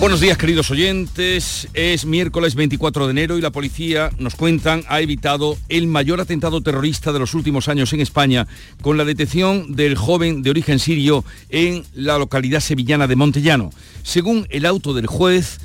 Buenos 0.00 0.20
días 0.20 0.38
queridos 0.38 0.70
oyentes, 0.70 1.68
es 1.74 2.06
miércoles 2.06 2.54
24 2.54 3.04
de 3.04 3.10
enero 3.10 3.36
y 3.36 3.42
la 3.42 3.50
policía, 3.50 4.10
nos 4.18 4.34
cuentan, 4.34 4.82
ha 4.88 5.02
evitado 5.02 5.58
el 5.68 5.88
mayor 5.88 6.22
atentado 6.22 6.62
terrorista 6.62 7.12
de 7.12 7.18
los 7.18 7.34
últimos 7.34 7.68
años 7.68 7.92
en 7.92 8.00
España 8.00 8.46
con 8.80 8.96
la 8.96 9.04
detención 9.04 9.76
del 9.76 9.96
joven 9.96 10.40
de 10.40 10.48
origen 10.48 10.78
sirio 10.78 11.22
en 11.50 11.84
la 11.92 12.16
localidad 12.16 12.60
sevillana 12.60 13.08
de 13.08 13.16
Montellano. 13.16 13.68
Según 14.02 14.46
el 14.48 14.64
auto 14.64 14.94
del 14.94 15.06
juez, 15.06 15.60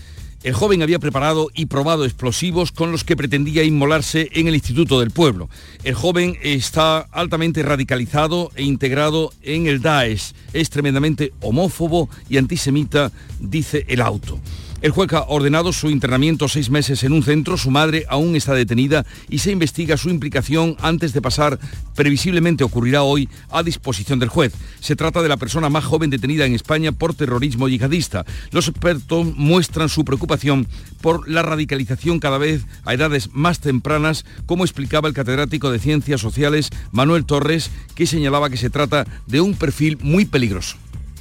el 0.45 0.53
joven 0.53 0.83
había 0.83 0.99
preparado 0.99 1.49
y 1.55 1.65
probado 1.65 2.05
explosivos 2.05 2.71
con 2.71 2.91
los 2.91 3.03
que 3.03 3.17
pretendía 3.17 3.63
inmolarse 3.63 4.29
en 4.33 4.47
el 4.47 4.53
Instituto 4.53 4.99
del 4.99 5.09
Pueblo. 5.09 5.49
El 5.83 5.95
joven 5.95 6.37
está 6.43 6.99
altamente 6.99 7.63
radicalizado 7.63 8.51
e 8.53 8.61
integrado 8.61 9.33
en 9.41 9.65
el 9.65 9.81
Daesh. 9.81 10.33
Es 10.53 10.69
tremendamente 10.69 11.33
homófobo 11.41 12.09
y 12.29 12.37
antisemita, 12.37 13.11
dice 13.39 13.85
el 13.87 14.01
auto. 14.01 14.39
El 14.85 14.91
juez 14.91 15.11
ha 15.13 15.23
ordenado 15.23 15.73
su 15.73 15.89
internamiento 15.89 16.47
seis 16.47 16.69
meses 16.69 17.03
en 17.03 17.11
un 17.11 17.23
centro, 17.23 17.57
su 17.57 17.71
madre 17.71 18.05
aún 18.07 18.35
está 18.35 18.53
detenida 18.53 19.03
y 19.27 19.39
se 19.39 19.49
investiga 19.49 19.97
su 19.97 20.11
implicación 20.11 20.77
antes 20.79 21.11
de 21.11 21.23
pasar, 21.23 21.57
previsiblemente 21.95 22.63
ocurrirá 22.63 23.01
hoy, 23.01 23.27
a 23.49 23.63
disposición 23.63 24.19
del 24.19 24.29
juez. 24.29 24.53
Se 24.81 24.95
trata 24.95 25.23
de 25.23 25.27
la 25.27 25.37
persona 25.37 25.69
más 25.69 25.85
joven 25.85 26.11
detenida 26.11 26.45
en 26.45 26.53
España 26.53 26.91
por 26.91 27.15
terrorismo 27.15 27.67
yihadista. 27.67 28.25
Los 28.51 28.67
expertos 28.67 29.25
muestran 29.35 29.89
su 29.89 30.05
preocupación 30.05 30.67
por 31.01 31.27
la 31.27 31.41
radicalización 31.41 32.19
cada 32.19 32.37
vez 32.37 32.67
a 32.85 32.93
edades 32.93 33.31
más 33.33 33.61
tempranas, 33.61 34.23
como 34.45 34.65
explicaba 34.65 35.07
el 35.07 35.15
catedrático 35.15 35.71
de 35.71 35.79
Ciencias 35.79 36.21
Sociales 36.21 36.69
Manuel 36.91 37.25
Torres, 37.25 37.71
que 37.95 38.05
señalaba 38.05 38.51
que 38.51 38.57
se 38.57 38.69
trata 38.69 39.07
de 39.25 39.41
un 39.41 39.55
perfil 39.55 39.97
muy 40.03 40.25
peligroso. 40.25 40.77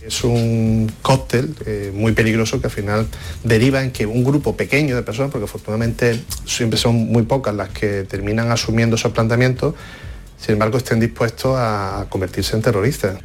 Es 0.07 0.23
un 0.23 0.93
cóctel 1.01 1.55
eh, 1.65 1.91
muy 1.95 2.13
peligroso 2.13 2.61
que 2.61 2.67
al 2.67 2.73
final 2.73 3.07
deriva 3.43 3.83
en 3.83 3.91
que 3.91 4.05
un 4.05 4.23
grupo 4.23 4.55
pequeño 4.57 4.95
de 4.97 5.03
personas, 5.03 5.31
porque 5.33 5.45
afortunadamente 5.45 6.21
siempre 6.45 6.79
son 6.79 6.97
muy 6.97 7.23
pocas 7.23 7.55
las 7.55 7.71
que 7.71 8.05
terminan 8.05 8.51
asumiendo 8.51 8.97
esos 8.97 9.13
planteamientos, 9.13 9.75
sin 10.39 10.55
embargo 10.55 10.77
estén 10.77 11.01
dispuestos 11.01 11.55
a 11.57 12.07
convertirse 12.11 12.55
en 12.55 12.63
terroristas. 12.63 13.17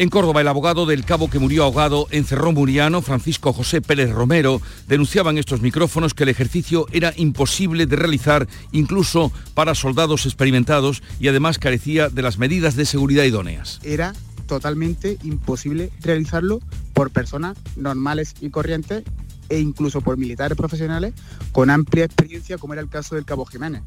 En 0.00 0.08
Córdoba, 0.08 0.40
el 0.40 0.48
abogado 0.48 0.86
del 0.86 1.04
cabo 1.04 1.28
que 1.28 1.38
murió 1.38 1.64
ahogado 1.64 2.06
en 2.10 2.24
Cerrón 2.24 2.54
Muriano, 2.54 3.02
Francisco 3.02 3.52
José 3.52 3.82
Pérez 3.82 4.10
Romero, 4.10 4.62
denunciaba 4.88 5.30
en 5.30 5.36
estos 5.36 5.60
micrófonos 5.60 6.14
que 6.14 6.22
el 6.22 6.30
ejercicio 6.30 6.86
era 6.90 7.12
imposible 7.16 7.84
de 7.84 7.96
realizar 7.96 8.48
incluso 8.72 9.30
para 9.52 9.74
soldados 9.74 10.24
experimentados 10.24 11.02
y 11.20 11.28
además 11.28 11.58
carecía 11.58 12.08
de 12.08 12.22
las 12.22 12.38
medidas 12.38 12.76
de 12.76 12.86
seguridad 12.86 13.24
idóneas. 13.24 13.78
Era 13.84 14.14
totalmente 14.50 15.16
imposible 15.22 15.90
realizarlo 16.00 16.58
por 16.92 17.10
personas 17.10 17.56
normales 17.76 18.34
y 18.40 18.50
corrientes 18.50 19.04
e 19.48 19.60
incluso 19.60 20.00
por 20.00 20.16
militares 20.16 20.58
profesionales 20.58 21.14
con 21.52 21.70
amplia 21.70 22.04
experiencia, 22.04 22.58
como 22.58 22.72
era 22.72 22.82
el 22.82 22.88
caso 22.88 23.14
del 23.14 23.24
Cabo 23.24 23.46
Jiménez. 23.46 23.82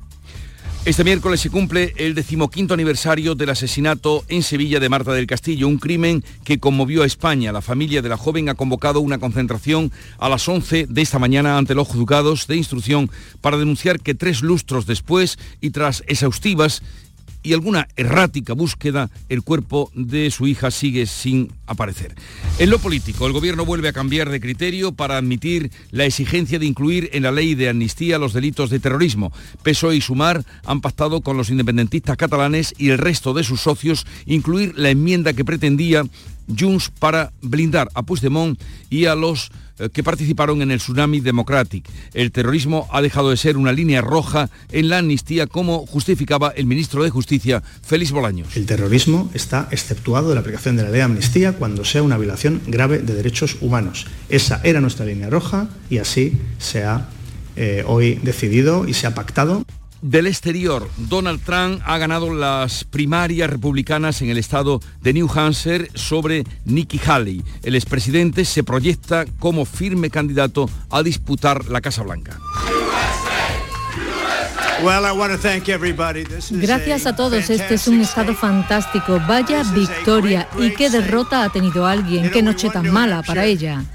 Este 0.85 1.05
miércoles 1.05 1.39
se 1.39 1.49
cumple 1.49 1.93
el 1.95 2.13
decimoquinto 2.13 2.73
aniversario 2.73 3.35
del 3.35 3.49
asesinato 3.49 4.25
en 4.27 4.43
Sevilla 4.43 4.81
de 4.81 4.89
Marta 4.89 5.13
del 5.13 5.27
Castillo, 5.27 5.67
un 5.69 5.77
crimen 5.77 6.25
que 6.43 6.59
conmovió 6.59 7.03
a 7.03 7.05
España. 7.05 7.53
La 7.53 7.61
familia 7.61 8.01
de 8.01 8.09
la 8.09 8.17
joven 8.17 8.49
ha 8.49 8.55
convocado 8.55 8.99
una 8.99 9.17
concentración 9.17 9.93
a 10.17 10.27
las 10.27 10.47
11 10.47 10.87
de 10.87 11.01
esta 11.01 11.19
mañana 11.19 11.57
ante 11.57 11.73
los 11.73 11.87
juzgados 11.87 12.47
de 12.47 12.57
instrucción 12.57 13.09
para 13.39 13.57
denunciar 13.57 14.01
que 14.01 14.13
tres 14.13 14.41
lustros 14.41 14.85
después 14.85 15.39
y 15.61 15.69
tras 15.69 16.03
exhaustivas 16.07 16.83
y 17.43 17.53
alguna 17.53 17.87
errática 17.95 18.53
búsqueda, 18.53 19.09
el 19.29 19.43
cuerpo 19.43 19.91
de 19.93 20.31
su 20.31 20.47
hija 20.47 20.71
sigue 20.71 21.05
sin 21.05 21.51
aparecer. 21.67 22.15
En 22.57 22.69
lo 22.69 22.79
político, 22.79 23.27
el 23.27 23.33
gobierno 23.33 23.65
vuelve 23.65 23.89
a 23.89 23.93
cambiar 23.93 24.29
de 24.29 24.39
criterio 24.39 24.93
para 24.93 25.17
admitir 25.17 25.71
la 25.91 26.05
exigencia 26.05 26.57
de 26.57 26.65
incluir 26.65 27.09
en 27.13 27.23
la 27.23 27.31
ley 27.31 27.55
de 27.55 27.69
amnistía 27.69 28.17
los 28.17 28.33
delitos 28.33 28.69
de 28.69 28.79
terrorismo. 28.79 29.31
PSOE 29.63 29.97
y 29.97 30.01
Sumar 30.01 30.45
han 30.65 30.81
pactado 30.81 31.21
con 31.21 31.37
los 31.37 31.49
independentistas 31.49 32.17
catalanes 32.17 32.73
y 32.77 32.89
el 32.89 32.97
resto 32.97 33.33
de 33.33 33.43
sus 33.43 33.61
socios 33.61 34.05
incluir 34.25 34.73
la 34.77 34.89
enmienda 34.89 35.33
que 35.33 35.45
pretendía 35.45 36.03
Junts 36.47 36.91
para 36.99 37.31
blindar 37.41 37.89
a 37.93 38.03
Puigdemont 38.03 38.59
y 38.89 39.05
a 39.05 39.15
los 39.15 39.51
que 39.91 40.03
participaron 40.03 40.61
en 40.61 40.71
el 40.71 40.79
Tsunami 40.79 41.19
Democratic. 41.19 41.89
El 42.13 42.31
terrorismo 42.31 42.87
ha 42.91 43.01
dejado 43.01 43.29
de 43.29 43.37
ser 43.37 43.57
una 43.57 43.71
línea 43.71 44.01
roja 44.01 44.49
en 44.71 44.89
la 44.89 44.99
amnistía, 44.99 45.47
como 45.47 45.85
justificaba 45.85 46.49
el 46.55 46.65
ministro 46.65 47.03
de 47.03 47.09
Justicia, 47.09 47.63
Félix 47.81 48.11
Bolaños. 48.11 48.55
El 48.55 48.65
terrorismo 48.65 49.29
está 49.33 49.67
exceptuado 49.71 50.29
de 50.29 50.35
la 50.35 50.41
aplicación 50.41 50.75
de 50.75 50.83
la 50.83 50.89
ley 50.89 50.97
de 50.97 51.03
amnistía 51.03 51.53
cuando 51.53 51.85
sea 51.85 52.03
una 52.03 52.17
violación 52.17 52.61
grave 52.67 52.99
de 52.99 53.13
derechos 53.13 53.57
humanos. 53.61 54.05
Esa 54.29 54.61
era 54.63 54.81
nuestra 54.81 55.05
línea 55.05 55.29
roja 55.29 55.69
y 55.89 55.97
así 55.97 56.37
se 56.59 56.83
ha 56.83 57.09
eh, 57.55 57.83
hoy 57.85 58.19
decidido 58.23 58.87
y 58.87 58.93
se 58.93 59.07
ha 59.07 59.13
pactado. 59.13 59.63
Del 60.03 60.27
exterior, 60.27 60.89
Donald 60.97 61.41
Trump 61.45 61.81
ha 61.85 61.97
ganado 61.97 62.33
las 62.33 62.83
primarias 62.83 63.49
republicanas 63.49 64.21
en 64.21 64.27
el 64.27 64.37
estado 64.37 64.81
de 65.01 65.13
New 65.13 65.29
Hampshire 65.33 65.89
sobre 65.93 66.43
Nikki 66.65 66.99
Haley. 67.05 67.41
El 67.63 67.73
expresidente 67.75 68.43
se 68.43 68.65
proyecta 68.65 69.23
como 69.39 69.63
firme 69.63 70.09
candidato 70.09 70.69
a 70.89 71.03
disputar 71.03 71.69
la 71.69 71.79
Casa 71.79 72.03
Blanca. 72.03 72.37
Gracias 76.51 77.05
a 77.05 77.15
todos, 77.15 77.49
este 77.49 77.75
es 77.75 77.87
un 77.87 78.01
estado 78.01 78.35
fantástico. 78.35 79.21
Vaya 79.25 79.63
victoria 79.73 80.49
y 80.59 80.71
qué 80.71 80.89
derrota 80.89 81.45
ha 81.45 81.49
tenido 81.49 81.87
alguien, 81.87 82.29
qué 82.29 82.41
noche 82.41 82.69
tan 82.69 82.91
mala 82.91 83.23
para 83.23 83.45
ella. 83.45 83.85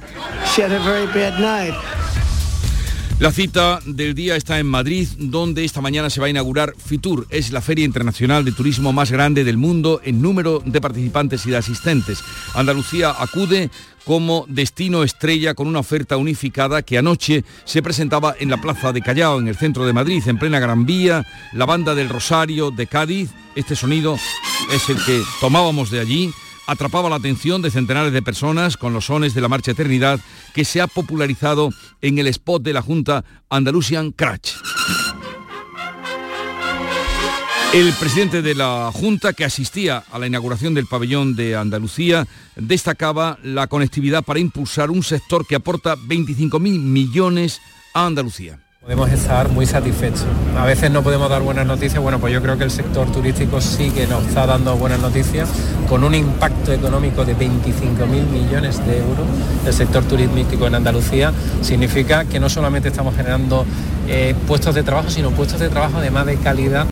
La 3.21 3.33
cita 3.33 3.81
del 3.85 4.15
día 4.15 4.37
está 4.37 4.61
en 4.61 4.69
Madrid, 4.69 5.09
donde 5.19 5.65
esta 5.65 5.81
mañana 5.81 6.09
se 6.09 6.21
va 6.21 6.27
a 6.27 6.31
inaugurar 6.31 6.75
FITUR. 6.79 7.27
Es 7.31 7.51
la 7.51 7.61
feria 7.61 7.85
internacional 7.85 8.45
de 8.45 8.53
turismo 8.53 8.93
más 8.93 9.11
grande 9.11 9.43
del 9.43 9.57
mundo 9.57 10.01
en 10.05 10.23
número 10.23 10.63
de 10.65 10.81
participantes 10.81 11.45
y 11.45 11.51
de 11.51 11.57
asistentes. 11.57 12.23
Andalucía 12.55 13.13
acude 13.19 13.71
como 14.05 14.47
destino 14.49 15.03
estrella 15.03 15.55
con 15.55 15.67
una 15.67 15.81
oferta 15.81 16.17
unificada 16.17 16.83
que 16.83 16.97
anoche 16.97 17.45
se 17.65 17.83
presentaba 17.83 18.37
en 18.39 18.51
la 18.51 18.61
Plaza 18.61 18.93
de 18.93 19.03
Callao, 19.03 19.41
en 19.41 19.49
el 19.49 19.57
centro 19.57 19.85
de 19.85 19.93
Madrid, 19.93 20.23
en 20.29 20.39
plena 20.39 20.61
Gran 20.61 20.87
Vía, 20.87 21.27
la 21.55 21.67
banda 21.67 21.97
del 21.97 22.09
Rosario 22.09 22.71
de 22.71 22.87
Cádiz. 22.87 23.31
Este 23.57 23.75
sonido 23.75 24.17
es 24.73 24.89
el 24.89 25.05
que 25.05 25.21
tomábamos 25.41 25.91
de 25.91 25.99
allí 25.99 26.33
atrapaba 26.69 27.09
la 27.09 27.17
atención 27.17 27.63
de 27.63 27.71
centenares 27.71 28.13
de 28.13 28.21
personas 28.21 28.77
con 28.77 28.93
los 28.93 29.07
sones 29.07 29.33
de 29.33 29.41
la 29.41 29.49
Marcha 29.49 29.71
Eternidad 29.71 30.21
que 30.55 30.67
se 30.67 30.83
ha 30.83 30.87
popularizado 30.87 31.71
en 32.03 32.19
el 32.19 32.27
spot 32.27 32.63
de 32.63 32.75
la 32.75 32.83
Junta 32.83 33.25
Andalusian 33.49 34.13
Crash. 34.13 34.53
El 37.73 37.93
presidente 37.95 38.43
de 38.43 38.55
la 38.55 38.91
Junta, 38.93 39.33
que 39.33 39.47
asistía 39.47 40.05
a 40.13 40.19
la 40.19 40.27
inauguración 40.27 40.75
del 40.75 40.87
pabellón 40.87 41.37
de 41.37 41.57
Andalucía, 41.57 42.27
destacaba 42.55 43.39
la 43.43 43.67
conectividad 43.67 44.23
para 44.23 44.41
impulsar 44.41 44.91
un 44.91 45.03
sector 45.03 45.47
que 45.47 45.55
aporta 45.55 45.97
25.000 45.97 46.61
millones 46.61 47.61
a 47.95 48.07
Andalucía. 48.07 48.59
Podemos 48.81 49.11
estar 49.11 49.49
muy 49.49 49.67
satisfechos. 49.67 50.25
A 50.57 50.65
veces 50.65 50.91
no 50.91 51.03
podemos 51.03 51.29
dar 51.29 51.43
buenas 51.43 51.67
noticias, 51.67 52.01
bueno, 52.01 52.21
pues 52.21 52.33
yo 52.33 52.41
creo 52.41 52.57
que 52.57 52.63
el 52.63 52.71
sector 52.71 53.11
turístico 53.11 53.61
sí 53.61 53.91
que 53.91 54.07
nos 54.07 54.25
está 54.25 54.47
dando 54.47 54.77
buenas 54.77 55.01
noticias, 55.01 55.49
con 55.89 56.05
un 56.05 56.15
impacto 56.15 56.73
económico 56.73 57.25
de 57.25 57.37
25.000 57.37 58.07
millones 58.31 58.87
de 58.87 58.99
euros. 58.99 59.27
El 59.67 59.73
sector 59.75 60.05
turístico 60.05 60.69
en 60.69 60.77
Andalucía 60.77 61.33
significa 61.61 62.25
que 62.25 62.39
no 62.39 62.49
solamente 62.49 62.89
estamos 62.89 63.17
generando 63.17 63.67
eh, 64.07 64.35
puestos 64.47 64.77
de 64.77 64.85
trabajo, 64.85 65.11
sino 65.11 65.33
puestos 65.33 65.59
de 65.59 65.69
trabajo 65.69 65.99
además 65.99 66.27
de 66.27 66.37
calidad. 66.37 66.87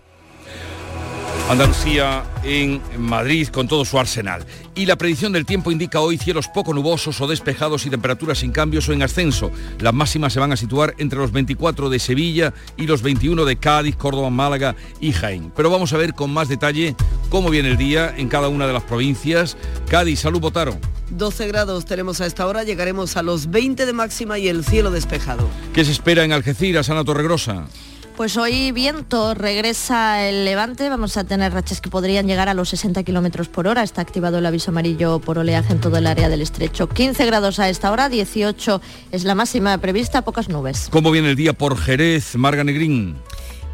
Andalucía 1.48 2.24
en 2.42 2.82
Madrid 2.98 3.46
con 3.48 3.68
todo 3.68 3.84
su 3.84 4.00
arsenal. 4.00 4.44
Y 4.74 4.84
la 4.84 4.96
predicción 4.96 5.32
del 5.32 5.46
tiempo 5.46 5.70
indica 5.70 6.00
hoy 6.00 6.18
cielos 6.18 6.48
poco 6.48 6.74
nubosos 6.74 7.20
o 7.20 7.28
despejados 7.28 7.86
y 7.86 7.90
temperaturas 7.90 8.38
sin 8.38 8.50
cambios 8.50 8.88
o 8.88 8.92
en 8.92 9.04
ascenso. 9.04 9.52
Las 9.78 9.94
máximas 9.94 10.32
se 10.32 10.40
van 10.40 10.50
a 10.50 10.56
situar 10.56 10.96
entre 10.98 11.20
los 11.20 11.30
24 11.30 11.88
de 11.88 12.00
Sevilla 12.00 12.52
y 12.76 12.88
los 12.88 13.00
21 13.00 13.44
de 13.44 13.56
Cádiz, 13.56 13.94
Córdoba, 13.94 14.28
Málaga 14.28 14.74
y 15.00 15.12
Jaén. 15.12 15.52
Pero 15.54 15.70
vamos 15.70 15.92
a 15.92 15.98
ver 15.98 16.14
con 16.14 16.32
más 16.32 16.48
detalle 16.48 16.96
cómo 17.30 17.48
viene 17.48 17.68
el 17.68 17.76
día 17.76 18.12
en 18.16 18.28
cada 18.28 18.48
una 18.48 18.66
de 18.66 18.72
las 18.72 18.82
provincias. 18.82 19.56
Cádiz, 19.88 20.18
salud 20.18 20.40
Botaro. 20.40 20.76
12 21.10 21.46
grados 21.46 21.84
tenemos 21.84 22.20
a 22.20 22.26
esta 22.26 22.44
hora, 22.48 22.64
llegaremos 22.64 23.16
a 23.16 23.22
los 23.22 23.50
20 23.50 23.86
de 23.86 23.92
máxima 23.92 24.40
y 24.40 24.48
el 24.48 24.64
cielo 24.64 24.90
despejado. 24.90 25.48
¿Qué 25.72 25.84
se 25.84 25.92
espera 25.92 26.24
en 26.24 26.32
Algeciras, 26.32 26.90
Ana 26.90 27.04
Torregrosa? 27.04 27.68
Pues 28.16 28.38
hoy 28.38 28.72
viento, 28.72 29.34
regresa 29.34 30.26
el 30.26 30.46
levante, 30.46 30.88
vamos 30.88 31.18
a 31.18 31.24
tener 31.24 31.52
rachas 31.52 31.82
que 31.82 31.90
podrían 31.90 32.26
llegar 32.26 32.48
a 32.48 32.54
los 32.54 32.70
60 32.70 33.02
kilómetros 33.02 33.48
por 33.48 33.68
hora. 33.68 33.82
Está 33.82 34.00
activado 34.00 34.38
el 34.38 34.46
aviso 34.46 34.70
amarillo 34.70 35.18
por 35.18 35.38
oleaje 35.38 35.74
en 35.74 35.82
todo 35.82 35.98
el 35.98 36.06
área 36.06 36.30
del 36.30 36.40
estrecho. 36.40 36.88
15 36.88 37.26
grados 37.26 37.58
a 37.58 37.68
esta 37.68 37.92
hora, 37.92 38.08
18 38.08 38.80
es 39.12 39.24
la 39.24 39.34
máxima 39.34 39.76
prevista, 39.78 40.22
pocas 40.22 40.48
nubes. 40.48 40.88
¿Cómo 40.90 41.10
viene 41.10 41.28
el 41.28 41.36
día 41.36 41.52
por 41.52 41.76
Jerez, 41.76 42.36
Marga 42.36 42.64
Negrín? 42.64 43.16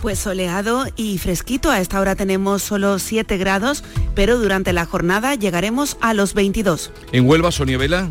Pues 0.01 0.19
soleado 0.19 0.87
y 0.97 1.19
fresquito. 1.19 1.71
A 1.71 1.79
esta 1.79 2.01
hora 2.01 2.17
tenemos 2.17 2.63
solo 2.63 2.99
7 2.99 3.39
grados, 3.39 3.85
pero 4.17 4.39
durante 4.39 4.73
la 4.73 4.87
jornada 4.87 5.37
llegaremos 5.37 5.97
a 6.01 6.15
los 6.15 6.35
22. 6.35 6.91
¿En 7.13 7.29
Huelva, 7.29 7.53
Sonia 7.53 7.79
Vela? 7.79 8.11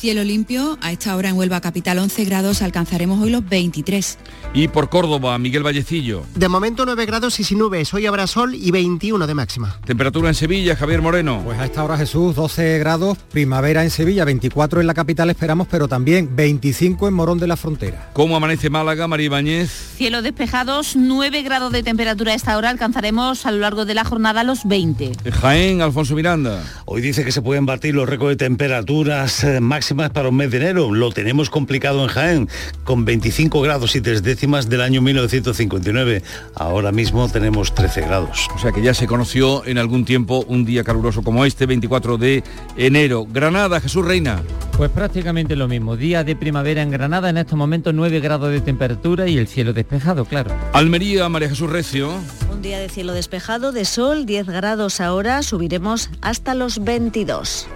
Cielo 0.00 0.24
limpio, 0.24 0.78
a 0.80 0.92
esta 0.92 1.14
hora 1.14 1.28
en 1.28 1.36
Huelva 1.36 1.60
Capital 1.60 1.98
11 1.98 2.24
grados, 2.24 2.62
alcanzaremos 2.62 3.20
hoy 3.20 3.28
los 3.28 3.46
23. 3.46 4.16
Y 4.54 4.68
por 4.68 4.88
Córdoba, 4.88 5.36
Miguel 5.38 5.62
Vallecillo. 5.62 6.22
De 6.34 6.48
momento 6.48 6.86
9 6.86 7.04
grados 7.04 7.38
y 7.38 7.44
sin 7.44 7.58
nubes, 7.58 7.92
hoy 7.92 8.06
habrá 8.06 8.26
sol 8.26 8.54
y 8.54 8.70
21 8.70 9.26
de 9.26 9.34
máxima. 9.34 9.78
Temperatura 9.84 10.30
en 10.30 10.34
Sevilla, 10.34 10.74
Javier 10.74 11.02
Moreno. 11.02 11.42
Pues 11.44 11.58
a 11.58 11.66
esta 11.66 11.84
hora 11.84 11.98
Jesús, 11.98 12.34
12 12.34 12.78
grados, 12.78 13.18
primavera 13.30 13.84
en 13.84 13.90
Sevilla, 13.90 14.24
24 14.24 14.80
en 14.80 14.86
la 14.86 14.94
capital 14.94 15.28
esperamos, 15.28 15.68
pero 15.70 15.86
también 15.86 16.34
25 16.34 17.06
en 17.06 17.12
Morón 17.12 17.38
de 17.38 17.48
la 17.48 17.58
Frontera. 17.58 18.08
¿Cómo 18.14 18.36
amanece 18.36 18.70
Málaga, 18.70 19.06
María 19.06 19.26
Ibáñez? 19.26 19.70
Cielo 19.98 20.22
despejados, 20.22 20.96
9 20.96 21.42
grados 21.42 21.72
de 21.72 21.82
temperatura 21.82 22.32
a 22.32 22.36
esta 22.36 22.56
hora, 22.56 22.70
alcanzaremos 22.70 23.44
a 23.44 23.50
lo 23.50 23.58
largo 23.58 23.84
de 23.84 23.92
la 23.92 24.04
jornada 24.04 24.44
los 24.44 24.64
20. 24.64 25.12
Jaén, 25.30 25.82
Alfonso 25.82 26.14
Miranda. 26.14 26.64
Hoy 26.86 27.02
dice 27.02 27.22
que 27.22 27.32
se 27.32 27.42
pueden 27.42 27.66
batir 27.66 27.94
los 27.94 28.08
récords 28.08 28.38
de 28.38 28.46
temperaturas 28.46 29.44
eh, 29.44 29.60
máximas 29.90 30.10
para 30.10 30.28
un 30.28 30.36
mes 30.36 30.50
de 30.52 30.58
enero. 30.58 30.92
Lo 30.92 31.10
tenemos 31.10 31.50
complicado 31.50 32.02
en 32.02 32.08
Jaén, 32.08 32.48
con 32.84 33.04
25 33.04 33.60
grados 33.60 33.96
y 33.96 34.00
tres 34.00 34.22
décimas 34.22 34.68
del 34.68 34.82
año 34.82 35.02
1959. 35.02 36.22
Ahora 36.54 36.92
mismo 36.92 37.28
tenemos 37.28 37.74
13 37.74 38.02
grados. 38.02 38.46
O 38.54 38.58
sea 38.58 38.70
que 38.70 38.82
ya 38.82 38.94
se 38.94 39.08
conoció 39.08 39.64
en 39.66 39.78
algún 39.78 40.04
tiempo 40.04 40.44
un 40.46 40.64
día 40.64 40.84
caluroso 40.84 41.22
como 41.22 41.44
este, 41.44 41.66
24 41.66 42.18
de 42.18 42.44
enero. 42.76 43.26
Granada, 43.28 43.80
Jesús 43.80 44.04
Reina. 44.04 44.42
Pues 44.76 44.90
prácticamente 44.90 45.56
lo 45.56 45.66
mismo. 45.66 45.96
Día 45.96 46.22
de 46.22 46.36
primavera 46.36 46.82
en 46.82 46.90
Granada, 46.90 47.28
en 47.28 47.38
estos 47.38 47.58
momentos 47.58 47.92
9 47.92 48.20
grados 48.20 48.50
de 48.52 48.60
temperatura 48.60 49.26
y 49.26 49.38
el 49.38 49.48
cielo 49.48 49.72
despejado, 49.72 50.24
claro. 50.24 50.54
Almería, 50.72 51.28
María 51.28 51.48
Jesús 51.48 51.68
Recio. 51.68 52.12
Un 52.52 52.62
día 52.62 52.78
de 52.78 52.88
cielo 52.88 53.12
despejado, 53.12 53.72
de 53.72 53.84
sol, 53.84 54.24
10 54.24 54.46
grados 54.46 55.00
ahora, 55.00 55.42
subiremos 55.42 56.10
hasta 56.20 56.54
los 56.54 56.84
22. 56.84 57.66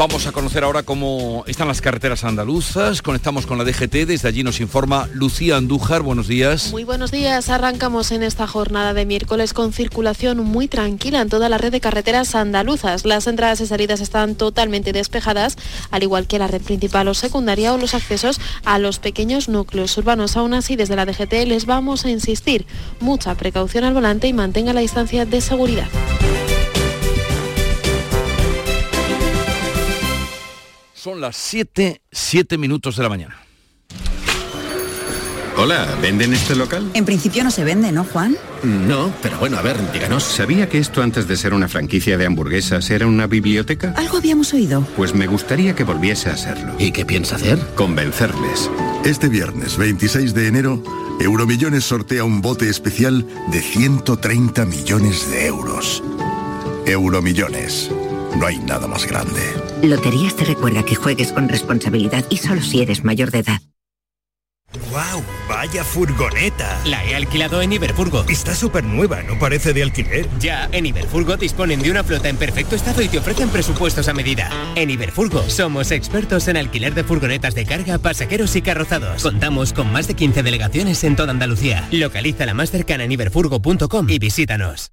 Vamos 0.00 0.26
a 0.26 0.32
conocer 0.32 0.64
ahora 0.64 0.82
cómo 0.82 1.44
están 1.46 1.68
las 1.68 1.82
carreteras 1.82 2.24
andaluzas. 2.24 3.02
Conectamos 3.02 3.44
con 3.44 3.58
la 3.58 3.64
DGT. 3.64 4.06
Desde 4.06 4.28
allí 4.28 4.42
nos 4.42 4.58
informa 4.62 5.06
Lucía 5.12 5.58
Andújar. 5.58 6.00
Buenos 6.00 6.26
días. 6.26 6.70
Muy 6.70 6.84
buenos 6.84 7.10
días. 7.10 7.50
Arrancamos 7.50 8.10
en 8.10 8.22
esta 8.22 8.46
jornada 8.46 8.94
de 8.94 9.04
miércoles 9.04 9.52
con 9.52 9.74
circulación 9.74 10.38
muy 10.38 10.68
tranquila 10.68 11.20
en 11.20 11.28
toda 11.28 11.50
la 11.50 11.58
red 11.58 11.70
de 11.70 11.82
carreteras 11.82 12.34
andaluzas. 12.34 13.04
Las 13.04 13.26
entradas 13.26 13.60
y 13.60 13.66
salidas 13.66 14.00
están 14.00 14.36
totalmente 14.36 14.94
despejadas, 14.94 15.58
al 15.90 16.02
igual 16.02 16.26
que 16.26 16.38
la 16.38 16.46
red 16.46 16.62
principal 16.62 17.06
o 17.08 17.12
secundaria 17.12 17.74
o 17.74 17.76
los 17.76 17.92
accesos 17.92 18.40
a 18.64 18.78
los 18.78 19.00
pequeños 19.00 19.50
núcleos 19.50 19.98
urbanos. 19.98 20.34
Aún 20.34 20.54
así, 20.54 20.76
desde 20.76 20.96
la 20.96 21.04
DGT 21.04 21.44
les 21.46 21.66
vamos 21.66 22.06
a 22.06 22.10
insistir. 22.10 22.64
Mucha 23.00 23.34
precaución 23.34 23.84
al 23.84 23.92
volante 23.92 24.28
y 24.28 24.32
mantenga 24.32 24.72
la 24.72 24.80
distancia 24.80 25.26
de 25.26 25.42
seguridad. 25.42 25.88
Son 31.00 31.18
las 31.18 31.34
7, 31.36 32.02
7 32.12 32.58
minutos 32.58 32.94
de 32.96 33.02
la 33.02 33.08
mañana. 33.08 33.38
Hola, 35.56 35.96
¿venden 36.02 36.34
este 36.34 36.54
local? 36.54 36.90
En 36.92 37.06
principio 37.06 37.42
no 37.42 37.50
se 37.50 37.64
vende, 37.64 37.90
¿no, 37.90 38.04
Juan? 38.04 38.36
No, 38.62 39.10
pero 39.22 39.38
bueno, 39.38 39.56
a 39.56 39.62
ver, 39.62 39.78
díganos. 39.92 40.22
¿Sabía 40.22 40.68
que 40.68 40.76
esto 40.76 41.02
antes 41.02 41.26
de 41.26 41.38
ser 41.38 41.54
una 41.54 41.68
franquicia 41.68 42.18
de 42.18 42.26
hamburguesas 42.26 42.90
era 42.90 43.06
una 43.06 43.26
biblioteca? 43.26 43.94
Algo 43.96 44.18
habíamos 44.18 44.52
oído. 44.52 44.86
Pues 44.94 45.14
me 45.14 45.26
gustaría 45.26 45.74
que 45.74 45.84
volviese 45.84 46.28
a 46.28 46.36
serlo. 46.36 46.74
¿Y 46.78 46.92
qué 46.92 47.06
piensa 47.06 47.36
hacer? 47.36 47.58
Convencerles. 47.76 48.70
Este 49.02 49.30
viernes 49.30 49.78
26 49.78 50.34
de 50.34 50.48
enero, 50.48 50.82
Euromillones 51.18 51.84
sortea 51.84 52.24
un 52.24 52.42
bote 52.42 52.68
especial 52.68 53.26
de 53.50 53.62
130 53.62 54.66
millones 54.66 55.30
de 55.30 55.46
euros. 55.46 56.02
Euromillones. 56.84 57.90
No 58.38 58.46
hay 58.46 58.58
nada 58.58 58.86
más 58.86 59.06
grande. 59.06 59.40
Loterías 59.82 60.36
te 60.36 60.44
recuerda 60.44 60.82
que 60.82 60.94
juegues 60.94 61.32
con 61.32 61.48
responsabilidad 61.48 62.24
y 62.30 62.36
solo 62.36 62.62
si 62.62 62.80
eres 62.82 63.04
mayor 63.04 63.30
de 63.30 63.40
edad. 63.40 63.60
¡Wow! 64.90 65.22
¡Vaya 65.48 65.82
furgoneta! 65.82 66.80
La 66.84 67.04
he 67.04 67.16
alquilado 67.16 67.60
en 67.60 67.72
Iberfurgo. 67.72 68.24
Está 68.28 68.54
súper 68.54 68.84
nueva, 68.84 69.20
no 69.22 69.36
parece 69.38 69.72
de 69.72 69.82
alquiler. 69.82 70.28
Ya, 70.38 70.68
en 70.70 70.86
Iberfurgo 70.86 71.36
disponen 71.36 71.82
de 71.82 71.90
una 71.90 72.04
flota 72.04 72.28
en 72.28 72.36
perfecto 72.36 72.76
estado 72.76 73.02
y 73.02 73.08
te 73.08 73.18
ofrecen 73.18 73.48
presupuestos 73.48 74.06
a 74.08 74.14
medida. 74.14 74.48
En 74.76 74.90
Iberfurgo 74.90 75.42
somos 75.48 75.90
expertos 75.90 76.46
en 76.46 76.56
alquiler 76.56 76.94
de 76.94 77.02
furgonetas 77.02 77.54
de 77.54 77.66
carga, 77.66 77.98
pasajeros 77.98 78.54
y 78.54 78.62
carrozados. 78.62 79.22
Contamos 79.22 79.72
con 79.72 79.90
más 79.92 80.06
de 80.06 80.14
15 80.14 80.44
delegaciones 80.44 81.02
en 81.02 81.16
toda 81.16 81.32
Andalucía. 81.32 81.88
Localiza 81.90 82.46
la 82.46 82.54
más 82.54 82.70
cercana 82.70 83.04
en 83.04 83.12
iberfurgo.com 83.12 84.08
y 84.08 84.18
visítanos. 84.20 84.92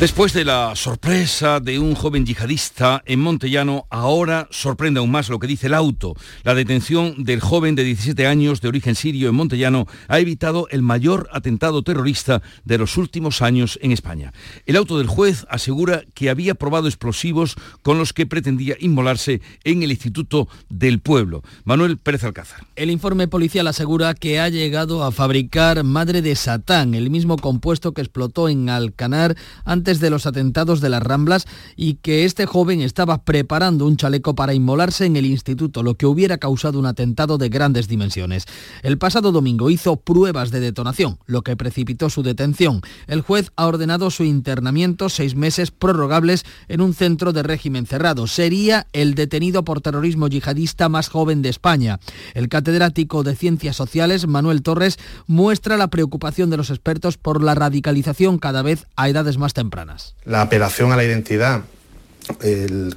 Después 0.00 0.32
de 0.32 0.44
la 0.44 0.76
sorpresa 0.76 1.58
de 1.58 1.80
un 1.80 1.96
joven 1.96 2.24
yihadista 2.24 3.02
en 3.04 3.18
Montellano, 3.18 3.88
ahora 3.90 4.46
sorprende 4.52 5.00
aún 5.00 5.10
más 5.10 5.28
lo 5.28 5.40
que 5.40 5.48
dice 5.48 5.66
el 5.66 5.74
auto. 5.74 6.14
La 6.44 6.54
detención 6.54 7.24
del 7.24 7.40
joven 7.40 7.74
de 7.74 7.82
17 7.82 8.28
años 8.28 8.60
de 8.60 8.68
origen 8.68 8.94
sirio 8.94 9.28
en 9.28 9.34
Montellano 9.34 9.88
ha 10.06 10.20
evitado 10.20 10.68
el 10.70 10.82
mayor 10.82 11.28
atentado 11.32 11.82
terrorista 11.82 12.42
de 12.64 12.78
los 12.78 12.96
últimos 12.96 13.42
años 13.42 13.76
en 13.82 13.90
España. 13.90 14.32
El 14.66 14.76
auto 14.76 14.98
del 14.98 15.08
juez 15.08 15.44
asegura 15.50 16.02
que 16.14 16.30
había 16.30 16.54
probado 16.54 16.86
explosivos 16.86 17.56
con 17.82 17.98
los 17.98 18.12
que 18.12 18.24
pretendía 18.24 18.76
inmolarse 18.78 19.40
en 19.64 19.82
el 19.82 19.90
Instituto 19.90 20.46
del 20.68 21.00
Pueblo. 21.00 21.42
Manuel 21.64 21.98
Pérez 21.98 22.22
Alcázar. 22.22 22.68
El 22.76 22.92
informe 22.92 23.26
policial 23.26 23.66
asegura 23.66 24.14
que 24.14 24.38
ha 24.38 24.48
llegado 24.48 25.02
a 25.02 25.10
fabricar 25.10 25.82
madre 25.82 26.22
de 26.22 26.36
Satán, 26.36 26.94
el 26.94 27.10
mismo 27.10 27.36
compuesto 27.36 27.90
que 27.90 28.02
explotó 28.02 28.48
en 28.48 28.68
Alcanar 28.68 29.34
antes 29.64 29.87
de 29.88 30.10
los 30.10 30.26
atentados 30.26 30.82
de 30.82 30.90
las 30.90 31.02
Ramblas 31.02 31.46
y 31.74 31.94
que 31.94 32.26
este 32.26 32.44
joven 32.44 32.82
estaba 32.82 33.24
preparando 33.24 33.86
un 33.86 33.96
chaleco 33.96 34.34
para 34.34 34.52
inmolarse 34.52 35.06
en 35.06 35.16
el 35.16 35.24
instituto, 35.24 35.82
lo 35.82 35.94
que 35.94 36.04
hubiera 36.04 36.36
causado 36.36 36.78
un 36.78 36.84
atentado 36.84 37.38
de 37.38 37.48
grandes 37.48 37.88
dimensiones. 37.88 38.44
El 38.82 38.98
pasado 38.98 39.32
domingo 39.32 39.70
hizo 39.70 39.96
pruebas 39.96 40.50
de 40.50 40.60
detonación, 40.60 41.18
lo 41.24 41.40
que 41.40 41.56
precipitó 41.56 42.10
su 42.10 42.22
detención. 42.22 42.82
El 43.06 43.22
juez 43.22 43.50
ha 43.56 43.66
ordenado 43.66 44.10
su 44.10 44.24
internamiento 44.24 45.08
seis 45.08 45.34
meses 45.34 45.70
prorrogables 45.70 46.44
en 46.68 46.82
un 46.82 46.92
centro 46.92 47.32
de 47.32 47.42
régimen 47.42 47.86
cerrado. 47.86 48.26
Sería 48.26 48.86
el 48.92 49.14
detenido 49.14 49.64
por 49.64 49.80
terrorismo 49.80 50.28
yihadista 50.28 50.90
más 50.90 51.08
joven 51.08 51.40
de 51.40 51.48
España. 51.48 51.98
El 52.34 52.50
catedrático 52.50 53.22
de 53.22 53.36
Ciencias 53.36 53.76
Sociales, 53.76 54.26
Manuel 54.26 54.60
Torres, 54.60 54.98
muestra 55.26 55.78
la 55.78 55.88
preocupación 55.88 56.50
de 56.50 56.58
los 56.58 56.68
expertos 56.68 57.16
por 57.16 57.42
la 57.42 57.54
radicalización 57.54 58.38
cada 58.38 58.60
vez 58.62 58.86
a 58.96 59.08
edades 59.08 59.38
más 59.38 59.54
tempranas. 59.54 59.77
La 60.24 60.42
apelación 60.42 60.92
a 60.92 60.96
la 60.96 61.04
identidad, 61.04 61.62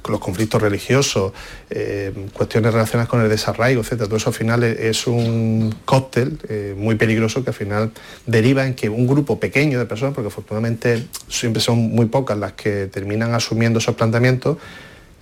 los 0.08 0.20
conflictos 0.20 0.60
religiosos, 0.60 1.32
eh, 1.70 2.12
cuestiones 2.32 2.72
relacionadas 2.72 3.08
con 3.08 3.22
el 3.22 3.28
desarraigo, 3.28 3.80
etcétera, 3.80 4.06
todo 4.06 4.16
eso 4.16 4.30
al 4.30 4.34
final 4.34 4.62
es 4.62 5.06
un 5.06 5.74
cóctel 5.84 6.38
eh, 6.48 6.74
muy 6.76 6.96
peligroso 6.96 7.42
que 7.42 7.50
al 7.50 7.54
final 7.54 7.92
deriva 8.26 8.66
en 8.66 8.74
que 8.74 8.88
un 8.88 9.06
grupo 9.06 9.40
pequeño 9.40 9.78
de 9.78 9.86
personas, 9.86 10.14
porque 10.14 10.28
afortunadamente 10.28 11.06
siempre 11.28 11.62
son 11.62 11.78
muy 11.78 12.06
pocas 12.06 12.36
las 12.36 12.52
que 12.52 12.86
terminan 12.86 13.34
asumiendo 13.34 13.78
esos 13.78 13.94
planteamientos, 13.94 14.58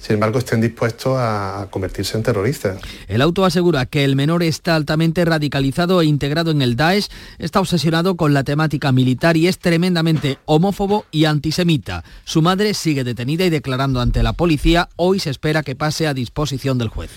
sin 0.01 0.15
embargo, 0.15 0.39
estén 0.39 0.63
dispuestos 0.63 1.17
a 1.19 1.69
convertirse 1.71 2.17
en 2.17 2.23
terroristas. 2.23 2.81
El 3.07 3.21
auto 3.21 3.45
asegura 3.45 3.85
que 3.85 4.03
el 4.05 4.17
menor 4.17 4.43
está 4.43 4.75
altamente 4.75 5.25
radicalizado 5.27 6.01
e 6.01 6.07
integrado 6.07 6.51
en 6.51 6.63
el 6.63 6.75
Daesh, 6.75 7.09
está 7.39 7.61
obsesionado 7.61 8.17
con 8.17 8.33
la 8.33 8.43
temática 8.43 8.93
militar 8.93 9.37
y 9.37 9.47
es 9.47 9.59
tremendamente 9.59 10.39
homófobo 10.47 11.05
y 11.11 11.27
antisemita. 11.27 12.03
Su 12.25 12.41
madre 12.41 12.73
sigue 12.73 13.05
detenida 13.05 13.45
y 13.45 13.51
declarando 13.51 14.01
ante 14.01 14.23
la 14.23 14.33
policía. 14.33 14.89
Hoy 14.97 15.21
se 15.21 15.29
espera 15.29 15.63
que 15.63 15.77
pase 15.77 16.07
a 16.07 16.15
disposición 16.15 16.79
del 16.79 16.89
juez. 16.89 17.11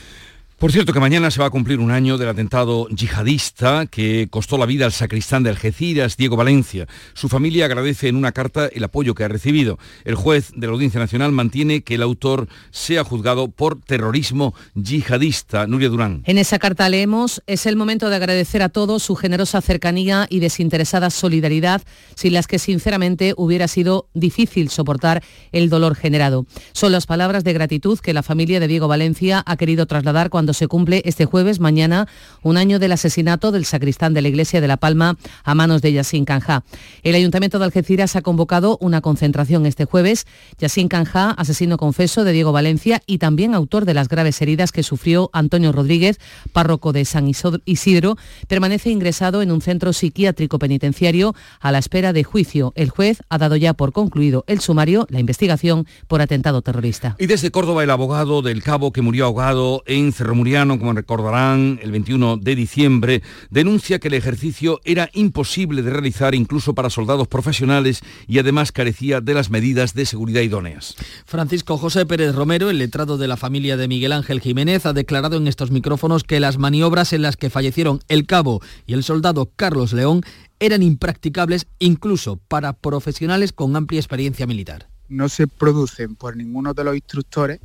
Por 0.64 0.72
cierto 0.72 0.94
que 0.94 1.02
mañana 1.02 1.30
se 1.30 1.42
va 1.42 1.48
a 1.48 1.50
cumplir 1.50 1.80
un 1.80 1.92
año 1.92 2.18
del 2.18 2.30
atentado 2.30 2.88
yihadista 2.88 3.86
que 3.86 4.30
costó 4.30 4.58
la 4.58 4.66
vida 4.66 4.86
al 4.86 4.94
sacristán 4.94 5.44
de 5.44 5.50
Algeciras, 5.50 6.16
Diego 6.16 6.38
Valencia. 6.38 6.88
Su 7.14 7.28
familia 7.28 7.66
agradece 7.66 8.08
en 8.08 8.16
una 8.16 8.32
carta 8.32 8.68
el 8.68 8.86
apoyo 8.86 9.14
que 9.14 9.26
ha 9.26 9.28
recibido. 9.28 9.78
El 10.06 10.16
juez 10.16 10.54
de 10.56 10.66
la 10.66 10.72
Audiencia 10.72 11.02
Nacional 11.02 11.34
mantiene 11.34 11.82
que 11.82 11.96
el 11.96 12.02
autor 12.02 12.48
sea 12.72 13.04
juzgado 13.04 13.50
por 13.50 13.82
terrorismo 13.82 14.56
yihadista. 14.74 15.68
Nuria 15.68 15.90
Durán. 15.90 16.24
En 16.28 16.38
esa 16.38 16.60
carta 16.60 16.88
leemos, 16.88 17.44
es 17.46 17.66
el 17.66 17.76
momento 17.76 18.10
de 18.10 18.16
agradecer 18.16 18.62
a 18.62 18.70
todos 18.70 19.04
su 19.04 19.16
generosa 19.18 19.60
cercanía 19.60 20.28
y 20.30 20.40
desinteresada 20.40 21.10
solidaridad, 21.10 21.82
sin 22.16 22.32
las 22.32 22.48
que 22.48 22.58
sinceramente 22.58 23.34
hubiera 23.36 23.68
sido 23.68 24.08
difícil 24.14 24.70
soportar 24.70 25.24
el 25.52 25.70
dolor 25.70 25.96
generado. 25.96 26.46
Son 26.72 26.94
las 26.94 27.06
palabras 27.06 27.44
de 27.44 27.52
gratitud 27.52 28.00
que 28.00 28.14
la 28.14 28.24
familia 28.24 28.62
de 28.62 28.70
Diego 28.70 28.88
Valencia 28.88 29.44
ha 29.46 29.58
querido 29.58 29.88
trasladar 29.88 30.30
cuando 30.30 30.53
se 30.54 30.68
cumple 30.68 31.02
este 31.06 31.26
jueves, 31.26 31.60
mañana, 31.60 32.08
un 32.42 32.58
año 32.58 32.80
del 32.80 32.92
asesinato 32.92 33.52
del 33.52 33.66
sacristán 33.66 34.14
de 34.14 34.22
la 34.22 34.28
Iglesia 34.28 34.62
de 34.62 34.68
La 34.68 34.78
Palma 34.78 35.18
a 35.44 35.56
manos 35.56 35.82
de 35.82 35.94
Yassin 35.94 36.26
Canja. 36.26 36.64
El 37.04 37.16
Ayuntamiento 37.16 37.60
de 37.60 37.66
Algeciras 37.66 38.16
ha 38.16 38.22
convocado 38.22 38.78
una 38.82 39.02
concentración 39.02 39.66
este 39.66 39.86
jueves. 39.86 40.26
Yassin 40.60 40.88
Canja, 40.88 41.32
asesino 41.32 41.78
confeso 41.78 42.24
de 42.24 42.32
Diego 42.32 42.52
Valencia 42.52 43.02
y 43.06 43.18
también 43.18 43.56
autor 43.56 43.86
de 43.86 43.94
las 43.94 44.08
graves 44.08 44.42
heridas 44.42 44.72
que 44.72 44.84
sufrió 44.84 45.30
Antonio 45.34 45.72
Rodríguez, 45.72 46.20
párroco 46.52 46.94
de 46.94 47.06
San 47.06 47.32
Isidro, 47.66 48.18
permanece 48.48 48.90
ingresado 48.90 49.42
en 49.42 49.52
un 49.52 49.62
centro 49.62 49.94
psiquiátrico 49.94 50.60
penitenciario 50.60 51.36
a 51.60 51.72
la 51.72 51.80
espera 51.80 52.14
de 52.14 52.24
juicio. 52.24 52.74
El 52.76 52.90
juez 52.90 53.22
ha 53.30 53.38
dado 53.38 53.56
ya 53.56 53.74
por 53.74 53.94
concluido 53.94 54.44
el 54.48 54.60
sumario, 54.60 55.08
la 55.10 55.20
investigación 55.20 55.88
por 56.08 56.22
atentado 56.22 56.62
terrorista. 56.62 57.16
Y 57.20 57.28
desde 57.28 57.52
Córdoba, 57.52 57.84
el 57.84 57.90
abogado 57.90 58.42
del 58.42 58.64
cabo 58.64 58.92
que 58.92 59.02
murió 59.02 59.26
ahogado 59.26 59.84
en 59.86 60.12
Cerro 60.14 60.33
Muriano, 60.34 60.80
como 60.80 60.94
recordarán, 60.94 61.80
el 61.82 61.92
21 61.92 62.38
de 62.38 62.56
diciembre, 62.56 63.22
denuncia 63.50 64.00
que 64.00 64.08
el 64.08 64.14
ejercicio 64.14 64.80
era 64.84 65.10
imposible 65.14 65.82
de 65.82 65.90
realizar 65.90 66.36
incluso 66.36 66.74
para 66.74 66.90
soldados 66.90 67.28
profesionales 67.28 68.02
y 68.28 68.40
además 68.40 68.72
carecía 68.72 69.22
de 69.22 69.34
las 69.34 69.50
medidas 69.50 69.94
de 69.94 70.06
seguridad 70.06 70.42
idóneas. 70.42 70.96
Francisco 71.26 71.78
José 71.78 72.06
Pérez 72.06 72.36
Romero, 72.36 72.70
el 72.70 72.78
letrado 72.78 73.18
de 73.18 73.28
la 73.28 73.38
familia 73.38 73.78
de 73.78 73.88
Miguel 73.88 74.14
Ángel 74.14 74.42
Jiménez, 74.42 74.86
ha 74.86 74.94
declarado 74.94 75.38
en 75.38 75.48
estos 75.48 75.72
micrófonos 75.72 76.24
que 76.24 76.40
las 76.40 76.58
maniobras 76.58 77.14
en 77.14 77.22
las 77.22 77.38
que 77.38 77.50
fallecieron 77.50 78.00
el 78.08 78.26
cabo 78.26 78.62
y 78.86 78.94
el 78.94 79.04
soldado 79.04 79.50
Carlos 79.56 79.94
León 79.94 80.22
eran 80.60 80.82
impracticables 80.82 81.68
incluso 81.80 82.38
para 82.48 82.74
profesionales 82.74 83.52
con 83.52 83.76
amplia 83.76 84.00
experiencia 84.00 84.48
militar. 84.48 84.88
No 85.10 85.30
se 85.30 85.48
producen 85.48 86.16
por 86.16 86.38
ninguno 86.38 86.74
de 86.74 86.84
los 86.84 86.96
instructores 86.96 87.60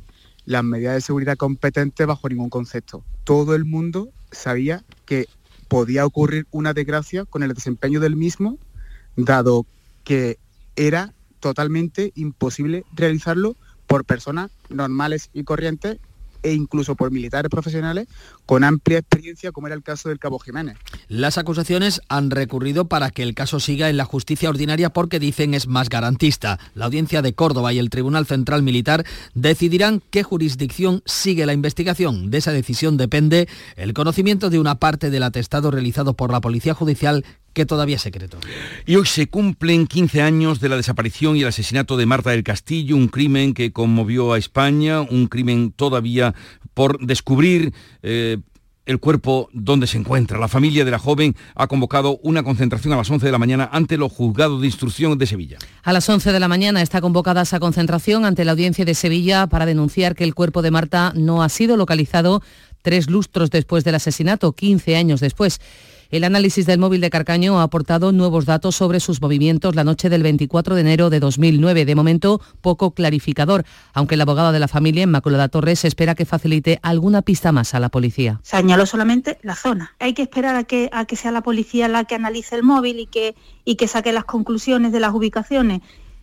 las 0.49 0.63
medidas 0.63 0.95
de 0.95 1.01
seguridad 1.01 1.37
competentes 1.37 2.07
bajo 2.07 2.27
ningún 2.27 2.49
concepto. 2.49 3.03
Todo 3.23 3.53
el 3.53 3.65
mundo 3.65 4.09
sabía 4.31 4.83
que 5.05 5.27
podía 5.67 6.07
ocurrir 6.07 6.47
una 6.49 6.73
desgracia 6.73 7.25
con 7.25 7.43
el 7.43 7.53
desempeño 7.53 7.99
del 7.99 8.15
mismo, 8.15 8.57
dado 9.15 9.67
que 10.03 10.39
era 10.75 11.13
totalmente 11.39 12.13
imposible 12.15 12.83
realizarlo 12.95 13.57
por 13.85 14.05
personas 14.05 14.49
normales 14.69 15.29
y 15.33 15.43
corrientes 15.43 15.99
e 16.43 16.53
incluso 16.53 16.95
por 16.95 17.11
militares 17.11 17.49
profesionales 17.49 18.07
con 18.45 18.63
amplia 18.63 18.99
experiencia, 18.99 19.51
como 19.51 19.67
era 19.67 19.75
el 19.75 19.83
caso 19.83 20.09
del 20.09 20.19
Cabo 20.19 20.39
Jiménez. 20.39 20.77
Las 21.07 21.37
acusaciones 21.37 22.01
han 22.09 22.31
recurrido 22.31 22.87
para 22.87 23.11
que 23.11 23.23
el 23.23 23.33
caso 23.33 23.59
siga 23.59 23.89
en 23.89 23.97
la 23.97 24.05
justicia 24.05 24.49
ordinaria 24.49 24.89
porque 24.91 25.19
dicen 25.19 25.53
es 25.53 25.67
más 25.67 25.89
garantista. 25.89 26.59
La 26.73 26.85
Audiencia 26.85 27.21
de 27.21 27.33
Córdoba 27.33 27.73
y 27.73 27.79
el 27.79 27.89
Tribunal 27.89 28.25
Central 28.25 28.63
Militar 28.63 29.05
decidirán 29.33 30.01
qué 30.11 30.23
jurisdicción 30.23 31.01
sigue 31.05 31.45
la 31.45 31.53
investigación. 31.53 32.31
De 32.31 32.37
esa 32.39 32.51
decisión 32.51 32.97
depende 32.97 33.47
el 33.75 33.93
conocimiento 33.93 34.49
de 34.49 34.59
una 34.59 34.75
parte 34.75 35.09
del 35.09 35.23
atestado 35.23 35.71
realizado 35.71 36.13
por 36.13 36.31
la 36.31 36.41
Policía 36.41 36.73
Judicial 36.73 37.25
que 37.53 37.65
todavía 37.65 37.95
es 37.97 38.01
secreto. 38.01 38.37
Y 38.85 38.95
hoy 38.95 39.05
se 39.05 39.27
cumplen 39.27 39.87
15 39.87 40.21
años 40.21 40.59
de 40.59 40.69
la 40.69 40.77
desaparición 40.77 41.35
y 41.35 41.41
el 41.41 41.47
asesinato 41.47 41.97
de 41.97 42.05
Marta 42.05 42.31
del 42.31 42.43
Castillo, 42.43 42.95
un 42.95 43.07
crimen 43.07 43.53
que 43.53 43.71
conmovió 43.71 44.33
a 44.33 44.37
España, 44.37 45.01
un 45.01 45.27
crimen 45.27 45.71
todavía 45.71 46.33
por 46.73 46.99
descubrir. 47.05 47.73
Eh, 48.03 48.37
el 48.89 48.99
cuerpo 48.99 49.49
donde 49.53 49.85
se 49.85 49.99
encuentra. 49.99 50.39
La 50.39 50.47
familia 50.47 50.83
de 50.83 50.89
la 50.89 50.97
joven 50.97 51.35
ha 51.53 51.67
convocado 51.67 52.19
una 52.23 52.41
concentración 52.41 52.91
a 52.91 52.97
las 52.97 53.07
11 53.07 53.23
de 53.23 53.31
la 53.31 53.37
mañana 53.37 53.69
ante 53.71 53.97
los 53.97 54.11
juzgados 54.11 54.61
de 54.61 54.65
instrucción 54.65 55.15
de 55.15 55.27
Sevilla. 55.27 55.59
A 55.83 55.93
las 55.93 56.09
11 56.09 56.31
de 56.31 56.39
la 56.39 56.47
mañana 56.47 56.81
está 56.81 56.99
convocada 56.99 57.43
esa 57.43 57.59
concentración 57.59 58.25
ante 58.25 58.45
la 58.45 58.53
audiencia 58.53 58.85
de 58.85 58.95
Sevilla 58.95 59.45
para 59.45 59.67
denunciar 59.67 60.15
que 60.15 60.23
el 60.23 60.33
cuerpo 60.33 60.63
de 60.63 60.71
Marta 60.71 61.13
no 61.15 61.43
ha 61.43 61.49
sido 61.49 61.77
localizado 61.77 62.41
tres 62.81 63.11
lustros 63.11 63.51
después 63.51 63.83
del 63.83 63.93
asesinato, 63.93 64.53
15 64.53 64.95
años 64.95 65.19
después. 65.19 65.61
El 66.11 66.23
análisis 66.23 66.65
del 66.65 66.79
móvil 66.79 67.01
de 67.01 67.11
Carcaño 67.11 67.59
ha 67.59 67.63
aportado 67.63 68.11
nuevos 68.11 68.45
datos 68.45 68.75
sobre 68.75 68.99
sus 68.99 69.21
movimientos 69.21 69.75
la 69.75 69.83
noche 69.83 70.09
del 70.09 70.23
24 70.23 70.73
de 70.73 70.81
enero 70.81 71.11
de 71.11 71.19
2009. 71.19 71.85
De 71.85 71.93
momento, 71.93 72.41
poco 72.61 72.95
clarificador, 72.95 73.63
aunque 73.93 74.15
el 74.15 74.21
abogado 74.21 74.51
de 74.51 74.57
la 74.57 74.67
familia, 74.67 75.03
Inmaculada 75.03 75.49
Torres, 75.49 75.85
espera 75.85 76.15
que 76.15 76.25
facilite 76.25 76.79
alguna 76.81 77.21
pista 77.21 77.51
más 77.51 77.75
a 77.75 77.79
la 77.79 77.89
policía. 77.89 78.39
Señaló 78.41 78.87
solamente 78.87 79.37
la 79.43 79.53
zona. 79.53 79.93
Hay 79.99 80.15
que 80.15 80.23
esperar 80.23 80.55
a 80.55 80.63
que, 80.63 80.89
sea 81.15 81.31
la 81.31 81.43
policía 81.43 81.87
la 81.87 82.05
que 82.05 82.15
analice 82.15 82.55
el 82.55 82.63
móvil 82.63 82.99
y 82.99 83.05
que, 83.05 83.35
y 83.63 83.75
que 83.75 83.87
saque 83.87 84.11
las 84.11 84.25
conclusiones 84.25 84.91
de 84.91 85.01
las 85.01 85.13
ubicaciones. 85.13 85.81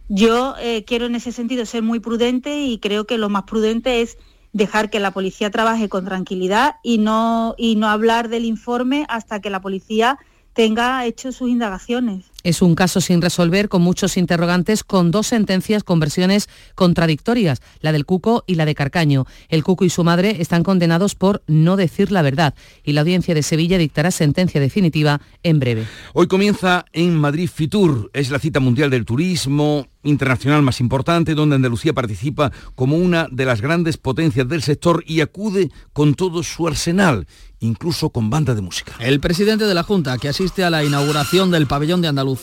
Yo 0.09 0.57
eh, 0.59 0.83
quiero 0.85 1.07
en 1.07 1.15
ese 1.15 1.31
sentido 1.31 1.65
ser 1.65 1.83
muy 1.83 2.01
prudente 2.01 2.65
y 2.65 2.79
creo 2.79 3.07
que 3.07 3.19
lo 3.19 3.29
más 3.29 3.45
prudente 3.45 4.03
es 4.03 4.19
dejar 4.57 4.89
que 4.89 5.01
la 5.01 5.11
policía 5.11 5.51
trabaje 5.51 5.91
con 5.91 6.07
tranquilidad 6.07 6.77
y 6.83 6.97
no, 6.97 7.55
y 7.59 7.77
no 7.77 7.89
hablar 7.89 8.31
del 8.31 8.47
informe 8.47 9.05
hasta 9.09 9.41
que 9.41 9.51
la 9.51 9.61
policía 9.61 10.19
tenga 10.55 11.05
hecho 11.05 11.31
sus 11.31 11.51
indagaciones. 11.51 12.33
Es 12.43 12.63
un 12.63 12.75
caso 12.75 13.01
sin 13.01 13.23
resolver, 13.23 13.69
con 13.69 13.83
muchos 13.83 14.17
interrogantes, 14.17 14.85
con 14.85 15.11
dos 15.11 15.29
sentencias 15.29 15.83
con 15.83 16.01
versiones 16.01 16.49
contradictorias, 16.75 17.61
la 17.81 17.93
del 17.93 18.07
Cuco 18.07 18.45
y 18.47 18.55
la 18.55 18.65
de 18.65 18.75
Carcaño. 18.75 19.27
El 19.49 19.65
Cuco 19.65 19.85
y 19.85 19.91
su 19.91 20.05
madre 20.05 20.37
están 20.41 20.63
condenados 20.63 21.15
por 21.15 21.43
no 21.47 21.77
decir 21.77 22.13
la 22.13 22.23
verdad 22.23 22.55
y 22.85 22.93
la 22.93 23.01
audiencia 23.01 23.35
de 23.35 23.43
Sevilla 23.43 23.79
dictará 23.79 24.11
sentencia 24.11 24.61
definitiva 24.61 25.21
en 25.43 25.59
breve. 25.59 25.87
Hoy 26.15 26.27
comienza 26.27 26.85
en 26.93 27.17
Madrid 27.17 27.51
Fitur, 27.53 28.11
es 28.13 28.31
la 28.31 28.39
cita 28.39 28.61
mundial 28.61 28.91
del 28.91 29.05
turismo 29.05 29.87
internacional 30.03 30.63
más 30.63 30.81
importante, 30.81 31.35
donde 31.35 31.57
Andalucía 31.57 31.93
participa 31.93 32.53
como 32.75 32.97
una 32.97 33.27
de 33.31 33.45
las 33.45 33.61
grandes 33.61 33.97
potencias 33.97 34.49
del 34.49 34.63
sector 34.63 35.03
y 35.07 35.21
acude 35.21 35.71
con 35.93 36.15
todo 36.15 36.43
su 36.43 36.69
arsenal 36.69 37.27
incluso 37.61 38.11
con 38.11 38.31
banda 38.31 38.55
de 38.55 38.61
música. 38.61 38.95
El 39.01 39.21
presidente 39.21 39.65
de 39.65 39.75
la 39.75 39.83
Junta, 39.83 40.19
que 40.19 40.29
asiste 40.29 40.65
a 40.65 40.71
la 40.71 40.85
inauguración 40.85 41.51
del 41.51 41.67
pabellón 41.67 42.03
de 42.03 42.09
Andalucía, 42.09 42.36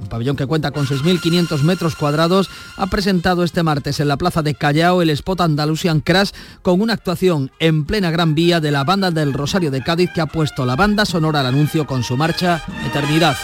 un 0.00 0.08
pabellón 0.08 0.36
que 0.36 0.46
cuenta 0.46 0.70
con 0.70 0.86
6.500 0.86 1.62
metros 1.62 1.96
cuadrados, 1.96 2.48
ha 2.76 2.86
presentado 2.86 3.44
este 3.44 3.62
martes 3.62 4.00
en 4.00 4.08
la 4.08 4.16
plaza 4.16 4.42
de 4.42 4.54
Callao 4.54 5.02
el 5.02 5.10
spot 5.10 5.42
Andalusian 5.42 6.00
Crash 6.00 6.30
con 6.62 6.80
una 6.80 6.94
actuación 6.94 7.50
en 7.58 7.84
plena 7.84 8.10
Gran 8.10 8.34
Vía 8.34 8.60
de 8.60 8.70
la 8.70 8.84
banda 8.84 9.10
del 9.10 9.32
Rosario 9.32 9.70
de 9.70 9.82
Cádiz 9.82 10.10
que 10.14 10.20
ha 10.20 10.26
puesto 10.26 10.64
la 10.66 10.76
banda 10.76 11.04
sonora 11.04 11.40
al 11.40 11.46
anuncio 11.46 11.86
con 11.86 12.02
su 12.02 12.16
marcha 12.16 12.62
Eternidad. 12.86 13.36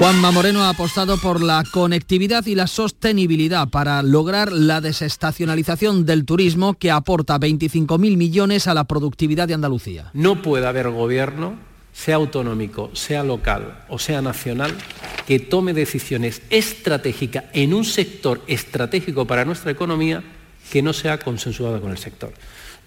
Juanma 0.00 0.30
Moreno 0.30 0.62
ha 0.62 0.70
apostado 0.70 1.18
por 1.18 1.42
la 1.42 1.62
conectividad 1.70 2.46
y 2.46 2.54
la 2.54 2.66
sostenibilidad 2.66 3.68
para 3.68 4.02
lograr 4.02 4.50
la 4.50 4.80
desestacionalización 4.80 6.06
del 6.06 6.24
turismo 6.24 6.72
que 6.72 6.90
aporta 6.90 7.38
25.000 7.38 8.16
millones 8.16 8.66
a 8.66 8.72
la 8.72 8.84
productividad 8.84 9.46
de 9.46 9.52
Andalucía. 9.52 10.08
No 10.14 10.40
puede 10.40 10.66
haber 10.66 10.88
gobierno, 10.88 11.56
sea 11.92 12.16
autonómico, 12.16 12.88
sea 12.94 13.22
local 13.22 13.84
o 13.90 13.98
sea 13.98 14.22
nacional, 14.22 14.74
que 15.26 15.38
tome 15.38 15.74
decisiones 15.74 16.40
estratégicas 16.48 17.44
en 17.52 17.74
un 17.74 17.84
sector 17.84 18.40
estratégico 18.46 19.26
para 19.26 19.44
nuestra 19.44 19.70
economía 19.70 20.24
que 20.72 20.80
no 20.80 20.94
sea 20.94 21.18
consensuado 21.18 21.78
con 21.78 21.90
el 21.90 21.98
sector. 21.98 22.32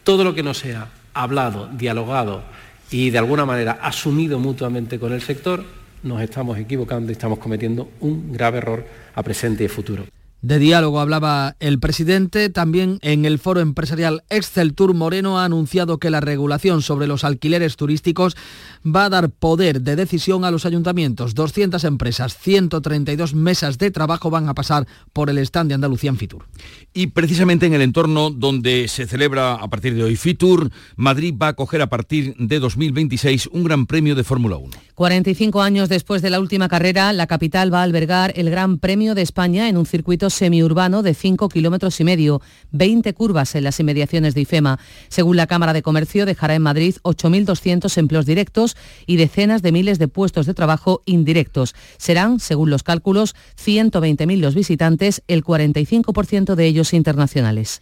Todo 0.03 0.24
lo 0.24 0.34
que 0.34 0.41
no 0.41 0.55
sea 0.55 0.89
hablado, 1.13 1.70
dialogado 1.77 2.41
y 2.89 3.12
de 3.12 3.20
alguna 3.20 3.46
manera 3.46 3.74
asumido 3.84 4.39
mutuamente 4.39 4.98
con 4.98 5.13
el 5.13 5.22
sector 5.22 5.83
nos 6.03 6.22
estamos 6.22 6.57
equivocando 6.57 7.12
y 7.12 7.13
estamos 7.13 7.39
cometiendo 7.39 7.89
un 8.01 8.31
grave 8.31 8.60
error 8.60 8.86
a 9.15 9.24
presente 9.24 9.63
y 9.63 9.67
futuro. 9.67 10.05
De 10.43 10.60
diálogo 10.60 11.00
hablaba 11.00 11.55
el 11.62 11.79
presidente. 11.79 12.50
También 12.50 13.00
en 13.01 13.24
el 13.24 13.39
foro 13.39 13.62
empresarial 13.62 14.24
Excel 14.29 14.74
Tour 14.74 14.93
Moreno 14.93 15.39
ha 15.39 15.45
anunciado 15.45 16.00
que 16.00 16.10
la 16.10 16.19
regulación 16.19 16.81
sobre 16.81 17.07
los 17.07 17.24
alquileres 17.24 17.77
turísticos 17.77 18.36
va 18.86 19.06
a 19.06 19.10
dar 19.10 19.30
poder 19.30 19.82
de 19.82 19.96
decisión 19.96 20.46
a 20.46 20.52
los 20.52 20.66
ayuntamientos. 20.66 21.36
200 21.36 21.84
empresas, 21.84 22.38
132 22.38 23.34
mesas 23.34 23.78
de 23.78 23.92
trabajo 23.92 24.30
van 24.30 24.50
a 24.50 24.54
pasar 24.54 24.88
por 25.13 25.30
el 25.30 25.38
stand 25.40 25.70
de 25.70 25.75
Andalucía 25.75 26.10
en 26.10 26.18
Fitur. 26.18 26.46
Y 26.94 27.08
precisamente 27.08 27.66
en 27.66 27.74
el 27.74 27.82
entorno 27.82 28.30
donde 28.30 28.88
se 28.88 29.08
celebra 29.08 29.54
a 29.54 29.68
partir 29.70 29.96
de 29.96 30.04
hoy 30.04 30.16
Fitur, 30.16 30.70
Madrid 30.96 31.34
va 31.42 31.48
a 31.48 31.50
acoger 31.50 31.82
a 31.82 31.88
partir 31.88 32.36
de 32.38 32.60
2026 32.60 33.50
un 33.52 33.63
gran 33.63 33.86
premio 33.86 34.16
de 34.16 34.24
Fórmula 34.24 34.58
1. 34.58 34.72
45 34.96 35.62
años 35.62 35.90
después 35.90 36.22
de 36.22 36.30
la 36.30 36.40
última 36.40 36.70
carrera, 36.70 37.13
la 37.13 37.25
capital 37.25 37.74
va 37.74 37.80
a 37.80 37.84
albergar 37.84 38.34
el 38.36 38.50
Gran 38.50 38.78
Premio 38.78 39.16
de 39.16 39.24
España 39.24 39.68
en 39.68 39.78
un 39.78 39.86
circuito 39.86 40.30
semiurbano 40.30 41.02
de 41.02 41.13
5 41.13 41.50
kilómetros 41.50 42.00
y 42.00 42.04
medio, 42.04 42.42
20 42.72 43.13
curvas 43.13 43.56
en 43.56 43.63
las 43.63 43.80
inmediaciones 43.80 44.36
de 44.36 44.42
IFEMA. 44.42 44.80
Según 45.10 45.38
la 45.38 45.48
Cámara 45.48 45.74
de 45.74 45.82
Comercio, 45.82 46.25
dejará 46.25 46.54
en 46.54 46.62
Madrid 46.62 46.96
8.200 47.04 47.98
empleos 47.98 48.25
directos 48.25 48.73
y 49.06 49.18
decenas 49.18 49.62
de 49.62 49.72
miles 49.72 50.00
de 50.00 50.08
puestos 50.08 50.46
de 50.46 50.53
trabajo 50.53 51.01
indirectos. 51.06 51.75
Serán, 51.98 52.39
según 52.39 52.70
los 52.70 52.84
cálculos, 52.84 53.36
120.000 53.63 54.38
los 54.38 54.56
visitantes, 54.56 55.24
el 55.27 55.44
45% 55.44 56.56
de 56.56 56.65
ellos 56.65 56.94
internacionales. 56.94 57.82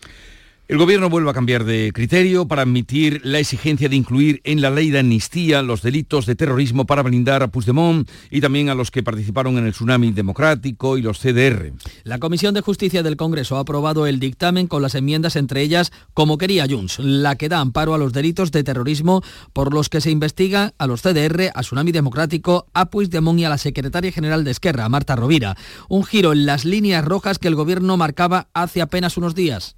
El 0.72 0.78
gobierno 0.78 1.10
vuelve 1.10 1.30
a 1.30 1.34
cambiar 1.34 1.66
de 1.66 1.92
criterio 1.94 2.48
para 2.48 2.62
admitir 2.62 3.20
la 3.26 3.40
exigencia 3.40 3.90
de 3.90 3.98
incluir 3.98 4.40
en 4.46 4.62
la 4.62 4.70
ley 4.70 4.90
de 4.90 5.00
amnistía 5.00 5.62
los 5.62 5.82
delitos 5.82 6.26
de 6.26 6.36
terrorismo 6.36 6.86
para 6.86 7.04
blindar 7.04 7.44
a 7.44 7.50
Puigdemont 7.50 8.10
y 8.30 8.40
también 8.40 8.70
a 8.70 8.74
los 8.74 8.90
que 8.90 9.04
participaron 9.04 9.58
en 9.58 9.66
el 9.66 9.74
tsunami 9.74 10.14
democrático 10.14 10.98
y 10.98 11.02
los 11.02 11.20
CDR. 11.20 11.74
La 12.06 12.20
Comisión 12.20 12.54
de 12.54 12.62
Justicia 12.62 13.04
del 13.04 13.18
Congreso 13.18 13.58
ha 13.58 13.60
aprobado 13.60 14.08
el 14.08 14.22
dictamen 14.22 14.68
con 14.68 14.82
las 14.82 14.96
enmiendas 14.96 15.36
entre 15.36 15.60
ellas 15.60 15.92
como 16.14 16.38
quería 16.38 16.66
Junts, 16.70 17.00
la 17.00 17.36
que 17.36 17.50
da 17.50 17.60
amparo 17.60 17.94
a 17.94 17.98
los 17.98 18.14
delitos 18.14 18.54
de 18.54 18.64
terrorismo 18.64 19.24
por 19.52 19.74
los 19.74 19.90
que 19.90 20.00
se 20.00 20.10
investiga 20.10 20.74
a 20.78 20.88
los 20.88 21.02
CDR, 21.02 21.52
a 21.54 21.64
Tsunami 21.64 21.92
Democrático, 21.92 22.68
a 22.74 22.90
Puigdemont 22.90 23.42
y 23.42 23.44
a 23.44 23.50
la 23.50 23.58
secretaria 23.58 24.14
general 24.14 24.46
de 24.46 24.52
Esquerra, 24.52 24.88
Marta 24.88 25.18
Rovira. 25.18 25.58
Un 25.90 26.06
giro 26.06 26.32
en 26.32 26.46
las 26.46 26.64
líneas 26.64 27.04
rojas 27.04 27.40
que 27.40 27.50
el 27.50 27.56
gobierno 27.56 27.98
marcaba 27.98 28.48
hace 28.54 28.82
apenas 28.82 29.18
unos 29.18 29.36
días. 29.36 29.76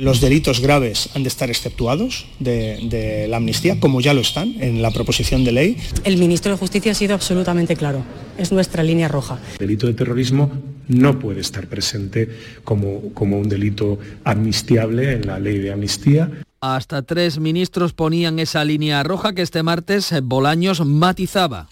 Los 0.00 0.22
delitos 0.22 0.60
graves 0.60 1.10
han 1.14 1.24
de 1.24 1.28
estar 1.28 1.50
exceptuados 1.50 2.24
de, 2.38 2.88
de, 2.88 3.28
la 3.28 3.36
amnistía, 3.36 3.78
como 3.78 4.00
ya 4.00 4.14
lo 4.14 4.22
están 4.22 4.54
en 4.58 4.80
la 4.80 4.90
proposición 4.92 5.44
de 5.44 5.52
ley. 5.52 5.76
El 6.04 6.16
ministro 6.16 6.50
de 6.50 6.56
Justicia 6.56 6.92
ha 6.92 6.94
sido 6.94 7.12
absolutamente 7.12 7.76
claro. 7.76 8.02
Es 8.38 8.50
nuestra 8.50 8.82
línea 8.82 9.08
roja. 9.08 9.38
El 9.58 9.66
delito 9.66 9.86
de 9.86 9.92
terrorismo 9.92 10.50
no 10.88 11.18
puede 11.18 11.42
estar 11.42 11.66
presente 11.66 12.30
como, 12.64 13.12
como 13.12 13.38
un 13.38 13.50
delito 13.50 13.98
amnistiable 14.24 15.12
en 15.12 15.26
la 15.26 15.38
ley 15.38 15.58
de 15.58 15.70
amnistía. 15.70 16.30
Hasta 16.62 17.02
tres 17.02 17.38
ministros 17.38 17.92
ponían 17.92 18.38
esa 18.38 18.64
línea 18.64 19.02
roja 19.02 19.34
que 19.34 19.42
este 19.42 19.62
martes 19.62 20.14
Bolaños 20.22 20.82
matizaba 20.82 21.68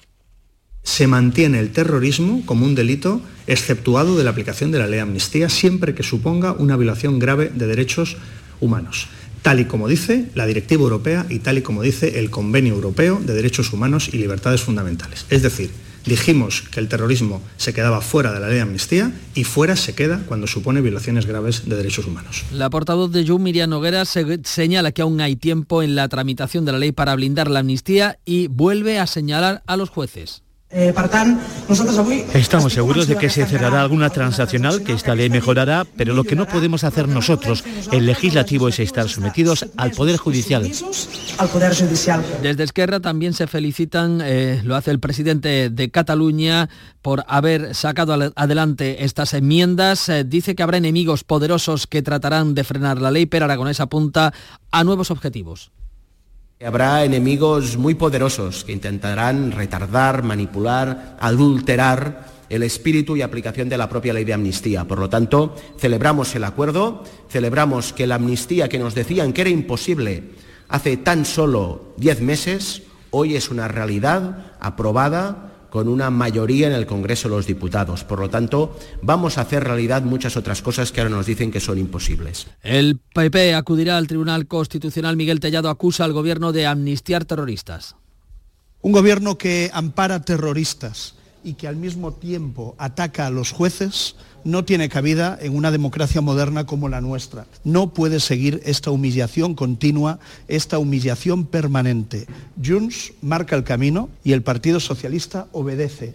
se 0.88 1.06
mantiene 1.06 1.60
el 1.60 1.70
terrorismo 1.70 2.42
como 2.46 2.64
un 2.64 2.74
delito 2.74 3.20
exceptuado 3.46 4.16
de 4.16 4.24
la 4.24 4.30
aplicación 4.30 4.70
de 4.70 4.78
la 4.78 4.86
ley 4.86 4.96
de 4.96 5.02
amnistía 5.02 5.50
siempre 5.50 5.94
que 5.94 6.02
suponga 6.02 6.52
una 6.52 6.78
violación 6.78 7.18
grave 7.18 7.52
de 7.54 7.66
derechos 7.66 8.16
humanos, 8.58 9.06
tal 9.42 9.60
y 9.60 9.66
como 9.66 9.86
dice 9.86 10.30
la 10.34 10.46
Directiva 10.46 10.82
Europea 10.82 11.26
y 11.28 11.40
tal 11.40 11.58
y 11.58 11.62
como 11.62 11.82
dice 11.82 12.18
el 12.18 12.30
Convenio 12.30 12.72
Europeo 12.72 13.20
de 13.22 13.34
Derechos 13.34 13.70
Humanos 13.74 14.08
y 14.10 14.16
Libertades 14.16 14.62
Fundamentales. 14.62 15.26
Es 15.28 15.42
decir, 15.42 15.70
dijimos 16.06 16.62
que 16.62 16.80
el 16.80 16.88
terrorismo 16.88 17.42
se 17.58 17.74
quedaba 17.74 18.00
fuera 18.00 18.32
de 18.32 18.40
la 18.40 18.46
ley 18.46 18.56
de 18.56 18.62
amnistía 18.62 19.12
y 19.34 19.44
fuera 19.44 19.76
se 19.76 19.94
queda 19.94 20.22
cuando 20.24 20.46
supone 20.46 20.80
violaciones 20.80 21.26
graves 21.26 21.68
de 21.68 21.76
derechos 21.76 22.06
humanos. 22.06 22.44
La 22.50 22.70
portavoz 22.70 23.12
de 23.12 23.26
Jun, 23.26 23.42
Miriam 23.42 23.68
Noguera, 23.68 24.06
se 24.06 24.40
señala 24.42 24.92
que 24.92 25.02
aún 25.02 25.20
hay 25.20 25.36
tiempo 25.36 25.82
en 25.82 25.94
la 25.94 26.08
tramitación 26.08 26.64
de 26.64 26.72
la 26.72 26.78
ley 26.78 26.92
para 26.92 27.14
blindar 27.14 27.50
la 27.50 27.60
amnistía 27.60 28.18
y 28.24 28.46
vuelve 28.46 28.98
a 28.98 29.06
señalar 29.06 29.62
a 29.66 29.76
los 29.76 29.90
jueces. 29.90 30.47
Eh, 30.70 30.92
Estamos 32.34 32.74
seguros 32.74 33.06
de 33.06 33.16
que 33.16 33.30
se 33.30 33.46
cerrará 33.46 33.80
alguna 33.80 34.10
transaccional, 34.10 34.82
que 34.82 34.92
esta 34.92 35.14
ley 35.14 35.30
mejorará, 35.30 35.86
pero 35.96 36.12
lo 36.12 36.24
que 36.24 36.36
no 36.36 36.46
podemos 36.46 36.84
hacer 36.84 37.08
nosotros, 37.08 37.64
el 37.90 38.04
legislativo, 38.04 38.68
es 38.68 38.78
estar 38.78 39.08
sometidos 39.08 39.64
al 39.78 39.92
Poder 39.92 40.18
Judicial. 40.18 40.70
Desde 42.42 42.64
Esquerra 42.64 43.00
también 43.00 43.32
se 43.32 43.46
felicitan, 43.46 44.20
eh, 44.22 44.60
lo 44.62 44.76
hace 44.76 44.90
el 44.90 45.00
presidente 45.00 45.70
de 45.70 45.90
Cataluña, 45.90 46.68
por 47.00 47.24
haber 47.28 47.74
sacado 47.74 48.32
adelante 48.36 49.04
estas 49.04 49.32
enmiendas. 49.32 50.10
Eh, 50.10 50.24
dice 50.24 50.54
que 50.54 50.62
habrá 50.62 50.76
enemigos 50.76 51.24
poderosos 51.24 51.86
que 51.86 52.02
tratarán 52.02 52.54
de 52.54 52.64
frenar 52.64 53.00
la 53.00 53.10
ley, 53.10 53.24
pero 53.24 53.46
Aragonés 53.46 53.80
apunta 53.80 54.34
a 54.70 54.84
nuevos 54.84 55.10
objetivos. 55.10 55.70
Habrá 56.60 57.04
enemigos 57.04 57.76
muy 57.76 57.94
poderosos 57.94 58.64
que 58.64 58.72
intentarán 58.72 59.52
retardar, 59.52 60.24
manipular, 60.24 61.16
adulterar 61.20 62.26
el 62.48 62.64
espíritu 62.64 63.16
y 63.16 63.22
aplicación 63.22 63.68
de 63.68 63.78
la 63.78 63.88
propia 63.88 64.12
ley 64.12 64.24
de 64.24 64.32
amnistía. 64.32 64.84
Por 64.84 64.98
lo 64.98 65.08
tanto, 65.08 65.54
celebramos 65.78 66.34
el 66.34 66.42
acuerdo, 66.42 67.04
celebramos 67.30 67.92
que 67.92 68.08
la 68.08 68.16
amnistía 68.16 68.68
que 68.68 68.80
nos 68.80 68.96
decían 68.96 69.32
que 69.32 69.42
era 69.42 69.50
imposible 69.50 70.32
hace 70.68 70.96
tan 70.96 71.24
solo 71.24 71.94
diez 71.96 72.20
meses, 72.20 72.82
hoy 73.10 73.36
es 73.36 73.50
una 73.50 73.68
realidad 73.68 74.52
aprobada 74.58 75.47
con 75.70 75.88
una 75.88 76.10
mayoría 76.10 76.66
en 76.66 76.72
el 76.72 76.86
Congreso 76.86 77.28
de 77.28 77.36
los 77.36 77.46
Diputados. 77.46 78.04
Por 78.04 78.20
lo 78.20 78.30
tanto, 78.30 78.76
vamos 79.02 79.38
a 79.38 79.42
hacer 79.42 79.64
realidad 79.64 80.02
muchas 80.02 80.36
otras 80.36 80.62
cosas 80.62 80.92
que 80.92 81.00
ahora 81.00 81.14
nos 81.14 81.26
dicen 81.26 81.50
que 81.50 81.60
son 81.60 81.78
imposibles. 81.78 82.46
El 82.62 82.98
PP 83.14 83.54
acudirá 83.54 83.96
al 83.96 84.06
Tribunal 84.06 84.46
Constitucional. 84.46 85.16
Miguel 85.16 85.40
Tellado 85.40 85.68
acusa 85.68 86.04
al 86.04 86.12
Gobierno 86.12 86.52
de 86.52 86.66
amnistiar 86.66 87.24
terroristas. 87.24 87.96
Un 88.80 88.92
gobierno 88.92 89.38
que 89.38 89.70
ampara 89.72 90.22
terroristas 90.22 91.14
y 91.42 91.54
que 91.54 91.68
al 91.68 91.76
mismo 91.76 92.12
tiempo 92.12 92.74
ataca 92.78 93.26
a 93.26 93.30
los 93.30 93.52
jueces 93.52 94.16
no 94.48 94.64
tiene 94.64 94.88
cabida 94.88 95.38
en 95.40 95.54
una 95.54 95.70
democracia 95.70 96.22
moderna 96.22 96.64
como 96.64 96.88
la 96.88 97.02
nuestra. 97.02 97.46
No 97.64 97.92
puede 97.92 98.18
seguir 98.18 98.62
esta 98.64 98.90
humillación 98.90 99.54
continua, 99.54 100.18
esta 100.48 100.78
humillación 100.78 101.44
permanente. 101.44 102.26
Junts 102.64 103.12
marca 103.20 103.56
el 103.56 103.64
camino 103.64 104.08
y 104.24 104.32
el 104.32 104.42
Partido 104.42 104.80
Socialista 104.80 105.48
obedece. 105.52 106.14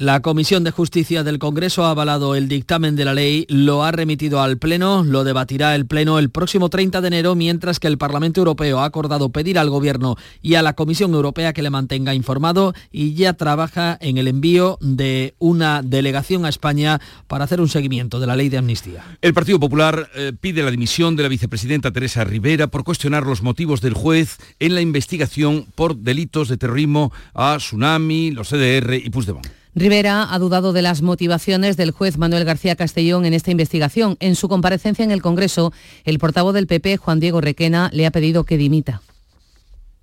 La 0.00 0.22
Comisión 0.22 0.64
de 0.64 0.70
Justicia 0.70 1.24
del 1.24 1.38
Congreso 1.38 1.84
ha 1.84 1.90
avalado 1.90 2.34
el 2.34 2.48
dictamen 2.48 2.96
de 2.96 3.04
la 3.04 3.12
ley, 3.12 3.44
lo 3.50 3.84
ha 3.84 3.92
remitido 3.92 4.40
al 4.40 4.56
Pleno, 4.56 5.04
lo 5.04 5.24
debatirá 5.24 5.74
el 5.74 5.84
Pleno 5.84 6.18
el 6.18 6.30
próximo 6.30 6.70
30 6.70 7.02
de 7.02 7.08
enero, 7.08 7.34
mientras 7.34 7.78
que 7.78 7.86
el 7.86 7.98
Parlamento 7.98 8.40
Europeo 8.40 8.80
ha 8.80 8.86
acordado 8.86 9.28
pedir 9.28 9.58
al 9.58 9.68
Gobierno 9.68 10.16
y 10.40 10.54
a 10.54 10.62
la 10.62 10.72
Comisión 10.72 11.12
Europea 11.12 11.52
que 11.52 11.60
le 11.60 11.68
mantenga 11.68 12.14
informado 12.14 12.72
y 12.90 13.12
ya 13.12 13.34
trabaja 13.34 13.98
en 14.00 14.16
el 14.16 14.26
envío 14.26 14.78
de 14.80 15.34
una 15.38 15.82
delegación 15.82 16.46
a 16.46 16.48
España 16.48 16.98
para 17.26 17.44
hacer 17.44 17.60
un 17.60 17.68
seguimiento 17.68 18.20
de 18.20 18.26
la 18.26 18.36
ley 18.36 18.48
de 18.48 18.56
amnistía. 18.56 19.04
El 19.20 19.34
Partido 19.34 19.60
Popular 19.60 20.08
eh, 20.14 20.32
pide 20.40 20.62
la 20.62 20.70
dimisión 20.70 21.14
de 21.14 21.24
la 21.24 21.28
vicepresidenta 21.28 21.90
Teresa 21.90 22.24
Rivera 22.24 22.68
por 22.68 22.84
cuestionar 22.84 23.26
los 23.26 23.42
motivos 23.42 23.82
del 23.82 23.92
juez 23.92 24.38
en 24.60 24.74
la 24.74 24.80
investigación 24.80 25.66
por 25.74 25.94
delitos 25.94 26.48
de 26.48 26.56
terrorismo 26.56 27.12
a 27.34 27.58
Tsunami, 27.58 28.30
los 28.30 28.48
CDR 28.48 28.94
y 28.94 29.10
Puigdemont. 29.10 29.59
Rivera 29.74 30.32
ha 30.32 30.38
dudado 30.38 30.72
de 30.72 30.82
las 30.82 31.00
motivaciones 31.00 31.76
del 31.76 31.92
juez 31.92 32.18
Manuel 32.18 32.44
García 32.44 32.74
Castellón 32.74 33.24
en 33.24 33.34
esta 33.34 33.50
investigación. 33.50 34.16
En 34.20 34.34
su 34.34 34.48
comparecencia 34.48 35.04
en 35.04 35.12
el 35.12 35.22
Congreso, 35.22 35.72
el 36.04 36.18
portavoz 36.18 36.54
del 36.54 36.66
PP, 36.66 36.96
Juan 36.96 37.20
Diego 37.20 37.40
Requena, 37.40 37.88
le 37.92 38.06
ha 38.06 38.10
pedido 38.10 38.44
que 38.44 38.56
dimita. 38.56 39.02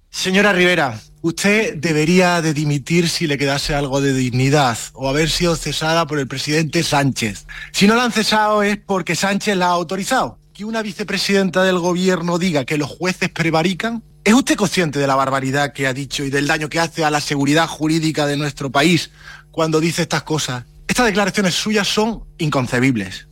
Señora 0.09 0.53
Rivera, 0.53 0.99
usted 1.21 1.75
debería 1.75 2.41
de 2.41 2.53
dimitir 2.53 3.09
si 3.09 3.27
le 3.27 3.37
quedase 3.37 3.75
algo 3.75 3.99
de 3.99 4.13
dignidad 4.13 4.77
o 4.93 5.09
haber 5.09 5.29
sido 5.29 5.55
cesada 5.57 6.07
por 6.07 6.17
el 6.17 6.27
presidente 6.27 6.81
Sánchez. 6.81 7.45
Si 7.71 7.87
no 7.87 7.95
la 7.95 8.05
han 8.05 8.13
cesado 8.13 8.63
es 8.63 8.77
porque 8.77 9.15
Sánchez 9.15 9.57
la 9.57 9.67
ha 9.67 9.71
autorizado. 9.71 10.39
Que 10.53 10.65
una 10.65 10.81
vicepresidenta 10.81 11.63
del 11.63 11.77
gobierno 11.77 12.39
diga 12.39 12.65
que 12.65 12.77
los 12.77 12.89
jueces 12.89 13.29
prevarican 13.29 14.01
¿Es 14.27 14.33
usted 14.33 14.57
consciente 14.57 14.99
de 14.99 15.07
la 15.07 15.15
barbaridad 15.15 15.71
que 15.71 15.87
ha 15.87 15.93
dicho 15.93 16.25
y 16.25 16.29
del 16.29 16.47
daño 16.47 16.67
que 16.67 16.81
hace 16.81 17.05
a 17.05 17.09
la 17.09 17.21
seguridad 17.21 17.65
jurídica 17.65 18.25
de 18.25 18.35
nuestro 18.35 18.69
país 18.69 19.09
cuando 19.57 19.79
dice 19.79 20.03
estas 20.03 20.21
cosas? 20.21 20.65
Estas 20.87 21.07
declaraciones 21.07 21.55
suyas 21.55 21.87
son 21.87 22.25
inconcebibles. 22.37 23.27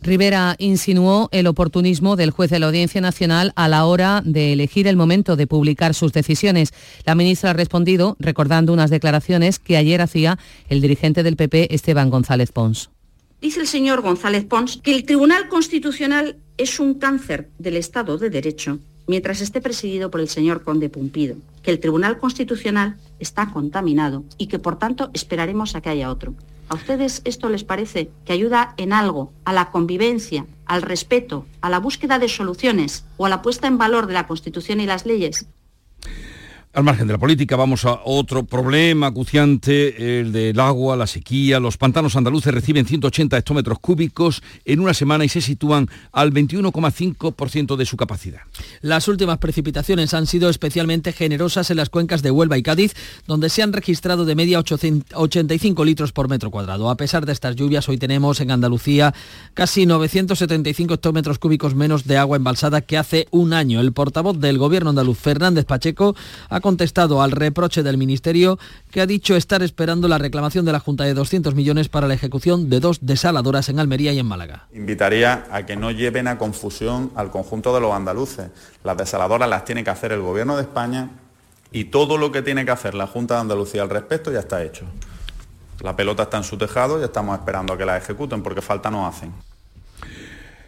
Rivera 0.00 0.56
insinuó 0.58 1.28
el 1.32 1.46
oportunismo 1.46 2.16
del 2.16 2.30
juez 2.30 2.48
de 2.48 2.58
la 2.58 2.68
Audiencia 2.68 3.02
Nacional 3.02 3.52
a 3.56 3.68
la 3.68 3.84
hora 3.84 4.22
de 4.24 4.54
elegir 4.54 4.86
el 4.86 4.96
momento 4.96 5.36
de 5.36 5.46
publicar 5.46 5.92
sus 5.92 6.14
decisiones. 6.14 6.72
La 7.04 7.14
ministra 7.14 7.50
ha 7.50 7.52
respondido 7.52 8.16
recordando 8.18 8.72
unas 8.72 8.88
declaraciones 8.88 9.58
que 9.58 9.76
ayer 9.76 10.00
hacía 10.00 10.38
el 10.70 10.80
dirigente 10.80 11.22
del 11.22 11.36
PP, 11.36 11.74
Esteban 11.74 12.08
González 12.08 12.52
Pons. 12.52 12.88
Dice 13.42 13.60
el 13.60 13.66
señor 13.66 14.00
González 14.00 14.46
Pons 14.46 14.80
que 14.82 14.94
el 14.94 15.04
Tribunal 15.04 15.46
Constitucional 15.48 16.38
es 16.56 16.80
un 16.80 16.94
cáncer 16.94 17.50
del 17.58 17.76
Estado 17.76 18.16
de 18.16 18.30
Derecho 18.30 18.78
mientras 19.06 19.40
esté 19.42 19.60
presidido 19.60 20.10
por 20.10 20.20
el 20.20 20.28
señor 20.28 20.62
Conde 20.62 20.88
Pumpido, 20.88 21.36
que 21.66 21.72
el 21.72 21.80
Tribunal 21.80 22.18
Constitucional 22.18 22.96
está 23.18 23.50
contaminado 23.50 24.22
y 24.38 24.46
que 24.46 24.60
por 24.60 24.78
tanto 24.78 25.10
esperaremos 25.14 25.74
a 25.74 25.80
que 25.80 25.88
haya 25.88 26.12
otro. 26.12 26.32
¿A 26.68 26.76
ustedes 26.76 27.22
esto 27.24 27.48
les 27.48 27.64
parece 27.64 28.12
que 28.24 28.32
ayuda 28.32 28.74
en 28.76 28.92
algo 28.92 29.32
a 29.44 29.52
la 29.52 29.72
convivencia, 29.72 30.46
al 30.64 30.82
respeto, 30.82 31.44
a 31.60 31.68
la 31.68 31.80
búsqueda 31.80 32.20
de 32.20 32.28
soluciones 32.28 33.04
o 33.16 33.26
a 33.26 33.28
la 33.28 33.42
puesta 33.42 33.66
en 33.66 33.78
valor 33.78 34.06
de 34.06 34.14
la 34.14 34.28
Constitución 34.28 34.80
y 34.80 34.86
las 34.86 35.06
leyes? 35.06 35.48
Al 36.76 36.84
margen 36.84 37.06
de 37.06 37.14
la 37.14 37.18
política, 37.18 37.56
vamos 37.56 37.86
a 37.86 38.00
otro 38.04 38.44
problema 38.44 39.06
acuciante, 39.06 40.20
el 40.20 40.30
del 40.30 40.60
agua, 40.60 40.94
la 40.94 41.06
sequía. 41.06 41.58
Los 41.58 41.78
pantanos 41.78 42.16
andaluces 42.16 42.52
reciben 42.52 42.84
180 42.84 43.38
hectómetros 43.38 43.78
cúbicos 43.78 44.42
en 44.66 44.80
una 44.80 44.92
semana 44.92 45.24
y 45.24 45.30
se 45.30 45.40
sitúan 45.40 45.88
al 46.12 46.34
21,5% 46.34 47.76
de 47.76 47.86
su 47.86 47.96
capacidad. 47.96 48.40
Las 48.82 49.08
últimas 49.08 49.38
precipitaciones 49.38 50.12
han 50.12 50.26
sido 50.26 50.50
especialmente 50.50 51.14
generosas 51.14 51.70
en 51.70 51.78
las 51.78 51.88
cuencas 51.88 52.20
de 52.20 52.30
Huelva 52.30 52.58
y 52.58 52.62
Cádiz, 52.62 52.92
donde 53.26 53.48
se 53.48 53.62
han 53.62 53.72
registrado 53.72 54.26
de 54.26 54.34
media 54.34 54.60
85 54.60 55.82
litros 55.82 56.12
por 56.12 56.28
metro 56.28 56.50
cuadrado. 56.50 56.90
A 56.90 56.98
pesar 56.98 57.24
de 57.24 57.32
estas 57.32 57.56
lluvias, 57.56 57.88
hoy 57.88 57.96
tenemos 57.96 58.42
en 58.42 58.50
Andalucía 58.50 59.14
casi 59.54 59.86
975 59.86 60.92
hectómetros 60.92 61.38
cúbicos 61.38 61.74
menos 61.74 62.04
de 62.04 62.18
agua 62.18 62.36
embalsada 62.36 62.82
que 62.82 62.98
hace 62.98 63.28
un 63.30 63.54
año. 63.54 63.80
El 63.80 63.94
portavoz 63.94 64.38
del 64.38 64.58
gobierno 64.58 64.90
andaluz, 64.90 65.16
Fernández 65.16 65.64
Pacheco, 65.64 66.14
ha 66.50 66.65
contestado 66.66 67.22
al 67.22 67.30
reproche 67.30 67.84
del 67.84 67.96
Ministerio 67.96 68.58
que 68.90 69.00
ha 69.00 69.06
dicho 69.06 69.36
estar 69.36 69.62
esperando 69.62 70.08
la 70.08 70.18
reclamación 70.18 70.64
de 70.64 70.72
la 70.72 70.80
Junta 70.80 71.04
de 71.04 71.14
200 71.14 71.54
millones 71.54 71.88
para 71.88 72.08
la 72.08 72.14
ejecución 72.14 72.68
de 72.68 72.80
dos 72.80 72.98
desaladoras 73.02 73.68
en 73.68 73.78
Almería 73.78 74.12
y 74.12 74.18
en 74.18 74.26
Málaga. 74.26 74.66
Invitaría 74.74 75.46
a 75.52 75.64
que 75.64 75.76
no 75.76 75.92
lleven 75.92 76.26
a 76.26 76.38
confusión 76.38 77.12
al 77.14 77.30
conjunto 77.30 77.72
de 77.72 77.80
los 77.80 77.92
andaluces. 77.92 78.50
Las 78.82 78.96
desaladoras 78.96 79.48
las 79.48 79.64
tiene 79.64 79.84
que 79.84 79.90
hacer 79.90 80.10
el 80.10 80.22
Gobierno 80.22 80.56
de 80.56 80.62
España 80.62 81.10
y 81.70 81.84
todo 81.84 82.18
lo 82.18 82.32
que 82.32 82.42
tiene 82.42 82.64
que 82.64 82.72
hacer 82.72 82.96
la 82.96 83.06
Junta 83.06 83.34
de 83.34 83.42
Andalucía 83.42 83.82
al 83.82 83.90
respecto 83.90 84.32
ya 84.32 84.40
está 84.40 84.64
hecho. 84.64 84.86
La 85.82 85.94
pelota 85.94 86.24
está 86.24 86.38
en 86.38 86.42
su 86.42 86.58
tejado 86.58 87.00
y 87.00 87.04
estamos 87.04 87.38
esperando 87.38 87.74
a 87.74 87.78
que 87.78 87.86
la 87.86 87.96
ejecuten 87.96 88.42
porque 88.42 88.60
falta 88.60 88.90
no 88.90 89.06
hacen. 89.06 89.32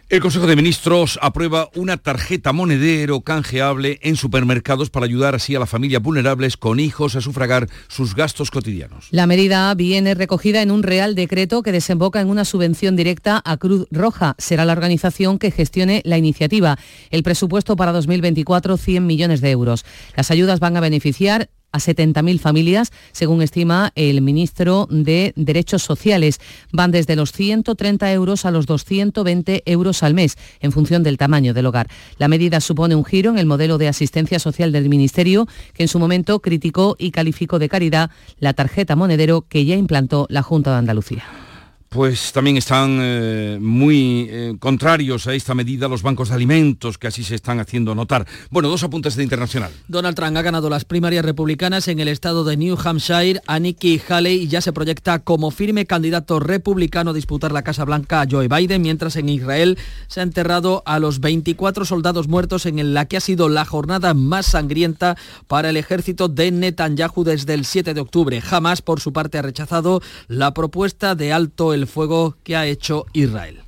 El 0.09 0.21
Consejo 0.21 0.47
de 0.47 0.55
Ministros 0.55 1.19
aprueba 1.21 1.69
una 1.75 1.97
tarjeta 1.97 2.51
monedero 2.51 3.21
canjeable 3.21 3.99
en 4.01 4.15
supermercados 4.15 4.89
para 4.89 5.05
ayudar 5.05 5.35
así 5.35 5.53
a 5.53 5.59
las 5.59 5.69
familias 5.69 6.01
vulnerables 6.01 6.57
con 6.57 6.79
hijos 6.79 7.15
a 7.15 7.21
sufragar 7.21 7.69
sus 7.89 8.15
gastos 8.15 8.49
cotidianos. 8.49 9.07
La 9.11 9.27
medida 9.27 9.71
viene 9.75 10.15
recogida 10.15 10.63
en 10.63 10.71
un 10.71 10.81
real 10.81 11.13
decreto 11.13 11.61
que 11.61 11.71
desemboca 11.71 12.21
en 12.21 12.29
una 12.31 12.43
subvención 12.43 12.95
directa 12.95 13.39
a 13.45 13.57
Cruz 13.57 13.85
Roja. 13.91 14.33
Será 14.39 14.65
la 14.65 14.73
organización 14.73 15.37
que 15.37 15.51
gestione 15.51 16.01
la 16.05 16.17
iniciativa. 16.17 16.79
El 17.11 17.21
presupuesto 17.21 17.75
para 17.75 17.91
2024, 17.91 18.77
100 18.77 19.05
millones 19.05 19.41
de 19.41 19.51
euros. 19.51 19.85
Las 20.17 20.31
ayudas 20.31 20.59
van 20.59 20.75
a 20.75 20.79
beneficiar 20.79 21.51
a 21.71 21.79
70.000 21.79 22.39
familias, 22.39 22.91
según 23.11 23.41
estima 23.41 23.91
el 23.95 24.21
ministro 24.21 24.87
de 24.89 25.33
Derechos 25.35 25.83
Sociales. 25.83 26.39
Van 26.71 26.91
desde 26.91 27.15
los 27.15 27.31
130 27.31 28.11
euros 28.11 28.45
a 28.45 28.51
los 28.51 28.65
220 28.65 29.63
euros 29.65 30.03
al 30.03 30.13
mes, 30.13 30.37
en 30.59 30.71
función 30.71 31.03
del 31.03 31.17
tamaño 31.17 31.53
del 31.53 31.65
hogar. 31.65 31.87
La 32.17 32.27
medida 32.27 32.59
supone 32.61 32.95
un 32.95 33.05
giro 33.05 33.31
en 33.31 33.37
el 33.37 33.45
modelo 33.45 33.77
de 33.77 33.87
asistencia 33.87 34.39
social 34.39 34.71
del 34.71 34.89
Ministerio, 34.89 35.47
que 35.73 35.83
en 35.83 35.89
su 35.89 35.99
momento 35.99 36.39
criticó 36.39 36.95
y 36.99 37.11
calificó 37.11 37.59
de 37.59 37.69
caridad 37.69 38.11
la 38.39 38.53
tarjeta 38.53 38.95
monedero 38.95 39.45
que 39.47 39.65
ya 39.65 39.75
implantó 39.75 40.27
la 40.29 40.41
Junta 40.41 40.71
de 40.71 40.77
Andalucía 40.77 41.23
pues 41.89 42.31
también 42.31 42.55
están 42.55 42.99
eh, 43.01 43.57
muy 43.59 44.27
eh, 44.29 44.55
contrarios 44.59 45.25
a 45.25 45.33
esta 45.33 45.55
medida 45.55 45.87
los 45.87 46.03
bancos 46.03 46.29
de 46.29 46.35
alimentos 46.35 46.97
que 46.99 47.07
así 47.07 47.23
se 47.23 47.35
están 47.35 47.59
haciendo 47.59 47.95
notar. 47.95 48.27
Bueno, 48.51 48.69
dos 48.69 48.83
apuntes 48.83 49.15
de 49.15 49.23
internacional. 49.23 49.71
Donald 49.87 50.15
Trump 50.15 50.37
ha 50.37 50.41
ganado 50.43 50.69
las 50.69 50.85
primarias 50.85 51.25
republicanas 51.25 51.87
en 51.87 51.99
el 51.99 52.07
estado 52.07 52.43
de 52.43 52.57
New 52.57 52.77
Hampshire. 52.83 53.41
A 53.47 53.57
Nikki 53.57 53.99
Haley 54.07 54.47
ya 54.47 54.61
se 54.61 54.71
proyecta 54.71 55.19
como 55.19 55.49
firme 55.49 55.87
candidato 55.87 56.39
republicano 56.39 57.09
a 57.11 57.13
disputar 57.13 57.51
la 57.51 57.63
Casa 57.63 57.85
Blanca 57.85 58.21
a 58.21 58.27
Joe 58.29 58.47
Biden, 58.47 58.83
mientras 58.83 59.15
en 59.15 59.27
Israel 59.27 59.77
se 60.07 60.19
ha 60.19 60.23
enterrado 60.23 60.83
a 60.85 60.99
los 60.99 61.19
24 61.19 61.85
soldados 61.85 62.27
muertos 62.27 62.67
en 62.67 62.93
la 62.93 63.05
que 63.05 63.17
ha 63.17 63.21
sido 63.21 63.49
la 63.49 63.65
jornada 63.65 64.13
más 64.13 64.45
sangrienta 64.45 65.17
para 65.47 65.71
el 65.71 65.77
ejército 65.77 66.27
de 66.27 66.51
Netanyahu 66.51 67.23
desde 67.23 67.55
el 67.55 67.65
7 67.65 67.95
de 67.95 68.01
octubre. 68.01 68.41
Jamás, 68.41 68.83
por 68.83 68.99
su 68.99 69.11
parte, 69.11 69.39
ha 69.39 69.41
rechazado 69.41 70.01
la 70.27 70.53
propuesta 70.53 71.15
de 71.15 71.33
alto 71.33 71.73
el 71.73 71.78
fuego 71.87 72.35
que 72.43 72.55
ha 72.55 72.65
hecho 72.65 73.05
Israel. 73.13 73.61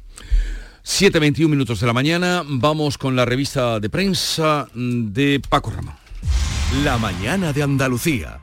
7.21 0.83 1.47
minutos 1.47 1.79
de 1.79 1.87
la 1.87 1.93
mañana, 1.93 2.43
vamos 2.45 2.97
con 2.97 3.15
la 3.15 3.23
revista 3.23 3.79
de 3.79 3.89
prensa 3.89 4.67
de 4.73 5.41
Paco 5.47 5.71
Ramón. 5.71 5.95
La 6.83 6.97
mañana 6.97 7.53
de 7.53 7.63
Andalucía. 7.63 8.40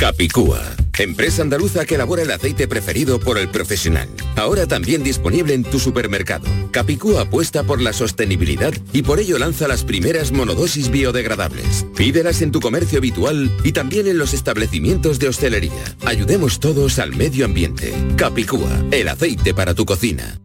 Capicúa, 0.00 0.62
empresa 0.98 1.42
andaluza 1.42 1.84
que 1.84 1.96
elabora 1.96 2.22
el 2.22 2.30
aceite 2.30 2.66
preferido 2.66 3.20
por 3.20 3.36
el 3.36 3.50
profesional. 3.50 4.08
Ahora 4.34 4.66
también 4.66 5.02
disponible 5.02 5.52
en 5.52 5.62
tu 5.62 5.78
supermercado. 5.78 6.46
Capicúa 6.70 7.20
apuesta 7.20 7.64
por 7.64 7.82
la 7.82 7.92
sostenibilidad 7.92 8.72
y 8.94 9.02
por 9.02 9.20
ello 9.20 9.38
lanza 9.38 9.68
las 9.68 9.84
primeras 9.84 10.32
monodosis 10.32 10.90
biodegradables. 10.90 11.84
Pídelas 11.98 12.40
en 12.40 12.50
tu 12.50 12.60
comercio 12.60 12.96
habitual 12.96 13.54
y 13.62 13.72
también 13.72 14.06
en 14.06 14.16
los 14.16 14.32
establecimientos 14.32 15.18
de 15.18 15.28
hostelería. 15.28 15.84
Ayudemos 16.06 16.60
todos 16.60 16.98
al 16.98 17.14
medio 17.14 17.44
ambiente. 17.44 17.92
Capicúa, 18.16 18.82
el 18.92 19.06
aceite 19.06 19.52
para 19.52 19.74
tu 19.74 19.84
cocina. 19.84 20.40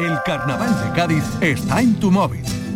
El 0.00 0.18
carnaval 0.26 0.74
de 0.82 0.96
Cádiz 0.96 1.24
está 1.40 1.80
en 1.82 2.00
tu 2.00 2.10
móvil 2.10 2.42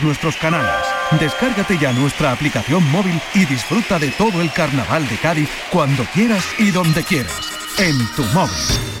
nuestros 0.00 0.36
canales. 0.36 0.70
Descárgate 1.18 1.76
ya 1.76 1.92
nuestra 1.92 2.30
aplicación 2.30 2.88
móvil 2.92 3.20
y 3.34 3.44
disfruta 3.46 3.98
de 3.98 4.10
todo 4.12 4.40
el 4.40 4.52
carnaval 4.52 5.08
de 5.08 5.16
Cádiz 5.16 5.48
cuando 5.70 6.04
quieras 6.14 6.44
y 6.58 6.70
donde 6.70 7.02
quieras. 7.02 7.50
En 7.78 7.98
tu 8.14 8.22
móvil. 8.32 8.92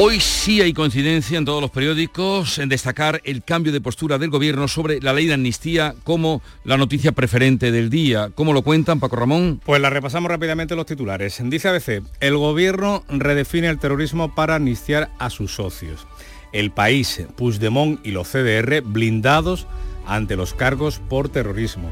Hoy 0.00 0.20
sí 0.20 0.60
hay 0.62 0.72
coincidencia 0.72 1.38
en 1.38 1.44
todos 1.44 1.60
los 1.60 1.72
periódicos 1.72 2.60
en 2.60 2.68
destacar 2.68 3.20
el 3.24 3.42
cambio 3.42 3.72
de 3.72 3.80
postura 3.80 4.16
del 4.16 4.30
gobierno 4.30 4.68
sobre 4.68 5.00
la 5.00 5.12
ley 5.12 5.26
de 5.26 5.34
amnistía 5.34 5.92
como 6.04 6.40
la 6.62 6.76
noticia 6.76 7.10
preferente 7.10 7.72
del 7.72 7.90
día. 7.90 8.30
¿Cómo 8.32 8.52
lo 8.52 8.62
cuentan, 8.62 9.00
Paco 9.00 9.16
Ramón? 9.16 9.60
Pues 9.64 9.80
la 9.80 9.90
repasamos 9.90 10.30
rápidamente 10.30 10.76
los 10.76 10.86
titulares. 10.86 11.40
Dice 11.42 11.68
ABC, 11.68 12.04
el 12.20 12.36
gobierno 12.36 13.02
redefine 13.08 13.68
el 13.68 13.80
terrorismo 13.80 14.36
para 14.36 14.54
amnistiar 14.54 15.10
a 15.18 15.30
sus 15.30 15.56
socios. 15.56 16.06
El 16.52 16.70
país, 16.70 17.22
Puigdemont 17.36 18.04
y 18.04 18.10
los 18.10 18.28
CDR 18.28 18.80
blindados 18.82 19.66
ante 20.06 20.36
los 20.36 20.54
cargos 20.54 21.00
por 21.08 21.28
terrorismo. 21.28 21.90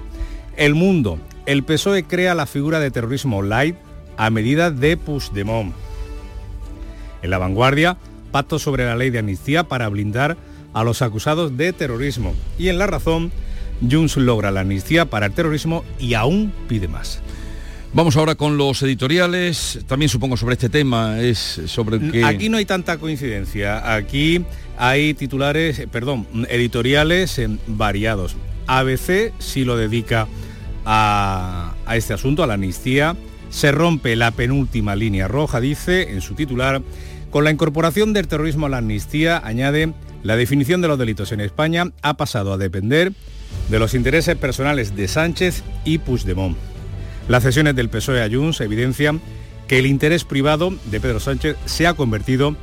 El 0.56 0.74
mundo, 0.74 1.18
el 1.44 1.62
PSOE 1.62 2.04
crea 2.04 2.34
la 2.34 2.46
figura 2.46 2.80
de 2.80 2.90
terrorismo 2.90 3.42
light 3.42 3.76
a 4.16 4.30
medida 4.30 4.70
de 4.70 4.96
Puigdemont. 4.96 5.74
En 7.22 7.30
la 7.30 7.38
vanguardia, 7.38 7.98
pacto 8.32 8.58
sobre 8.58 8.84
la 8.84 8.96
ley 8.96 9.10
de 9.10 9.18
amnistía 9.18 9.64
para 9.64 9.88
blindar 9.88 10.36
a 10.72 10.84
los 10.84 11.02
acusados 11.02 11.56
de 11.56 11.72
terrorismo. 11.72 12.34
Y 12.58 12.68
en 12.68 12.78
la 12.78 12.86
razón, 12.86 13.32
Junts 13.80 14.16
logra 14.16 14.50
la 14.50 14.60
amnistía 14.60 15.06
para 15.06 15.26
el 15.26 15.32
terrorismo 15.32 15.84
y 15.98 16.14
aún 16.14 16.52
pide 16.68 16.88
más. 16.88 17.20
Vamos 17.92 18.16
ahora 18.16 18.34
con 18.34 18.58
los 18.58 18.82
editoriales, 18.82 19.80
también 19.86 20.08
supongo 20.08 20.36
sobre 20.36 20.54
este 20.54 20.68
tema, 20.68 21.20
es 21.20 21.62
sobre 21.66 21.98
que... 21.98 22.24
Aquí 22.24 22.48
no 22.48 22.58
hay 22.58 22.66
tanta 22.66 22.98
coincidencia, 22.98 23.94
aquí 23.94 24.44
hay 24.76 25.14
titulares, 25.14 25.78
eh, 25.78 25.88
perdón, 25.88 26.26
editoriales 26.50 27.38
eh, 27.38 27.48
variados. 27.66 28.36
ABC 28.66 29.32
sí 29.38 29.64
lo 29.64 29.76
dedica 29.76 30.26
a, 30.84 31.74
a 31.86 31.96
este 31.96 32.12
asunto, 32.12 32.42
a 32.42 32.46
la 32.46 32.54
amnistía. 32.54 33.16
Se 33.48 33.72
rompe 33.72 34.14
la 34.16 34.30
penúltima 34.30 34.94
línea 34.94 35.28
roja, 35.28 35.60
dice 35.60 36.12
en 36.12 36.20
su 36.20 36.34
titular. 36.34 36.82
Con 37.30 37.44
la 37.44 37.50
incorporación 37.50 38.12
del 38.12 38.28
terrorismo 38.28 38.66
a 38.66 38.68
la 38.68 38.78
amnistía, 38.78 39.40
añade, 39.42 39.94
la 40.22 40.36
definición 40.36 40.82
de 40.82 40.88
los 40.88 40.98
delitos 40.98 41.32
en 41.32 41.40
España 41.40 41.92
ha 42.02 42.14
pasado 42.14 42.52
a 42.52 42.58
depender 42.58 43.12
de 43.70 43.78
los 43.78 43.94
intereses 43.94 44.36
personales 44.36 44.96
de 44.96 45.08
Sánchez 45.08 45.62
y 45.84 45.98
Puigdemont. 45.98 46.56
Las 47.28 47.42
cesiones 47.42 47.74
del 47.74 47.88
PSOE 47.88 48.22
a 48.22 48.30
Junts 48.30 48.60
evidencian 48.60 49.20
que 49.66 49.78
el 49.78 49.86
interés 49.86 50.24
privado 50.24 50.72
de 50.84 51.00
Pedro 51.00 51.18
Sánchez 51.18 51.56
se 51.64 51.86
ha 51.86 51.94
convertido 51.94 52.56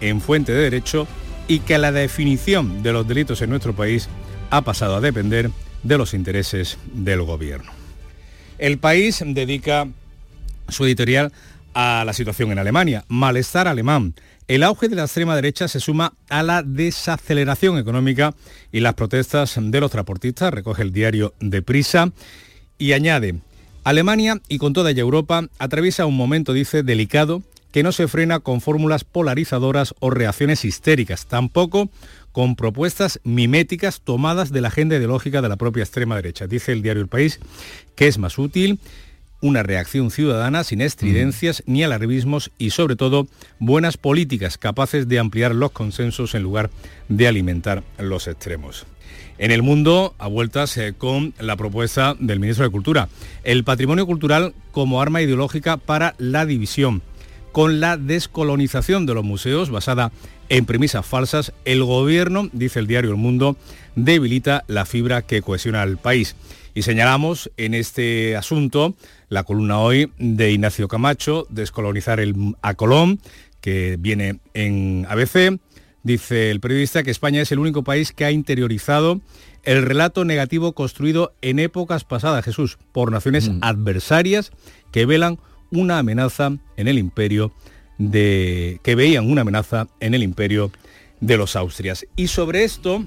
en 0.00 0.20
fuente 0.20 0.52
de 0.52 0.62
derecho 0.62 1.06
y 1.48 1.60
que 1.60 1.78
la 1.78 1.90
definición 1.90 2.82
de 2.82 2.92
los 2.92 3.08
delitos 3.08 3.40
en 3.42 3.50
nuestro 3.50 3.74
país 3.74 4.08
ha 4.50 4.62
pasado 4.62 4.96
a 4.96 5.00
depender 5.00 5.50
de 5.82 5.98
los 5.98 6.12
intereses 6.12 6.78
del 6.92 7.22
gobierno. 7.22 7.72
El 8.58 8.78
país 8.78 9.22
dedica 9.24 9.88
su 10.68 10.84
editorial 10.84 11.32
a 11.72 12.04
la 12.04 12.12
situación 12.12 12.52
en 12.52 12.58
Alemania. 12.58 13.04
Malestar 13.08 13.68
alemán. 13.68 14.14
El 14.48 14.64
auge 14.64 14.88
de 14.88 14.96
la 14.96 15.04
extrema 15.04 15.36
derecha 15.36 15.68
se 15.68 15.80
suma 15.80 16.12
a 16.28 16.42
la 16.42 16.62
desaceleración 16.62 17.78
económica 17.78 18.34
y 18.70 18.80
las 18.80 18.94
protestas 18.94 19.56
de 19.58 19.80
los 19.80 19.90
transportistas, 19.90 20.52
recoge 20.52 20.82
el 20.82 20.92
diario 20.92 21.34
de 21.40 21.62
Prisa, 21.62 22.12
y 22.76 22.92
añade, 22.92 23.36
Alemania 23.90 24.40
y 24.48 24.58
con 24.58 24.72
toda 24.72 24.90
ella 24.90 25.00
Europa 25.00 25.48
atraviesa 25.58 26.06
un 26.06 26.16
momento, 26.16 26.52
dice, 26.52 26.82
delicado 26.82 27.42
que 27.72 27.82
no 27.82 27.92
se 27.92 28.08
frena 28.08 28.40
con 28.40 28.60
fórmulas 28.60 29.04
polarizadoras 29.04 29.94
o 30.00 30.10
reacciones 30.10 30.64
histéricas, 30.64 31.26
tampoco 31.26 31.90
con 32.32 32.56
propuestas 32.56 33.20
miméticas 33.24 34.00
tomadas 34.00 34.52
de 34.52 34.60
la 34.60 34.68
agenda 34.68 34.96
ideológica 34.96 35.42
de 35.42 35.48
la 35.48 35.56
propia 35.56 35.82
extrema 35.82 36.16
derecha. 36.16 36.46
Dice 36.46 36.72
el 36.72 36.82
diario 36.82 37.02
El 37.02 37.08
País 37.08 37.40
que 37.96 38.06
es 38.06 38.18
más 38.18 38.38
útil 38.38 38.78
una 39.40 39.62
reacción 39.62 40.10
ciudadana 40.10 40.64
sin 40.64 40.82
estridencias 40.82 41.62
ni 41.66 41.82
alarmismos 41.82 42.50
y 42.58 42.70
sobre 42.70 42.94
todo 42.94 43.26
buenas 43.58 43.96
políticas 43.96 44.58
capaces 44.58 45.08
de 45.08 45.18
ampliar 45.18 45.54
los 45.54 45.72
consensos 45.72 46.34
en 46.34 46.42
lugar 46.42 46.70
de 47.08 47.26
alimentar 47.26 47.82
los 47.98 48.28
extremos. 48.28 48.86
En 49.40 49.52
el 49.52 49.62
mundo, 49.62 50.14
a 50.18 50.28
vueltas 50.28 50.76
eh, 50.76 50.92
con 50.92 51.32
la 51.38 51.56
propuesta 51.56 52.14
del 52.18 52.40
ministro 52.40 52.66
de 52.66 52.70
Cultura, 52.70 53.08
el 53.42 53.64
patrimonio 53.64 54.04
cultural 54.04 54.52
como 54.70 55.00
arma 55.00 55.22
ideológica 55.22 55.78
para 55.78 56.14
la 56.18 56.44
división. 56.44 57.00
Con 57.50 57.80
la 57.80 57.96
descolonización 57.96 59.06
de 59.06 59.14
los 59.14 59.24
museos 59.24 59.70
basada 59.70 60.12
en 60.50 60.66
premisas 60.66 61.06
falsas, 61.06 61.54
el 61.64 61.82
gobierno, 61.82 62.50
dice 62.52 62.80
el 62.80 62.86
diario 62.86 63.12
El 63.12 63.16
Mundo, 63.16 63.56
debilita 63.96 64.62
la 64.66 64.84
fibra 64.84 65.22
que 65.22 65.40
cohesiona 65.40 65.80
al 65.80 65.96
país. 65.96 66.36
Y 66.74 66.82
señalamos 66.82 67.50
en 67.56 67.72
este 67.72 68.36
asunto 68.36 68.94
la 69.30 69.44
columna 69.44 69.78
hoy 69.78 70.12
de 70.18 70.52
Ignacio 70.52 70.86
Camacho, 70.86 71.46
Descolonizar 71.48 72.20
el, 72.20 72.34
a 72.60 72.74
Colón, 72.74 73.20
que 73.62 73.96
viene 73.98 74.40
en 74.52 75.06
ABC. 75.08 75.58
Dice 76.02 76.50
el 76.50 76.60
periodista 76.60 77.02
que 77.02 77.10
España 77.10 77.42
es 77.42 77.52
el 77.52 77.58
único 77.58 77.84
país 77.84 78.12
que 78.12 78.24
ha 78.24 78.30
interiorizado 78.30 79.20
el 79.62 79.82
relato 79.82 80.24
negativo 80.24 80.72
construido 80.72 81.34
en 81.42 81.58
épocas 81.58 82.04
pasadas, 82.04 82.44
Jesús, 82.44 82.78
por 82.92 83.12
naciones 83.12 83.50
mm. 83.50 83.58
adversarias 83.60 84.52
que 84.92 85.04
velan 85.04 85.38
una 85.70 85.98
amenaza 85.98 86.52
en 86.76 86.88
el 86.88 86.98
imperio 86.98 87.52
de 87.98 88.80
que 88.82 88.94
veían 88.94 89.30
una 89.30 89.42
amenaza 89.42 89.88
en 90.00 90.14
el 90.14 90.22
imperio 90.22 90.72
de 91.20 91.36
los 91.36 91.54
Austrias. 91.54 92.06
Y 92.16 92.28
sobre 92.28 92.64
esto 92.64 93.04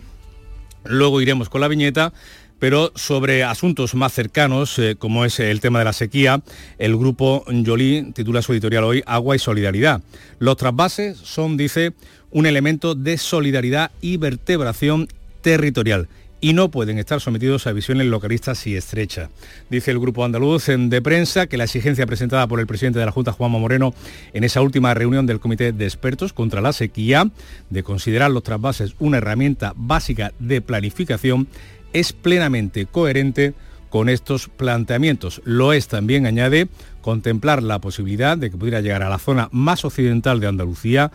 luego 0.86 1.20
iremos 1.22 1.50
con 1.50 1.62
la 1.62 1.68
viñeta, 1.68 2.14
pero 2.60 2.92
sobre 2.96 3.44
asuntos 3.44 3.96
más 3.96 4.14
cercanos, 4.14 4.78
eh, 4.80 4.96
como 4.98 5.26
es 5.26 5.40
el 5.40 5.60
tema 5.60 5.80
de 5.80 5.86
la 5.86 5.94
sequía, 5.94 6.42
el 6.78 6.96
grupo 6.96 7.44
Jolie 7.66 8.12
titula 8.14 8.42
su 8.42 8.54
editorial 8.54 8.84
hoy 8.84 9.04
Agua 9.06 9.36
y 9.36 9.40
Solidaridad. 9.40 10.02
Los 10.40 10.58
trasvases 10.58 11.18
son, 11.18 11.58
dice, 11.58 11.94
un 12.34 12.46
elemento 12.46 12.96
de 12.96 13.18
solidaridad 13.18 13.92
y 14.02 14.18
vertebración 14.18 15.08
territorial 15.42 16.10
y 16.42 16.52
no 16.52 16.70
pueden 16.70 17.00
estar 17.00 17.22
sometidos 17.22 17.68
a 17.68 17.72
visiones 17.72 18.08
localistas 18.08 18.68
y 18.68 18.76
estrechas. 18.76 19.30
Dice 19.70 19.92
el 19.92 20.00
Grupo 20.00 20.26
Andaluz 20.26 20.66
de 20.68 21.02
Prensa 21.02 21.48
que 21.48 21.56
la 21.56 21.64
exigencia 21.64 22.06
presentada 22.06 22.48
por 22.48 22.60
el 22.60 22.68
presidente 22.68 23.00
de 23.00 23.06
la 23.06 23.14
Junta, 23.14 23.32
Juanma 23.32 23.60
Moreno, 23.60 23.94
en 24.34 24.44
esa 24.44 24.62
última 24.62 24.94
reunión 24.94 25.26
del 25.26 25.40
Comité 25.40 25.72
de 25.72 25.86
Expertos 25.86 26.34
contra 26.34 26.60
la 26.60 26.74
sequía, 26.74 27.32
de 27.70 27.84
considerar 27.84 28.30
los 28.30 28.44
trasvases 28.44 28.94
una 29.00 29.20
herramienta 29.20 29.72
básica 29.78 30.34
de 30.40 30.60
planificación, 30.60 31.48
es 31.94 32.12
plenamente 32.12 32.88
coherente 32.88 33.54
con 33.90 34.10
estos 34.10 34.50
planteamientos. 34.50 35.42
Lo 35.46 35.72
es 35.72 35.88
también, 35.88 36.26
añade, 36.26 36.68
contemplar 37.02 37.64
la 37.64 37.80
posibilidad 37.80 38.38
de 38.38 38.52
que 38.52 38.58
pudiera 38.58 38.82
llegar 38.82 39.04
a 39.04 39.10
la 39.10 39.20
zona 39.20 39.48
más 39.54 39.86
occidental 39.86 40.42
de 40.42 40.48
Andalucía 40.48 41.12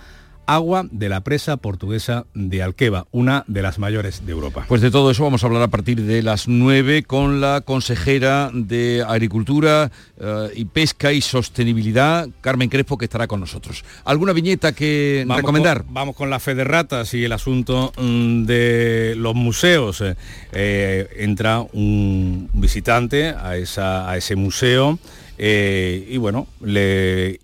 agua 0.48 0.86
de 0.90 1.10
la 1.10 1.20
presa 1.20 1.58
portuguesa 1.58 2.24
de 2.34 2.62
Alqueva, 2.62 3.06
una 3.12 3.44
de 3.46 3.60
las 3.60 3.78
mayores 3.78 4.24
de 4.24 4.32
Europa. 4.32 4.64
Pues 4.66 4.80
de 4.80 4.90
todo 4.90 5.10
eso 5.10 5.22
vamos 5.22 5.44
a 5.44 5.46
hablar 5.46 5.62
a 5.62 5.68
partir 5.68 6.02
de 6.02 6.22
las 6.22 6.48
9 6.48 7.02
con 7.02 7.40
la 7.42 7.60
consejera 7.60 8.50
de 8.52 9.04
Agricultura 9.06 9.92
eh, 10.18 10.48
y 10.56 10.64
Pesca 10.64 11.12
y 11.12 11.20
Sostenibilidad, 11.20 12.28
Carmen 12.40 12.70
Crespo, 12.70 12.96
que 12.96 13.04
estará 13.04 13.26
con 13.26 13.40
nosotros. 13.40 13.84
¿Alguna 14.04 14.32
viñeta 14.32 14.72
que 14.72 15.26
recomendar? 15.28 15.84
vamos 15.90 16.16
con 16.16 16.30
la 16.30 16.40
Federratas 16.40 17.12
y 17.12 17.24
el 17.24 17.32
asunto 17.32 17.92
mm, 17.98 18.44
de 18.44 19.14
los 19.18 19.34
museos. 19.34 20.00
Eh, 20.00 20.16
eh, 20.52 21.08
entra 21.18 21.60
un 21.60 22.48
visitante 22.54 23.28
a, 23.28 23.56
esa, 23.56 24.10
a 24.10 24.16
ese 24.16 24.34
museo 24.34 24.98
y 25.38 26.16
bueno, 26.16 26.48
le 26.60 27.38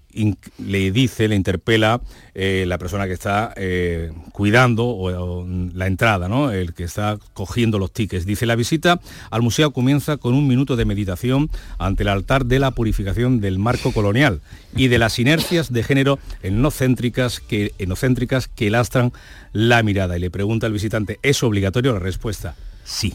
le 0.59 0.93
dice, 0.93 1.29
le 1.29 1.35
interpela 1.35 2.01
eh, 2.35 2.65
la 2.67 2.79
persona 2.79 3.07
que 3.07 3.13
está 3.13 3.53
eh, 3.57 4.13
cuidando 4.33 5.45
la 5.75 5.87
entrada, 5.87 6.29
¿no? 6.29 6.51
el 6.51 6.75
que 6.75 6.85
está 6.85 7.19
cogiendo 7.33 7.79
los 7.79 7.93
tickets. 7.93 8.27
Dice, 8.27 8.47
la 8.47 8.57
visita 8.57 9.01
al 9.31 9.43
museo 9.43 9.73
comienza 9.73 10.17
con 10.17 10.35
un 10.35 10.47
minuto 10.47 10.77
de 10.77 10.85
meditación 10.85 11.51
ante 11.79 12.03
el 12.03 12.09
altar 12.09 12.47
de 12.47 12.59
la 12.59 12.71
purificación 12.71 13.41
del 13.41 13.59
marco 13.59 13.93
colonial 13.93 14.41
y 14.77 14.89
de 14.89 14.99
las 14.99 15.19
inercias 15.19 15.73
de 15.73 15.83
género 15.83 16.19
enocéntricas 16.43 17.41
que, 17.41 17.73
enocéntricas 17.79 18.49
que 18.49 18.71
lastran 18.71 19.13
la 19.53 19.83
mirada. 19.83 20.17
Y 20.17 20.21
le 20.21 20.31
pregunta 20.31 20.67
al 20.67 20.73
visitante, 20.73 21.19
¿es 21.23 21.43
obligatorio? 21.43 21.93
La 21.93 22.01
respuesta, 22.01 22.57
sí. 22.85 23.15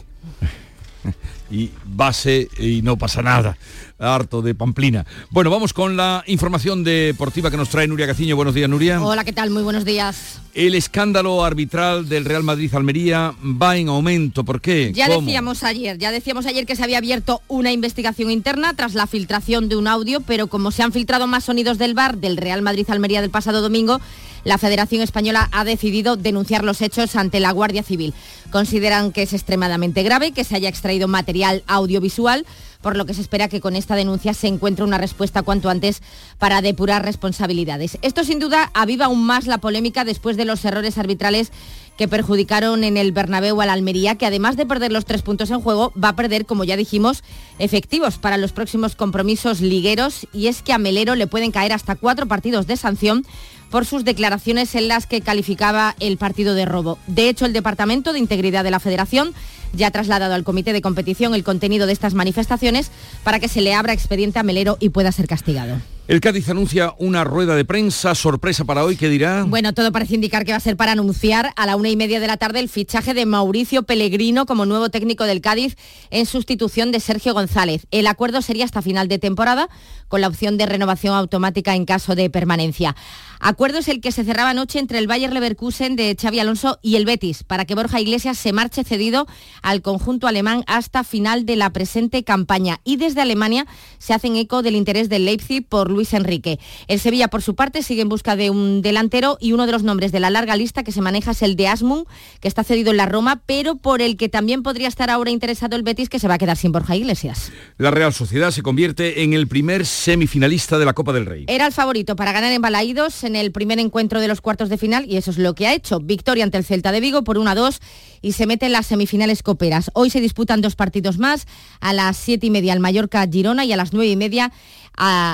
y 1.50 1.70
base 1.84 2.48
y 2.58 2.82
no 2.82 2.96
pasa 2.96 3.22
nada. 3.22 3.56
Harto 3.98 4.40
de 4.40 4.54
Pamplina. 4.54 5.04
Bueno, 5.28 5.50
vamos 5.50 5.74
con 5.74 5.96
la 5.96 6.24
información 6.26 6.84
deportiva 6.84 7.50
que 7.50 7.58
nos 7.58 7.68
trae 7.68 7.86
Nuria 7.86 8.06
Caciño. 8.06 8.34
Buenos 8.34 8.54
días, 8.54 8.68
Nuria. 8.68 9.02
Hola, 9.02 9.24
¿qué 9.24 9.32
tal? 9.32 9.50
Muy 9.50 9.62
buenos 9.62 9.84
días. 9.84 10.40
El 10.54 10.74
escándalo 10.74 11.44
arbitral 11.44 12.08
del 12.08 12.24
Real 12.24 12.42
Madrid-Almería 12.42 13.34
va 13.40 13.76
en 13.76 13.88
aumento. 13.88 14.42
¿Por 14.44 14.60
qué? 14.60 14.92
Ya 14.94 15.08
decíamos 15.08 15.62
ayer, 15.62 15.98
ya 15.98 16.12
decíamos 16.12 16.46
ayer 16.46 16.64
que 16.64 16.76
se 16.76 16.82
había 16.82 16.98
abierto 16.98 17.42
una 17.46 17.72
investigación 17.72 18.30
interna 18.30 18.74
tras 18.74 18.94
la 18.94 19.06
filtración 19.06 19.68
de 19.68 19.76
un 19.76 19.86
audio, 19.86 20.20
pero 20.22 20.46
como 20.46 20.70
se 20.70 20.82
han 20.82 20.92
filtrado 20.92 21.26
más 21.26 21.44
sonidos 21.44 21.76
del 21.76 21.94
bar 21.94 22.16
del 22.16 22.36
Real 22.36 22.62
Madrid-Almería 22.62 23.20
del 23.20 23.30
pasado 23.30 23.60
domingo, 23.60 24.00
la 24.44 24.58
Federación 24.58 25.02
Española 25.02 25.48
ha 25.52 25.64
decidido 25.64 26.16
denunciar 26.16 26.64
los 26.64 26.80
hechos 26.80 27.16
ante 27.16 27.40
la 27.40 27.52
Guardia 27.52 27.82
Civil. 27.82 28.14
Consideran 28.50 29.12
que 29.12 29.22
es 29.22 29.32
extremadamente 29.32 30.02
grave 30.02 30.32
que 30.32 30.44
se 30.44 30.56
haya 30.56 30.68
extraído 30.68 31.08
material 31.08 31.62
audiovisual, 31.66 32.46
por 32.80 32.96
lo 32.96 33.04
que 33.04 33.14
se 33.14 33.20
espera 33.20 33.48
que 33.48 33.60
con 33.60 33.76
esta 33.76 33.94
denuncia 33.94 34.34
se 34.34 34.46
encuentre 34.46 34.84
una 34.84 34.98
respuesta 34.98 35.42
cuanto 35.42 35.68
antes 35.68 36.02
para 36.38 36.62
depurar 36.62 37.04
responsabilidades. 37.04 37.98
Esto 38.02 38.24
sin 38.24 38.38
duda 38.38 38.70
aviva 38.74 39.06
aún 39.06 39.24
más 39.24 39.46
la 39.46 39.58
polémica 39.58 40.04
después 40.04 40.36
de 40.36 40.46
los 40.46 40.64
errores 40.64 40.96
arbitrales 40.98 41.52
que 42.00 42.08
perjudicaron 42.08 42.82
en 42.82 42.96
el 42.96 43.12
Bernabéu 43.12 43.60
al 43.60 43.68
Almería, 43.68 44.14
que 44.14 44.24
además 44.24 44.56
de 44.56 44.64
perder 44.64 44.90
los 44.90 45.04
tres 45.04 45.20
puntos 45.20 45.50
en 45.50 45.60
juego, 45.60 45.92
va 46.02 46.08
a 46.08 46.16
perder, 46.16 46.46
como 46.46 46.64
ya 46.64 46.78
dijimos, 46.78 47.22
efectivos 47.58 48.16
para 48.16 48.38
los 48.38 48.52
próximos 48.52 48.96
compromisos 48.96 49.60
ligueros. 49.60 50.26
Y 50.32 50.46
es 50.46 50.62
que 50.62 50.72
a 50.72 50.78
Melero 50.78 51.14
le 51.14 51.26
pueden 51.26 51.50
caer 51.50 51.74
hasta 51.74 51.96
cuatro 51.96 52.24
partidos 52.24 52.66
de 52.66 52.78
sanción 52.78 53.26
por 53.70 53.86
sus 53.86 54.04
declaraciones 54.04 54.74
en 54.74 54.88
las 54.88 55.06
que 55.06 55.20
calificaba 55.20 55.94
el 56.00 56.16
partido 56.16 56.54
de 56.54 56.66
robo. 56.66 56.98
De 57.06 57.28
hecho, 57.28 57.46
el 57.46 57.52
Departamento 57.52 58.12
de 58.12 58.18
Integridad 58.18 58.64
de 58.64 58.70
la 58.70 58.80
Federación 58.80 59.32
ya 59.72 59.88
ha 59.88 59.90
trasladado 59.90 60.34
al 60.34 60.44
Comité 60.44 60.72
de 60.72 60.82
Competición 60.82 61.34
el 61.34 61.44
contenido 61.44 61.86
de 61.86 61.92
estas 61.92 62.14
manifestaciones 62.14 62.90
para 63.22 63.38
que 63.38 63.48
se 63.48 63.60
le 63.60 63.74
abra 63.74 63.92
expediente 63.92 64.38
a 64.38 64.42
Melero 64.42 64.76
y 64.80 64.88
pueda 64.88 65.12
ser 65.12 65.28
castigado. 65.28 65.80
El 66.10 66.20
Cádiz 66.20 66.48
anuncia 66.48 66.92
una 66.98 67.22
rueda 67.22 67.54
de 67.54 67.64
prensa, 67.64 68.16
sorpresa 68.16 68.64
para 68.64 68.82
hoy, 68.82 68.96
¿qué 68.96 69.08
dirá? 69.08 69.44
Bueno, 69.44 69.74
todo 69.74 69.92
parece 69.92 70.16
indicar 70.16 70.44
que 70.44 70.50
va 70.50 70.56
a 70.56 70.60
ser 70.60 70.76
para 70.76 70.90
anunciar 70.90 71.52
a 71.54 71.66
la 71.66 71.76
una 71.76 71.88
y 71.88 71.94
media 71.94 72.18
de 72.18 72.26
la 72.26 72.36
tarde 72.36 72.58
el 72.58 72.68
fichaje 72.68 73.14
de 73.14 73.26
Mauricio 73.26 73.84
Pellegrino 73.84 74.44
como 74.44 74.66
nuevo 74.66 74.88
técnico 74.88 75.22
del 75.22 75.40
Cádiz 75.40 75.76
en 76.10 76.26
sustitución 76.26 76.90
de 76.90 76.98
Sergio 76.98 77.32
González. 77.32 77.86
El 77.92 78.08
acuerdo 78.08 78.42
sería 78.42 78.64
hasta 78.64 78.82
final 78.82 79.06
de 79.06 79.20
temporada, 79.20 79.68
con 80.08 80.20
la 80.20 80.26
opción 80.26 80.58
de 80.58 80.66
renovación 80.66 81.14
automática 81.14 81.76
en 81.76 81.84
caso 81.84 82.16
de 82.16 82.28
permanencia. 82.28 82.96
Acuerdo 83.38 83.78
es 83.78 83.88
el 83.88 84.00
que 84.02 84.12
se 84.12 84.24
cerraba 84.24 84.50
anoche 84.50 84.80
entre 84.80 84.98
el 84.98 85.06
Bayer 85.06 85.32
Leverkusen 85.32 85.96
de 85.96 86.14
Xavi 86.20 86.40
Alonso 86.40 86.78
y 86.82 86.96
el 86.96 87.06
Betis, 87.06 87.42
para 87.44 87.64
que 87.64 87.74
Borja 87.74 88.00
Iglesias 88.00 88.36
se 88.36 88.52
marche 88.52 88.84
cedido 88.84 89.26
al 89.62 89.80
conjunto 89.80 90.26
alemán 90.26 90.62
hasta 90.66 91.04
final 91.04 91.46
de 91.46 91.56
la 91.56 91.72
presente 91.72 92.22
campaña. 92.22 92.80
Y 92.84 92.96
desde 92.96 93.22
Alemania 93.22 93.66
se 93.98 94.12
hacen 94.12 94.36
eco 94.36 94.62
del 94.62 94.74
interés 94.74 95.08
del 95.08 95.24
Leipzig 95.24 95.66
por 95.66 95.90
Luis 95.90 95.99
Luis 96.00 96.14
Enrique. 96.14 96.58
El 96.88 96.98
Sevilla, 96.98 97.28
por 97.28 97.42
su 97.42 97.54
parte, 97.54 97.82
sigue 97.82 98.00
en 98.00 98.08
busca 98.08 98.34
de 98.34 98.48
un 98.48 98.80
delantero 98.80 99.36
y 99.38 99.52
uno 99.52 99.66
de 99.66 99.72
los 99.72 99.82
nombres 99.82 100.12
de 100.12 100.20
la 100.20 100.30
larga 100.30 100.56
lista 100.56 100.82
que 100.82 100.92
se 100.92 101.02
maneja 101.02 101.32
es 101.32 101.42
el 101.42 101.56
de 101.56 101.68
Asmun, 101.68 102.06
que 102.40 102.48
está 102.48 102.64
cedido 102.64 102.90
en 102.90 102.96
la 102.96 103.04
Roma, 103.04 103.42
pero 103.44 103.76
por 103.76 104.00
el 104.00 104.16
que 104.16 104.30
también 104.30 104.62
podría 104.62 104.88
estar 104.88 105.10
ahora 105.10 105.30
interesado 105.30 105.76
el 105.76 105.82
Betis, 105.82 106.08
que 106.08 106.18
se 106.18 106.26
va 106.26 106.34
a 106.34 106.38
quedar 106.38 106.56
sin 106.56 106.72
Borja 106.72 106.96
Iglesias. 106.96 107.52
La 107.76 107.90
Real 107.90 108.14
Sociedad 108.14 108.50
se 108.50 108.62
convierte 108.62 109.22
en 109.22 109.34
el 109.34 109.46
primer 109.46 109.84
semifinalista 109.84 110.78
de 110.78 110.86
la 110.86 110.94
Copa 110.94 111.12
del 111.12 111.26
Rey. 111.26 111.44
Era 111.48 111.66
el 111.66 111.72
favorito 111.72 112.16
para 112.16 112.32
ganar 112.32 112.50
en 112.50 112.62
Balaídos 112.62 113.22
en 113.24 113.36
el 113.36 113.52
primer 113.52 113.78
encuentro 113.78 114.20
de 114.20 114.28
los 114.28 114.40
cuartos 114.40 114.70
de 114.70 114.78
final 114.78 115.04
y 115.06 115.18
eso 115.18 115.30
es 115.30 115.36
lo 115.36 115.54
que 115.54 115.66
ha 115.66 115.74
hecho. 115.74 116.00
Victoria 116.00 116.44
ante 116.44 116.56
el 116.56 116.64
Celta 116.64 116.92
de 116.92 117.00
Vigo 117.00 117.24
por 117.24 117.36
1-2 117.36 117.78
y 118.22 118.32
se 118.32 118.46
mete 118.46 118.64
en 118.66 118.72
las 118.72 118.86
semifinales 118.86 119.42
coperas. 119.42 119.90
Hoy 119.92 120.08
se 120.08 120.20
disputan 120.20 120.62
dos 120.62 120.76
partidos 120.76 121.18
más, 121.18 121.46
a 121.80 121.92
las 121.92 122.16
siete 122.16 122.46
y 122.46 122.50
media 122.50 122.72
el 122.72 122.80
Mallorca-Girona 122.80 123.66
y 123.66 123.72
a 123.74 123.76
las 123.76 123.92
nueve 123.92 124.10
y 124.10 124.16
media 124.16 124.50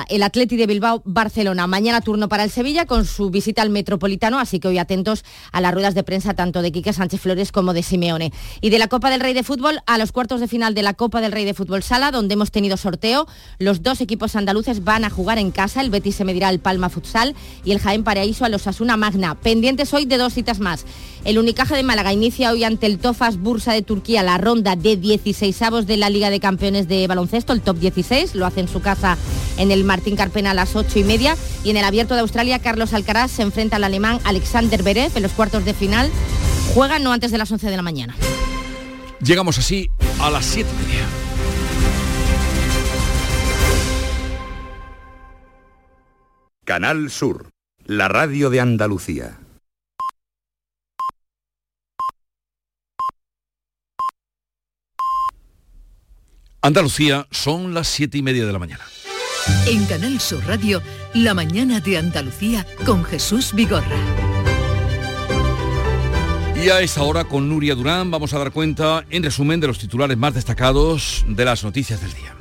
el 0.09 0.23
Atleti 0.23 0.55
de 0.55 0.65
Bilbao 0.65 1.01
Barcelona. 1.03 1.67
Mañana 1.67 2.01
turno 2.01 2.29
para 2.29 2.43
el 2.43 2.51
Sevilla 2.51 2.85
con 2.85 3.05
su 3.05 3.29
visita 3.29 3.61
al 3.61 3.69
Metropolitano, 3.69 4.39
así 4.39 4.59
que 4.59 4.69
hoy 4.69 4.77
atentos 4.77 5.25
a 5.51 5.59
las 5.59 5.73
ruedas 5.73 5.93
de 5.93 6.03
prensa 6.03 6.33
tanto 6.33 6.61
de 6.61 6.71
Quique 6.71 6.93
Sánchez 6.93 7.19
Flores 7.19 7.51
como 7.51 7.73
de 7.73 7.83
Simeone. 7.83 8.31
Y 8.61 8.69
de 8.69 8.79
la 8.79 8.87
Copa 8.87 9.09
del 9.09 9.19
Rey 9.19 9.33
de 9.33 9.43
Fútbol 9.43 9.79
a 9.85 9.97
los 9.97 10.11
cuartos 10.11 10.39
de 10.39 10.47
final 10.47 10.73
de 10.73 10.83
la 10.83 10.93
Copa 10.93 11.19
del 11.19 11.31
Rey 11.31 11.43
de 11.43 11.53
Fútbol 11.53 11.83
Sala, 11.83 12.11
donde 12.11 12.35
hemos 12.35 12.51
tenido 12.51 12.77
sorteo. 12.77 13.27
Los 13.59 13.83
dos 13.83 13.99
equipos 13.99 14.35
andaluces 14.35 14.83
van 14.83 15.03
a 15.03 15.09
jugar 15.09 15.37
en 15.37 15.51
casa, 15.51 15.81
el 15.81 15.89
Betis 15.89 16.15
se 16.15 16.23
medirá 16.23 16.47
al 16.47 16.59
Palma 16.59 16.89
Futsal 16.89 17.35
y 17.65 17.71
el 17.71 17.79
Jaén 17.79 18.03
Paraíso 18.03 18.45
a 18.45 18.49
los 18.49 18.67
Asuna 18.67 18.95
Magna. 18.95 19.35
Pendientes 19.35 19.93
hoy 19.93 20.05
de 20.05 20.17
dos 20.17 20.33
citas 20.33 20.59
más. 20.59 20.85
El 21.25 21.37
Unicaje 21.39 21.75
de 21.75 21.83
Málaga 21.83 22.13
inicia 22.13 22.51
hoy 22.51 22.63
ante 22.63 22.85
el 22.85 22.99
Tofas 22.99 23.37
Bursa 23.37 23.73
de 23.73 23.81
Turquía 23.81 24.23
la 24.23 24.37
ronda 24.37 24.77
de 24.77 24.95
16 24.95 25.61
avos 25.61 25.85
de 25.85 25.97
la 25.97 26.09
Liga 26.09 26.29
de 26.29 26.39
Campeones 26.39 26.87
de 26.87 27.05
Baloncesto, 27.05 27.51
el 27.51 27.61
top 27.61 27.79
16, 27.79 28.35
lo 28.35 28.45
hace 28.45 28.61
en 28.61 28.69
su 28.69 28.81
casa 28.81 29.17
en 29.57 29.71
el 29.71 29.83
Martín 29.83 30.15
Carpena 30.15 30.51
a 30.51 30.53
las 30.53 30.75
8 30.75 30.99
y 30.99 31.03
media. 31.03 31.35
Y 31.63 31.69
en 31.69 31.77
el 31.77 31.83
Abierto 31.83 32.13
de 32.13 32.21
Australia, 32.21 32.59
Carlos 32.59 32.93
Alcaraz 32.93 33.31
se 33.31 33.41
enfrenta 33.41 33.77
al 33.77 33.83
alemán 33.83 34.19
Alexander 34.23 34.83
Berev 34.83 35.11
en 35.15 35.23
los 35.23 35.31
cuartos 35.31 35.65
de 35.65 35.73
final. 35.73 36.11
Juega 36.73 36.99
no 36.99 37.11
antes 37.11 37.31
de 37.31 37.37
las 37.37 37.51
11 37.51 37.69
de 37.69 37.75
la 37.75 37.81
mañana. 37.81 38.15
Llegamos 39.21 39.57
así 39.57 39.89
a 40.19 40.29
las 40.29 40.45
7 40.45 40.69
y 40.69 40.87
media. 40.87 41.05
Canal 46.65 47.09
Sur, 47.09 47.49
la 47.85 48.09
radio 48.09 48.49
de 48.49 48.59
Andalucía. 48.59 49.39
Andalucía 56.61 57.27
son 57.31 57.73
las 57.73 57.87
7 57.87 58.17
y 58.17 58.21
media 58.21 58.45
de 58.45 58.51
la 58.51 58.59
mañana. 58.59 58.83
En 59.67 59.85
Canal 59.85 60.19
Sur 60.19 60.45
Radio, 60.45 60.81
La 61.13 61.33
mañana 61.33 61.79
de 61.79 61.97
Andalucía 61.97 62.65
con 62.85 63.03
Jesús 63.03 63.51
Vigorra. 63.53 63.97
Y 66.55 66.69
a 66.69 66.81
esta 66.81 67.03
hora 67.03 67.25
con 67.25 67.49
Nuria 67.49 67.75
Durán 67.75 68.09
vamos 68.09 68.33
a 68.33 68.39
dar 68.39 68.51
cuenta 68.51 69.05
en 69.09 69.23
resumen 69.23 69.59
de 69.59 69.67
los 69.67 69.77
titulares 69.77 70.17
más 70.17 70.33
destacados 70.33 71.25
de 71.27 71.45
las 71.45 71.63
noticias 71.63 72.01
del 72.01 72.13
día. 72.13 72.36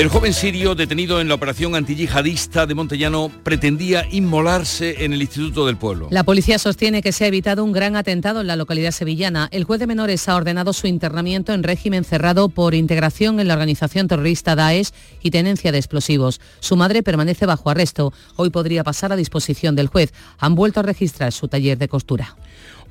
El 0.00 0.08
joven 0.08 0.32
sirio 0.32 0.74
detenido 0.74 1.20
en 1.20 1.28
la 1.28 1.34
operación 1.34 1.74
antiyihadista 1.74 2.64
de 2.64 2.74
Montellano 2.74 3.30
pretendía 3.42 4.06
inmolarse 4.10 5.04
en 5.04 5.12
el 5.12 5.20
Instituto 5.20 5.66
del 5.66 5.76
Pueblo. 5.76 6.08
La 6.10 6.24
policía 6.24 6.58
sostiene 6.58 7.02
que 7.02 7.12
se 7.12 7.24
ha 7.24 7.26
evitado 7.26 7.62
un 7.62 7.72
gran 7.72 7.96
atentado 7.96 8.40
en 8.40 8.46
la 8.46 8.56
localidad 8.56 8.92
sevillana. 8.92 9.50
El 9.52 9.64
juez 9.64 9.78
de 9.78 9.86
menores 9.86 10.26
ha 10.26 10.36
ordenado 10.36 10.72
su 10.72 10.86
internamiento 10.86 11.52
en 11.52 11.62
régimen 11.62 12.04
cerrado 12.04 12.48
por 12.48 12.74
integración 12.74 13.40
en 13.40 13.48
la 13.48 13.52
organización 13.52 14.08
terrorista 14.08 14.54
Daesh 14.54 14.88
y 15.20 15.32
tenencia 15.32 15.70
de 15.70 15.76
explosivos. 15.76 16.40
Su 16.60 16.76
madre 16.76 17.02
permanece 17.02 17.44
bajo 17.44 17.68
arresto. 17.68 18.14
Hoy 18.36 18.48
podría 18.48 18.82
pasar 18.82 19.12
a 19.12 19.16
disposición 19.16 19.76
del 19.76 19.88
juez. 19.88 20.14
Han 20.38 20.54
vuelto 20.54 20.80
a 20.80 20.82
registrar 20.82 21.30
su 21.32 21.46
taller 21.46 21.76
de 21.76 21.88
costura. 21.88 22.36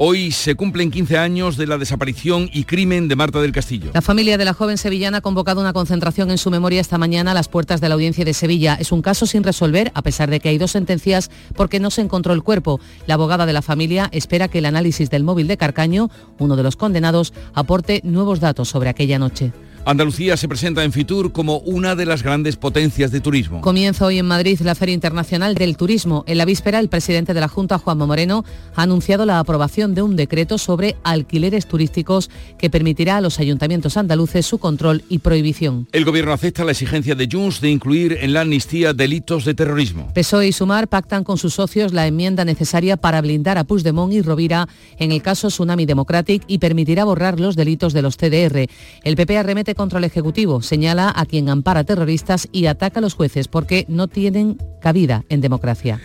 Hoy 0.02 0.32
se 0.32 0.56
cumplen 0.56 0.92
15 0.92 1.18
años 1.18 1.58
de 1.58 1.68
la 1.68 1.78
desaparición 1.78 2.50
y 2.54 2.64
crimen 2.64 3.10
de 3.10 3.18
Marta 3.18 3.42
del 3.42 3.52
Castillo. 3.52 3.92
La 3.94 4.02
familia 4.02 4.38
de 4.38 4.46
la 4.46 4.54
joven 4.54 4.78
sevillana 4.78 5.18
ha 5.18 5.22
convocado 5.22 5.60
una 5.60 5.74
concentración 5.74 6.32
en 6.32 6.38
su 6.38 6.50
memoria 6.50 6.80
esta 6.80 6.98
mañana 6.98 7.32
a 7.32 7.34
las 7.34 7.50
puertas 7.50 7.82
de 7.82 7.90
la 7.90 7.96
audiencia 7.96 8.24
de 8.24 8.34
Sevilla. 8.34 8.78
Es 8.80 8.94
un 8.94 9.02
caso 9.02 9.26
sin 9.26 9.44
resolver, 9.44 9.92
a 9.94 10.02
pesar 10.02 10.30
de 10.30 10.40
que 10.40 10.48
hay 10.48 10.58
dos 10.58 10.72
sentencias 10.72 11.30
porque 11.54 11.82
no 11.82 11.92
se 11.92 12.00
encontró 12.00 12.32
el 12.32 12.44
cuerpo. 12.44 12.80
La 13.08 13.16
abogada 13.16 13.46
de 13.46 13.52
la 13.52 13.62
familia 13.62 14.08
espera 14.14 14.48
que 14.48 14.60
el 14.60 14.68
análisis 14.68 15.10
del 15.10 15.26
móvil 15.26 15.48
de 15.48 15.58
Carcaño, 15.58 16.10
uno 16.38 16.56
de 16.56 16.64
los 16.64 16.78
condenados, 16.78 17.34
aporte 17.54 18.00
nuevos 18.06 18.40
datos 18.40 18.70
sobre 18.70 18.88
aquella 18.88 19.20
noche. 19.20 19.52
Andalucía 19.86 20.38
se 20.38 20.48
presenta 20.48 20.84
en 20.84 20.92
Fitur 20.92 21.32
como 21.32 21.60
una 21.60 21.96
de 21.96 22.06
las 22.06 22.22
grandes 22.22 22.58
potencias 22.58 23.12
de 23.12 23.22
turismo. 23.22 23.62
Comienza 23.62 24.06
hoy 24.06 24.20
en 24.20 24.28
Madrid 24.28 24.60
la 24.62 24.76
Feria 24.76 24.94
Internacional 24.94 25.56
del 25.56 25.78
Turismo. 25.78 26.24
En 26.28 26.38
la 26.38 26.46
víspera, 26.46 26.80
el 26.80 26.90
presidente 26.90 27.34
de 27.34 27.40
la 27.40 27.48
Junta, 27.48 27.78
Juanma 27.78 28.06
Moreno, 28.06 28.46
ha 28.76 28.84
anunciado 28.84 29.26
la 29.26 29.40
aprobación 29.40 29.96
de 29.96 30.02
un 30.02 30.16
decreto 30.16 30.58
sobre 30.58 30.96
alquileres 31.04 31.68
turísticos 31.68 32.30
que 32.58 32.70
permitirá 32.70 33.18
a 33.18 33.22
los 33.22 33.40
ayuntamientos 33.40 33.98
andaluces 33.98 34.46
su 34.46 34.58
control 34.58 35.04
y 35.10 35.20
prohibición. 35.20 35.88
El 35.92 36.06
gobierno 36.06 36.34
acepta 36.34 36.64
la 36.64 36.72
exigencia 36.72 37.16
de 37.16 37.28
Junts 37.32 37.62
de 37.62 37.70
incluir 37.70 38.18
en 38.22 38.34
la 38.34 38.42
amnistía 38.42 38.94
delitos 38.94 39.46
de 39.46 39.54
terrorismo. 39.54 40.12
PSOE 40.14 40.48
y 40.48 40.52
Sumar 40.52 40.88
pactan 40.88 41.24
con 41.24 41.38
sus 41.38 41.54
socios 41.56 41.94
la 41.94 42.06
enmienda 42.06 42.46
necesaria 42.46 42.98
para 42.98 43.22
blindar 43.22 43.58
a 43.58 43.64
Puigdemont 43.64 44.14
y 44.14 44.22
Rovira 44.22 44.68
en 44.98 45.12
el 45.12 45.22
caso 45.22 45.48
Tsunami 45.48 45.86
Democratic 45.86 46.44
y 46.48 46.60
permitirá 46.60 47.06
borrar 47.06 47.40
los 47.40 47.56
delitos 47.56 47.94
de 47.94 48.02
los 48.02 48.18
CDR. 48.18 48.68
El 49.04 49.16
PP 49.16 49.38
arremete 49.38 49.69
contra 49.76 50.00
el 50.00 50.06
Ejecutivo, 50.06 50.62
señala 50.62 51.12
a 51.16 51.26
quien 51.26 51.50
ampara 51.50 51.84
terroristas 51.84 52.48
y 52.52 52.66
ataca 52.66 53.00
a 53.00 53.02
los 53.02 53.14
jueces 53.14 53.48
porque 53.48 53.86
no 53.88 54.08
tienen 54.08 54.58
cabida 54.82 55.26
en 55.30 55.42
democracia. 55.42 56.00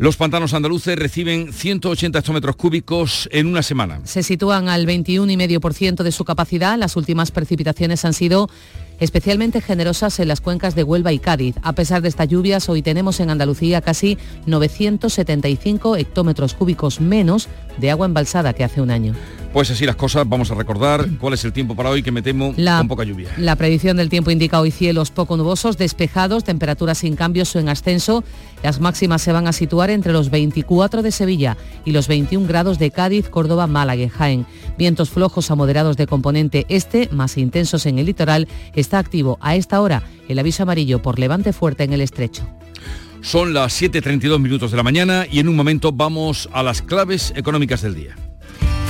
Los 0.00 0.16
pantanos 0.16 0.54
andaluces 0.54 0.98
reciben 0.98 1.52
180 1.52 2.20
hectómetros 2.20 2.56
cúbicos 2.56 3.28
en 3.32 3.46
una 3.46 3.62
semana. 3.62 4.00
Se 4.04 4.22
sitúan 4.22 4.70
al 4.70 4.86
21,5% 4.86 6.02
de 6.02 6.10
su 6.10 6.24
capacidad. 6.24 6.78
Las 6.78 6.96
últimas 6.96 7.30
precipitaciones 7.30 8.06
han 8.06 8.14
sido 8.14 8.48
especialmente 8.98 9.60
generosas 9.60 10.18
en 10.18 10.28
las 10.28 10.40
cuencas 10.40 10.74
de 10.74 10.84
Huelva 10.84 11.12
y 11.12 11.18
Cádiz. 11.18 11.56
A 11.62 11.74
pesar 11.74 12.00
de 12.00 12.08
estas 12.08 12.28
lluvias, 12.28 12.70
hoy 12.70 12.80
tenemos 12.80 13.20
en 13.20 13.28
Andalucía 13.28 13.82
casi 13.82 14.16
975 14.46 15.96
hectómetros 15.96 16.54
cúbicos 16.54 17.02
menos 17.02 17.48
de 17.76 17.90
agua 17.90 18.06
embalsada 18.06 18.54
que 18.54 18.64
hace 18.64 18.80
un 18.80 18.90
año. 18.90 19.14
Pues 19.52 19.68
así 19.68 19.84
las 19.84 19.96
cosas, 19.96 20.28
vamos 20.28 20.52
a 20.52 20.54
recordar 20.54 21.08
cuál 21.18 21.34
es 21.34 21.44
el 21.44 21.52
tiempo 21.52 21.74
para 21.74 21.90
hoy 21.90 22.04
que 22.04 22.12
me 22.12 22.22
temo 22.22 22.54
con 22.54 22.88
poca 22.88 23.02
lluvia. 23.02 23.30
La 23.36 23.56
predicción 23.56 23.96
del 23.96 24.08
tiempo 24.08 24.30
indica 24.30 24.60
hoy 24.60 24.70
cielos 24.70 25.10
poco 25.10 25.36
nubosos, 25.36 25.76
despejados, 25.76 26.44
temperaturas 26.44 26.98
sin 26.98 27.16
cambios 27.16 27.56
o 27.56 27.58
en 27.58 27.68
ascenso. 27.68 28.22
Las 28.62 28.80
máximas 28.80 29.22
se 29.22 29.32
van 29.32 29.48
a 29.48 29.52
situar 29.52 29.90
entre 29.90 30.12
los 30.12 30.30
24 30.30 31.02
de 31.02 31.10
Sevilla 31.10 31.56
y 31.84 31.90
los 31.90 32.06
21 32.06 32.46
grados 32.46 32.78
de 32.78 32.92
Cádiz, 32.92 33.28
Córdoba, 33.28 33.66
Málaga 33.66 34.02
y 34.02 34.08
Jaén. 34.08 34.46
Vientos 34.78 35.10
flojos 35.10 35.50
a 35.50 35.56
moderados 35.56 35.96
de 35.96 36.06
componente 36.06 36.64
este, 36.68 37.08
más 37.10 37.36
intensos 37.36 37.86
en 37.86 37.98
el 37.98 38.06
litoral, 38.06 38.46
está 38.74 39.00
activo 39.00 39.36
a 39.40 39.56
esta 39.56 39.80
hora 39.80 40.04
el 40.28 40.38
aviso 40.38 40.62
amarillo 40.62 41.02
por 41.02 41.18
levante 41.18 41.52
fuerte 41.52 41.82
en 41.82 41.92
el 41.92 42.02
estrecho. 42.02 42.46
Son 43.20 43.52
las 43.52 43.82
7.32 43.82 44.38
minutos 44.38 44.70
de 44.70 44.76
la 44.76 44.84
mañana 44.84 45.26
y 45.30 45.40
en 45.40 45.48
un 45.48 45.56
momento 45.56 45.90
vamos 45.90 46.48
a 46.52 46.62
las 46.62 46.82
claves 46.82 47.32
económicas 47.36 47.82
del 47.82 47.96
día. 47.96 48.16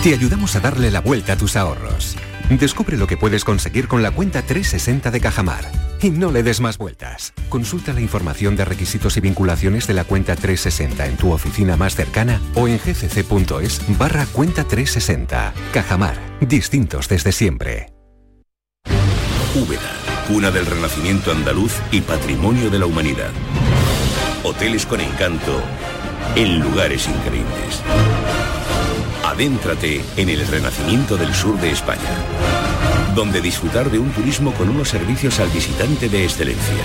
Te 0.02 0.14
ayudamos 0.14 0.56
a 0.56 0.60
darle 0.60 0.90
la 0.90 1.02
vuelta 1.02 1.34
a 1.34 1.36
tus 1.36 1.56
ahorros. 1.56 2.16
Descubre 2.48 2.96
lo 2.96 3.06
que 3.06 3.18
puedes 3.18 3.44
conseguir 3.44 3.86
con 3.86 4.02
la 4.02 4.10
cuenta 4.10 4.40
360 4.40 5.10
de 5.10 5.20
Cajamar. 5.20 5.70
Y 6.00 6.08
no 6.08 6.32
le 6.32 6.42
des 6.42 6.62
más 6.62 6.78
vueltas. 6.78 7.34
Consulta 7.50 7.92
la 7.92 8.00
información 8.00 8.56
de 8.56 8.64
requisitos 8.64 9.18
y 9.18 9.20
vinculaciones 9.20 9.86
de 9.86 9.92
la 9.92 10.04
cuenta 10.04 10.36
360 10.36 11.04
en 11.04 11.16
tu 11.18 11.32
oficina 11.32 11.76
más 11.76 11.96
cercana 11.96 12.40
o 12.54 12.66
en 12.66 12.78
gcc.es 12.78 13.98
barra 13.98 14.24
cuenta 14.24 14.64
360. 14.64 15.52
Cajamar. 15.70 16.16
Distintos 16.40 17.06
desde 17.06 17.30
siempre. 17.30 17.92
Úbeda, 19.54 19.92
cuna 20.28 20.50
del 20.50 20.64
renacimiento 20.64 21.30
andaluz 21.30 21.74
y 21.92 22.00
patrimonio 22.00 22.70
de 22.70 22.78
la 22.78 22.86
humanidad. 22.86 23.32
Hoteles 24.44 24.86
con 24.86 25.02
encanto 25.02 25.60
en 26.36 26.58
lugares 26.60 27.06
increíbles. 27.06 27.82
Adéntrate 29.30 30.02
en 30.16 30.28
el 30.28 30.44
renacimiento 30.44 31.16
del 31.16 31.32
sur 31.32 31.56
de 31.60 31.70
España, 31.70 32.00
donde 33.14 33.40
disfrutar 33.40 33.88
de 33.88 34.00
un 34.00 34.10
turismo 34.10 34.52
con 34.54 34.68
unos 34.68 34.88
servicios 34.88 35.38
al 35.38 35.48
visitante 35.50 36.08
de 36.08 36.24
excelencia. 36.24 36.82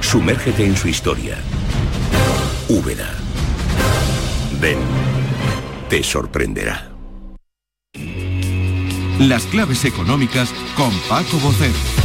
Sumérgete 0.00 0.64
en 0.64 0.76
su 0.76 0.88
historia. 0.88 1.38
Úbeda. 2.68 3.14
Ven, 4.60 4.78
te 5.88 6.02
sorprenderá. 6.02 6.90
Las 9.20 9.44
claves 9.44 9.84
económicas 9.84 10.52
con 10.76 10.90
Paco 11.08 11.38
Bocero. 11.38 12.03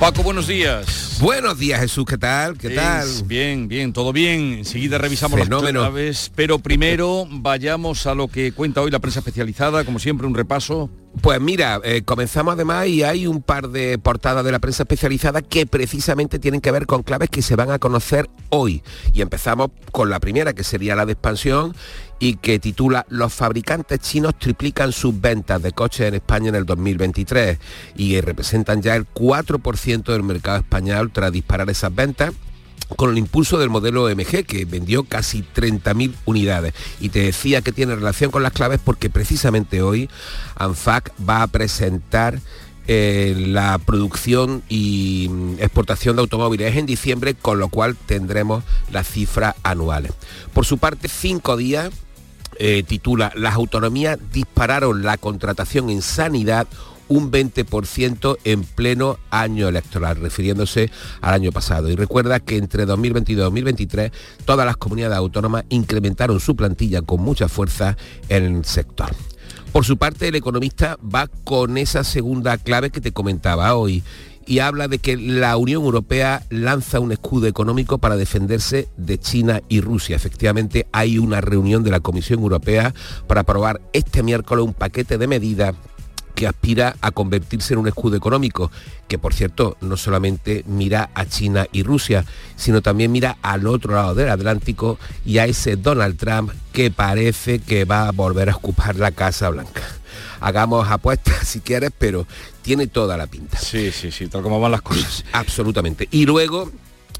Paco, 0.00 0.22
buenos 0.22 0.46
días. 0.46 1.18
Buenos 1.20 1.58
días, 1.58 1.80
Jesús. 1.80 2.04
¿Qué 2.04 2.16
tal? 2.16 2.56
¿Qué 2.56 2.70
tal? 2.70 3.08
Bien, 3.24 3.66
bien, 3.66 3.92
todo 3.92 4.12
bien. 4.12 4.52
Enseguida 4.58 4.96
revisamos 4.96 5.40
Fenómeno. 5.40 5.80
las 5.80 5.90
claves, 5.90 6.30
pero 6.36 6.60
primero 6.60 7.26
vayamos 7.28 8.06
a 8.06 8.14
lo 8.14 8.28
que 8.28 8.52
cuenta 8.52 8.80
hoy 8.80 8.92
la 8.92 9.00
prensa 9.00 9.18
especializada, 9.18 9.84
como 9.84 9.98
siempre 9.98 10.28
un 10.28 10.36
repaso. 10.36 10.88
Pues 11.20 11.40
mira, 11.40 11.80
eh, 11.82 12.02
comenzamos 12.04 12.54
además 12.54 12.86
y 12.86 13.02
hay 13.02 13.26
un 13.26 13.42
par 13.42 13.70
de 13.70 13.98
portadas 13.98 14.44
de 14.44 14.52
la 14.52 14.60
prensa 14.60 14.84
especializada 14.84 15.42
que 15.42 15.66
precisamente 15.66 16.38
tienen 16.38 16.60
que 16.60 16.70
ver 16.70 16.86
con 16.86 17.02
claves 17.02 17.28
que 17.28 17.42
se 17.42 17.56
van 17.56 17.72
a 17.72 17.80
conocer 17.80 18.30
hoy. 18.50 18.84
Y 19.12 19.20
empezamos 19.22 19.70
con 19.90 20.10
la 20.10 20.20
primera, 20.20 20.52
que 20.52 20.62
sería 20.62 20.94
la 20.94 21.06
de 21.06 21.12
expansión 21.14 21.74
y 22.18 22.36
que 22.36 22.58
titula 22.58 23.06
Los 23.08 23.32
fabricantes 23.32 24.00
chinos 24.00 24.38
triplican 24.38 24.92
sus 24.92 25.20
ventas 25.20 25.62
de 25.62 25.72
coches 25.72 26.08
en 26.08 26.14
España 26.14 26.48
en 26.48 26.54
el 26.56 26.66
2023 26.66 27.58
y 27.96 28.20
representan 28.20 28.82
ya 28.82 28.96
el 28.96 29.06
4% 29.06 30.04
del 30.04 30.22
mercado 30.22 30.58
español 30.58 31.10
tras 31.12 31.32
disparar 31.32 31.70
esas 31.70 31.94
ventas 31.94 32.32
con 32.96 33.10
el 33.10 33.18
impulso 33.18 33.58
del 33.58 33.68
modelo 33.68 34.08
MG, 34.08 34.44
que 34.46 34.64
vendió 34.64 35.04
casi 35.04 35.44
30.000 35.54 36.14
unidades. 36.24 36.72
Y 37.00 37.10
te 37.10 37.20
decía 37.20 37.60
que 37.60 37.72
tiene 37.72 37.94
relación 37.94 38.30
con 38.30 38.42
las 38.42 38.52
claves 38.52 38.80
porque 38.82 39.10
precisamente 39.10 39.82
hoy 39.82 40.08
ANFAC 40.56 41.12
va 41.28 41.42
a 41.42 41.46
presentar 41.48 42.40
eh, 42.86 43.34
la 43.36 43.76
producción 43.76 44.62
y 44.70 45.28
mm, 45.30 45.54
exportación 45.58 46.16
de 46.16 46.22
automóviles 46.22 46.74
en 46.76 46.86
diciembre, 46.86 47.34
con 47.34 47.58
lo 47.58 47.68
cual 47.68 47.96
tendremos 47.96 48.64
las 48.90 49.06
cifras 49.06 49.54
anuales. 49.62 50.12
Por 50.54 50.64
su 50.64 50.78
parte, 50.78 51.08
cinco 51.08 51.58
días 51.58 51.90
eh, 52.58 52.82
titula 52.86 53.32
Las 53.36 53.54
autonomías 53.54 54.18
dispararon 54.32 55.02
la 55.02 55.16
contratación 55.16 55.90
en 55.90 56.02
sanidad 56.02 56.66
un 57.08 57.30
20% 57.30 58.38
en 58.44 58.64
pleno 58.64 59.18
año 59.30 59.68
electoral, 59.68 60.16
refiriéndose 60.16 60.90
al 61.20 61.34
año 61.34 61.52
pasado. 61.52 61.88
Y 61.90 61.96
recuerda 61.96 62.40
que 62.40 62.56
entre 62.56 62.86
2022 62.86 63.40
y 63.40 63.44
2023 63.44 64.12
todas 64.44 64.66
las 64.66 64.76
comunidades 64.76 65.16
autónomas 65.16 65.64
incrementaron 65.70 66.38
su 66.40 66.54
plantilla 66.54 67.02
con 67.02 67.22
mucha 67.22 67.48
fuerza 67.48 67.96
en 68.28 68.44
el 68.44 68.64
sector. 68.64 69.10
Por 69.72 69.84
su 69.84 69.96
parte, 69.96 70.28
el 70.28 70.34
economista 70.34 70.98
va 71.02 71.28
con 71.44 71.78
esa 71.78 72.04
segunda 72.04 72.58
clave 72.58 72.90
que 72.90 73.00
te 73.00 73.12
comentaba 73.12 73.74
hoy 73.74 74.02
y 74.48 74.60
habla 74.60 74.88
de 74.88 74.98
que 74.98 75.16
la 75.16 75.56
Unión 75.58 75.84
Europea 75.84 76.42
lanza 76.48 77.00
un 77.00 77.12
escudo 77.12 77.46
económico 77.46 77.98
para 77.98 78.16
defenderse 78.16 78.88
de 78.96 79.18
China 79.18 79.60
y 79.68 79.82
Rusia. 79.82 80.16
Efectivamente, 80.16 80.86
hay 80.90 81.18
una 81.18 81.42
reunión 81.42 81.84
de 81.84 81.90
la 81.90 82.00
Comisión 82.00 82.40
Europea 82.40 82.94
para 83.26 83.42
aprobar 83.42 83.82
este 83.92 84.22
miércoles 84.22 84.64
un 84.64 84.72
paquete 84.72 85.18
de 85.18 85.26
medidas 85.26 85.74
que 86.38 86.46
aspira 86.46 86.94
a 87.00 87.10
convertirse 87.10 87.74
en 87.74 87.80
un 87.80 87.88
escudo 87.88 88.14
económico, 88.14 88.70
que 89.08 89.18
por 89.18 89.34
cierto 89.34 89.76
no 89.80 89.96
solamente 89.96 90.62
mira 90.68 91.10
a 91.12 91.26
China 91.26 91.66
y 91.72 91.82
Rusia, 91.82 92.24
sino 92.54 92.80
también 92.80 93.10
mira 93.10 93.38
al 93.42 93.66
otro 93.66 93.94
lado 93.94 94.14
del 94.14 94.28
Atlántico 94.28 95.00
y 95.26 95.38
a 95.38 95.46
ese 95.46 95.74
Donald 95.74 96.16
Trump 96.16 96.52
que 96.70 96.92
parece 96.92 97.58
que 97.58 97.84
va 97.84 98.06
a 98.06 98.12
volver 98.12 98.50
a 98.50 98.54
ocupar 98.54 98.94
la 98.94 99.10
Casa 99.10 99.50
Blanca. 99.50 99.82
Hagamos 100.38 100.88
apuestas 100.88 101.44
si 101.48 101.58
quieres, 101.58 101.90
pero 101.98 102.24
tiene 102.62 102.86
toda 102.86 103.16
la 103.16 103.26
pinta. 103.26 103.58
Sí, 103.58 103.90
sí, 103.90 104.12
sí, 104.12 104.28
tal 104.28 104.42
como 104.42 104.60
van 104.60 104.70
las 104.70 104.82
cosas. 104.82 105.24
Absolutamente. 105.32 106.06
Y 106.12 106.24
luego 106.24 106.70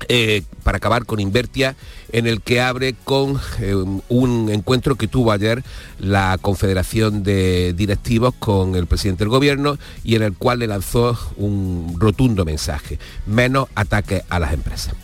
eh, 0.09 0.42
para 0.62 0.78
acabar 0.78 1.05
con 1.05 1.20
Invertia, 1.20 1.76
en 2.12 2.26
el 2.26 2.40
que 2.40 2.61
abre 2.61 2.94
con 3.05 3.40
eh, 3.61 3.74
un 4.09 4.51
encuentro 4.51 4.96
que 4.96 5.09
tuvo 5.09 5.32
ayer 5.32 5.62
la 5.99 6.38
Confederación 6.40 7.22
de 7.22 7.74
Directivos 7.74 8.34
con 8.38 8.76
el 8.76 8.86
presidente 8.86 9.24
del 9.24 9.30
Gobierno 9.30 9.78
y 10.05 10.14
en 10.14 10.22
el 10.22 10.34
cual 10.34 10.61
le 10.61 10.66
lanzó 10.66 11.18
un 11.36 11.96
rotundo 11.99 12.44
mensaje, 12.44 12.99
menos 13.26 13.68
ataques 13.74 14.22
a 14.28 14.38
las 14.38 14.53
empresas. 14.53 14.94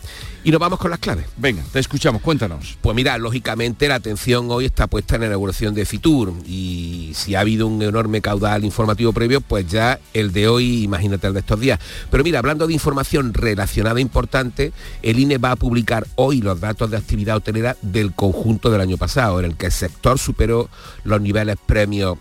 Y 0.45 0.51
nos 0.51 0.59
vamos 0.59 0.77
con 0.77 0.91
las 0.91 0.99
claves. 0.99 1.25
Venga, 1.37 1.63
te 1.73 1.79
escuchamos, 1.79 2.21
cuéntanos. 2.21 2.77
Pues 2.79 2.95
mira, 2.95 3.17
lógicamente 3.17 3.87
la 3.87 3.95
atención 3.95 4.45
hoy 4.51 4.65
está 4.65 4.85
puesta 4.85 5.15
en 5.15 5.21
la 5.21 5.27
inauguración 5.27 5.73
de 5.73 5.87
Fitur 5.87 6.33
y 6.45 7.13
si 7.15 7.33
ha 7.33 7.39
habido 7.39 7.65
un 7.65 7.81
enorme 7.81 8.21
caudal 8.21 8.63
informativo 8.63 9.11
previo, 9.11 9.41
pues 9.41 9.67
ya 9.67 9.99
el 10.13 10.33
de 10.33 10.47
hoy, 10.47 10.83
imagínate 10.83 11.25
el 11.25 11.33
de 11.33 11.39
estos 11.39 11.59
días. 11.59 11.79
Pero 12.11 12.23
mira, 12.23 12.37
hablando 12.37 12.67
de 12.67 12.73
información 12.73 13.33
relacionada 13.33 13.99
importante, 13.99 14.71
el 15.01 15.17
INE 15.17 15.39
va 15.39 15.49
a 15.49 15.55
publicar 15.55 16.05
hoy 16.13 16.41
los 16.41 16.59
datos 16.61 16.91
de 16.91 16.97
actividad 16.97 17.37
hotelera 17.37 17.75
del 17.81 18.13
conjunto 18.13 18.69
del 18.69 18.81
año 18.81 18.97
pasado, 18.97 19.39
en 19.39 19.45
el 19.45 19.57
que 19.57 19.65
el 19.65 19.71
sector 19.71 20.19
superó 20.19 20.69
los 21.05 21.21
niveles 21.21 21.57
premios 21.65 22.19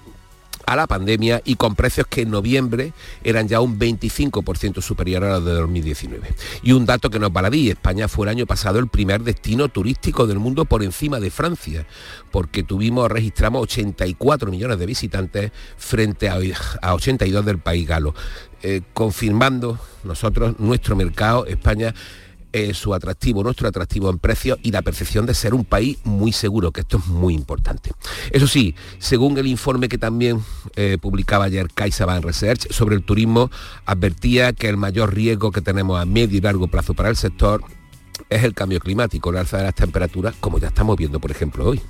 a 0.67 0.77
la 0.77 0.87
pandemia 0.87 1.43
y 1.45 1.57
con 1.57 1.75
precios 1.75 2.07
que 2.07 2.23
en 2.23 2.31
noviembre 2.31 2.93
eran 3.23 3.49
ya 3.49 3.61
un 3.61 3.79
25% 3.79 4.81
superior 4.81 5.25
a 5.25 5.39
los 5.39 5.45
de 5.45 5.53
2019. 5.53 6.35
Y 6.63 6.73
un 6.73 6.87
dato 6.87 7.11
que 7.11 7.19
nos 7.19 7.33
baladí, 7.33 7.71
España 7.71 8.09
fue 8.09 8.27
el 8.27 8.31
año 8.31 8.47
pasado 8.47 8.79
el 8.79 8.89
primer 8.89 9.23
destino 9.23 9.69
turístico 9.69 10.27
del 10.27 10.39
mundo 10.39 10.65
por 10.65 10.83
encima 10.83 11.21
de 11.21 11.31
Francia, 11.31 11.87
porque 12.31 12.63
tuvimos, 12.63 13.11
registramos 13.11 13.63
84 13.63 14.51
millones 14.51 14.79
de 14.79 14.87
visitantes 14.87 15.53
frente 15.77 16.29
a, 16.29 16.95
82 16.95 17.45
del 17.45 17.59
país 17.59 17.87
galo. 17.87 18.15
Eh, 18.63 18.81
confirmando 18.95 19.79
nosotros 20.05 20.59
nuestro 20.59 20.97
mercado, 20.97 21.45
España 21.47 21.95
eh, 22.57 22.73
su 22.73 22.95
atractivo, 22.95 23.43
nuestro 23.43 23.67
atractivo 23.67 24.09
en 24.11 24.21
precios 24.21 24.61
y 24.63 24.71
la 24.71 24.81
percepción 24.81 25.27
de 25.27 25.35
ser 25.35 25.55
un 25.55 25.65
país 25.65 25.99
muy 26.05 26.31
seguro, 26.31 26.71
que 26.71 26.83
esto 26.83 26.99
es 26.99 27.07
muy 27.09 27.35
importante. 27.35 27.91
Eso 28.31 28.47
sí, 28.47 28.77
según 29.01 29.37
el 29.39 29.49
informe 29.49 29.89
que 29.89 29.99
también 29.99 30.41
eh, 30.77 30.97
publicaba 31.03 31.47
ayer 31.47 31.67
CaixaBank 31.75 32.25
Research 32.25 32.71
sobre 32.71 32.95
el 32.95 33.03
turismo, 33.03 33.51
advertía 33.87 34.53
que 34.53 34.69
el 34.69 34.77
mayor 34.77 35.13
riesgo 35.13 35.51
que 35.51 35.63
tenemos 35.63 36.01
a 36.01 36.05
medio 36.05 36.39
y 36.39 36.41
largo 36.41 36.69
plazo 36.69 36.95
para 36.95 37.09
el 37.09 37.17
sector 37.17 37.65
es 38.31 38.45
el 38.45 38.55
cambio 38.55 38.79
climático, 38.79 39.33
la 39.33 39.41
alza 39.41 39.57
de 39.57 39.65
las 39.65 39.75
temperaturas, 39.75 40.37
como 40.39 40.61
ya 40.61 40.69
estamos 40.69 40.97
viendo, 40.97 41.19
por 41.19 41.33
ejemplo, 41.33 41.69
hoy. 41.69 41.81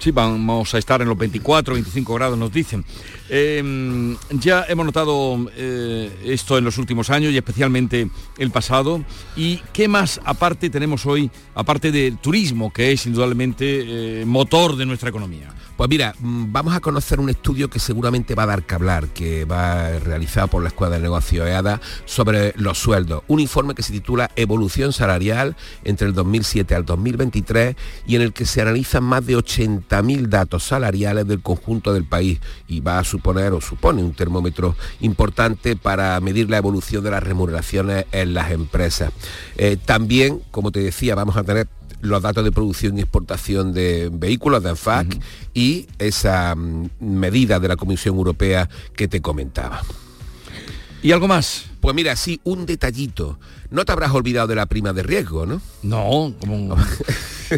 Sí, 0.00 0.10
vamos 0.10 0.74
a 0.74 0.78
estar 0.78 1.02
en 1.02 1.08
los 1.08 1.18
24, 1.18 1.74
25 1.74 2.14
grados, 2.14 2.38
nos 2.38 2.50
dicen. 2.50 2.84
Em, 3.28 4.16
ya 4.30 4.64
hemos 4.68 4.86
notado 4.86 5.50
eh, 5.54 6.10
esto 6.24 6.56
en 6.56 6.64
los 6.64 6.78
últimos 6.78 7.10
años 7.10 7.32
y 7.32 7.36
especialmente 7.36 8.08
el 8.38 8.50
pasado. 8.50 9.04
¿Y 9.36 9.58
qué 9.72 9.88
más 9.88 10.20
aparte 10.24 10.70
tenemos 10.70 11.04
hoy, 11.04 11.30
aparte 11.54 11.92
del 11.92 12.16
turismo, 12.18 12.72
que 12.72 12.92
es 12.92 13.04
indudablemente 13.06 14.22
eh, 14.22 14.24
motor 14.24 14.76
de 14.76 14.86
nuestra 14.86 15.10
economía? 15.10 15.54
Pues 15.82 15.90
mira, 15.90 16.14
mm, 16.20 16.52
vamos 16.52 16.76
a 16.76 16.80
conocer 16.80 17.18
un 17.18 17.28
estudio 17.28 17.68
que 17.68 17.80
seguramente 17.80 18.36
va 18.36 18.44
a 18.44 18.46
dar 18.46 18.62
que 18.62 18.76
hablar, 18.76 19.08
que 19.08 19.44
va 19.44 19.98
realizado 19.98 20.46
por 20.46 20.62
la 20.62 20.68
Escuela 20.68 20.94
de 20.94 21.02
Negocio 21.02 21.44
EADA 21.44 21.80
sobre 22.04 22.54
los 22.56 22.78
sueldos. 22.78 23.24
Un 23.26 23.40
informe 23.40 23.74
que 23.74 23.82
se 23.82 23.92
titula 23.92 24.30
Evolución 24.36 24.92
salarial 24.92 25.56
entre 25.82 26.06
el 26.06 26.14
2007 26.14 26.76
al 26.76 26.84
2023 26.84 27.74
y 28.06 28.14
en 28.14 28.22
el 28.22 28.32
que 28.32 28.46
se 28.46 28.62
analizan 28.62 29.02
más 29.02 29.26
de 29.26 29.36
80.000 29.36 30.28
datos 30.28 30.62
salariales 30.62 31.26
del 31.26 31.42
conjunto 31.42 31.92
del 31.92 32.04
país 32.04 32.38
y 32.68 32.78
va 32.78 33.00
a 33.00 33.04
suponer 33.04 33.52
o 33.52 33.60
supone 33.60 34.04
un 34.04 34.14
termómetro 34.14 34.76
importante 35.00 35.74
para 35.74 36.20
medir 36.20 36.48
la 36.48 36.58
evolución 36.58 37.02
de 37.02 37.10
las 37.10 37.24
remuneraciones 37.24 38.06
en 38.12 38.34
las 38.34 38.52
empresas. 38.52 39.10
Eh, 39.56 39.76
también, 39.84 40.42
como 40.52 40.70
te 40.70 40.78
decía, 40.78 41.16
vamos 41.16 41.36
a 41.36 41.42
tener 41.42 41.66
los 42.02 42.20
datos 42.20 42.44
de 42.44 42.52
producción 42.52 42.98
y 42.98 43.00
exportación 43.00 43.72
de 43.72 44.10
vehículos 44.12 44.62
de 44.62 44.70
ANFAC 44.70 45.18
y 45.54 45.86
esa 45.98 46.54
mm, 46.54 46.90
medida 47.00 47.58
de 47.58 47.68
la 47.68 47.76
Comisión 47.76 48.16
Europea 48.16 48.68
que 48.94 49.08
te 49.08 49.22
comentaba. 49.22 49.82
¿Y 51.02 51.10
algo 51.10 51.26
más? 51.26 51.64
Pues 51.80 51.96
mira, 51.96 52.14
sí, 52.14 52.40
un 52.44 52.64
detallito. 52.64 53.38
No 53.70 53.84
te 53.84 53.90
habrás 53.90 54.12
olvidado 54.12 54.46
de 54.46 54.54
la 54.54 54.66
prima 54.66 54.92
de 54.92 55.02
riesgo, 55.02 55.46
¿no? 55.46 55.60
No, 55.82 56.32
como 56.38 56.76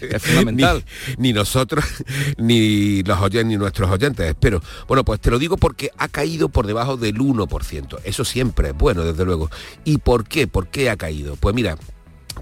es 0.00 0.22
fundamental. 0.22 0.82
Ni, 1.18 1.34
nosotros, 1.34 1.84
ni 2.38 3.02
los 3.02 3.20
oyentes, 3.20 3.46
ni 3.46 3.56
nuestros 3.58 3.90
oyentes, 3.90 4.26
espero. 4.26 4.62
Bueno, 4.88 5.04
pues 5.04 5.20
te 5.20 5.30
lo 5.30 5.38
digo 5.38 5.58
porque 5.58 5.90
ha 5.98 6.08
caído 6.08 6.48
por 6.48 6.66
debajo 6.66 6.96
del 6.96 7.18
1%. 7.18 7.98
Eso 8.04 8.24
siempre 8.24 8.68
es 8.68 8.74
bueno, 8.74 9.04
desde 9.04 9.26
luego. 9.26 9.50
¿Y 9.84 9.98
por 9.98 10.26
qué? 10.26 10.46
¿Por 10.46 10.68
qué 10.68 10.88
ha 10.88 10.96
caído? 10.96 11.36
Pues 11.36 11.54
mira, 11.54 11.76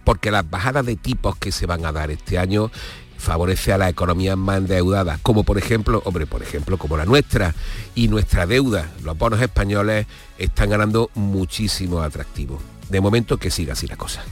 porque 0.02 0.30
las 0.30 0.48
bajadas 0.48 0.86
de 0.86 0.96
tipos 0.96 1.36
que 1.36 1.52
se 1.52 1.66
van 1.66 1.84
a 1.86 1.92
dar 1.92 2.10
este 2.10 2.38
año 2.38 2.70
favorece 3.18 3.72
a 3.72 3.78
las 3.78 3.90
economías 3.90 4.36
más 4.36 4.58
endeudadas, 4.58 5.18
como 5.22 5.44
por 5.44 5.58
ejemplo, 5.58 6.02
hombre, 6.04 6.26
por 6.26 6.42
ejemplo, 6.42 6.76
como 6.76 6.96
la 6.96 7.06
nuestra, 7.06 7.54
y 7.94 8.08
nuestra 8.08 8.46
deuda, 8.46 8.90
los 9.02 9.16
bonos 9.16 9.40
españoles 9.40 10.06
están 10.38 10.70
ganando 10.70 11.10
muchísimo 11.14 12.02
atractivo. 12.02 12.60
De 12.90 13.00
momento 13.00 13.38
que 13.38 13.50
siga 13.50 13.72
así 13.72 13.86
la 13.86 13.96
cosa. 13.96 14.22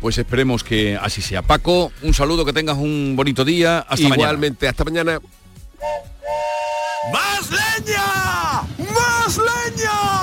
Pues 0.00 0.16
esperemos 0.16 0.64
que 0.64 0.96
así 0.96 1.20
sea. 1.20 1.42
Paco, 1.42 1.92
un 2.02 2.14
saludo, 2.14 2.44
que 2.44 2.52
tengas 2.52 2.78
un 2.78 3.14
bonito 3.16 3.44
día. 3.44 3.80
Hasta 3.80 4.06
Igualmente, 4.06 4.68
hasta 4.68 4.84
mañana. 4.84 5.20
¡Más 7.12 7.50
leña! 7.50 8.62
¡Más 8.78 9.36
leña! 9.36 10.19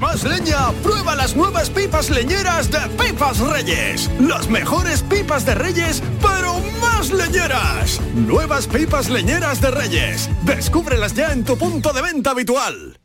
¡Más 0.00 0.24
leña! 0.24 0.70
Prueba 0.82 1.14
las 1.14 1.36
nuevas 1.36 1.70
pipas 1.70 2.10
leñeras 2.10 2.70
de 2.70 2.78
Pipas 2.98 3.38
Reyes. 3.38 4.10
Las 4.20 4.48
mejores 4.48 5.02
pipas 5.02 5.44
de 5.44 5.54
Reyes, 5.54 6.02
pero 6.20 6.60
más 6.80 7.10
leñeras. 7.10 8.00
Nuevas 8.14 8.66
pipas 8.66 9.08
leñeras 9.08 9.60
de 9.60 9.70
Reyes. 9.70 10.28
Descúbrelas 10.44 11.14
ya 11.14 11.32
en 11.32 11.44
tu 11.44 11.56
punto 11.56 11.92
de 11.92 12.02
venta 12.02 12.30
habitual. 12.30 12.98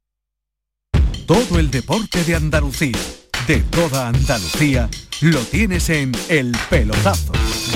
Todo 1.26 1.60
el 1.60 1.70
deporte 1.70 2.24
de 2.24 2.36
Andalucía, 2.36 2.98
de 3.48 3.58
toda 3.62 4.08
Andalucía 4.08 4.90
lo 5.22 5.40
tienes 5.42 5.90
en 5.90 6.12
El 6.30 6.56
Pelotazo. 6.70 7.34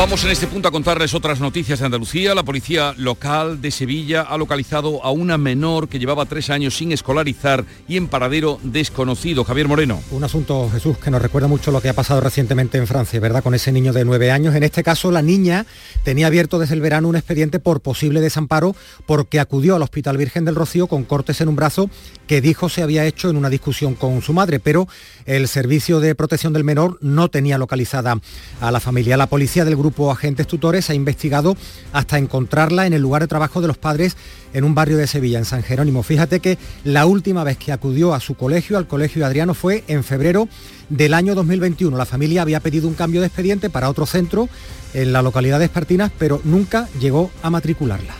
Vamos 0.00 0.24
en 0.24 0.30
este 0.30 0.46
punto 0.46 0.66
a 0.66 0.70
contarles 0.70 1.12
otras 1.12 1.40
noticias 1.40 1.78
de 1.78 1.84
Andalucía. 1.84 2.34
La 2.34 2.42
policía 2.42 2.94
local 2.96 3.60
de 3.60 3.70
Sevilla 3.70 4.22
ha 4.22 4.38
localizado 4.38 5.04
a 5.04 5.10
una 5.10 5.36
menor 5.36 5.90
que 5.90 5.98
llevaba 5.98 6.24
tres 6.24 6.48
años 6.48 6.74
sin 6.74 6.90
escolarizar 6.90 7.66
y 7.86 7.98
en 7.98 8.08
paradero 8.08 8.58
desconocido. 8.62 9.44
Javier 9.44 9.68
Moreno. 9.68 10.02
Un 10.10 10.24
asunto, 10.24 10.70
Jesús, 10.72 10.96
que 10.96 11.10
nos 11.10 11.20
recuerda 11.20 11.48
mucho 11.48 11.70
lo 11.70 11.82
que 11.82 11.90
ha 11.90 11.92
pasado 11.92 12.22
recientemente 12.22 12.78
en 12.78 12.86
Francia, 12.86 13.20
¿verdad? 13.20 13.42
Con 13.42 13.54
ese 13.54 13.72
niño 13.72 13.92
de 13.92 14.06
nueve 14.06 14.30
años. 14.30 14.54
En 14.54 14.62
este 14.62 14.82
caso, 14.82 15.10
la 15.10 15.20
niña 15.20 15.66
tenía 16.02 16.28
abierto 16.28 16.58
desde 16.58 16.76
el 16.76 16.80
verano 16.80 17.06
un 17.06 17.16
expediente 17.16 17.58
por 17.58 17.82
posible 17.82 18.22
desamparo 18.22 18.74
porque 19.04 19.38
acudió 19.38 19.76
al 19.76 19.82
Hospital 19.82 20.16
Virgen 20.16 20.46
del 20.46 20.54
Rocío 20.54 20.86
con 20.86 21.04
cortes 21.04 21.42
en 21.42 21.48
un 21.48 21.56
brazo 21.56 21.90
que 22.26 22.40
dijo 22.40 22.70
se 22.70 22.82
había 22.82 23.04
hecho 23.04 23.28
en 23.28 23.36
una 23.36 23.50
discusión 23.50 23.96
con 23.96 24.22
su 24.22 24.32
madre, 24.32 24.60
pero 24.60 24.88
el 25.26 25.46
Servicio 25.46 26.00
de 26.00 26.14
Protección 26.14 26.54
del 26.54 26.64
Menor 26.64 26.96
no 27.02 27.28
tenía 27.28 27.58
localizada 27.58 28.18
a 28.62 28.70
la 28.70 28.80
familia. 28.80 29.18
La 29.18 29.26
policía 29.26 29.66
del 29.66 29.76
grupo 29.76 29.89
Agentes 30.10 30.46
Tutores 30.46 30.90
ha 30.90 30.94
investigado 30.94 31.56
hasta 31.92 32.18
encontrarla 32.18 32.86
en 32.86 32.92
el 32.92 33.02
lugar 33.02 33.22
de 33.22 33.28
trabajo 33.28 33.60
de 33.60 33.68
los 33.68 33.78
padres 33.78 34.16
en 34.52 34.64
un 34.64 34.74
barrio 34.74 34.96
de 34.96 35.06
Sevilla, 35.06 35.38
en 35.38 35.44
San 35.44 35.62
Jerónimo. 35.62 36.02
Fíjate 36.02 36.40
que 36.40 36.58
la 36.84 37.06
última 37.06 37.44
vez 37.44 37.56
que 37.56 37.72
acudió 37.72 38.14
a 38.14 38.20
su 38.20 38.34
colegio, 38.34 38.78
al 38.78 38.86
colegio 38.86 39.24
Adriano, 39.26 39.54
fue 39.54 39.84
en 39.88 40.04
febrero 40.04 40.48
del 40.88 41.14
año 41.14 41.34
2021. 41.34 41.96
La 41.96 42.06
familia 42.06 42.42
había 42.42 42.60
pedido 42.60 42.88
un 42.88 42.94
cambio 42.94 43.20
de 43.20 43.28
expediente 43.28 43.70
para 43.70 43.90
otro 43.90 44.06
centro 44.06 44.48
en 44.94 45.12
la 45.12 45.22
localidad 45.22 45.58
de 45.58 45.66
Espartinas, 45.66 46.10
pero 46.18 46.40
nunca 46.44 46.88
llegó 47.00 47.30
a 47.42 47.50
matricularla. 47.50 48.14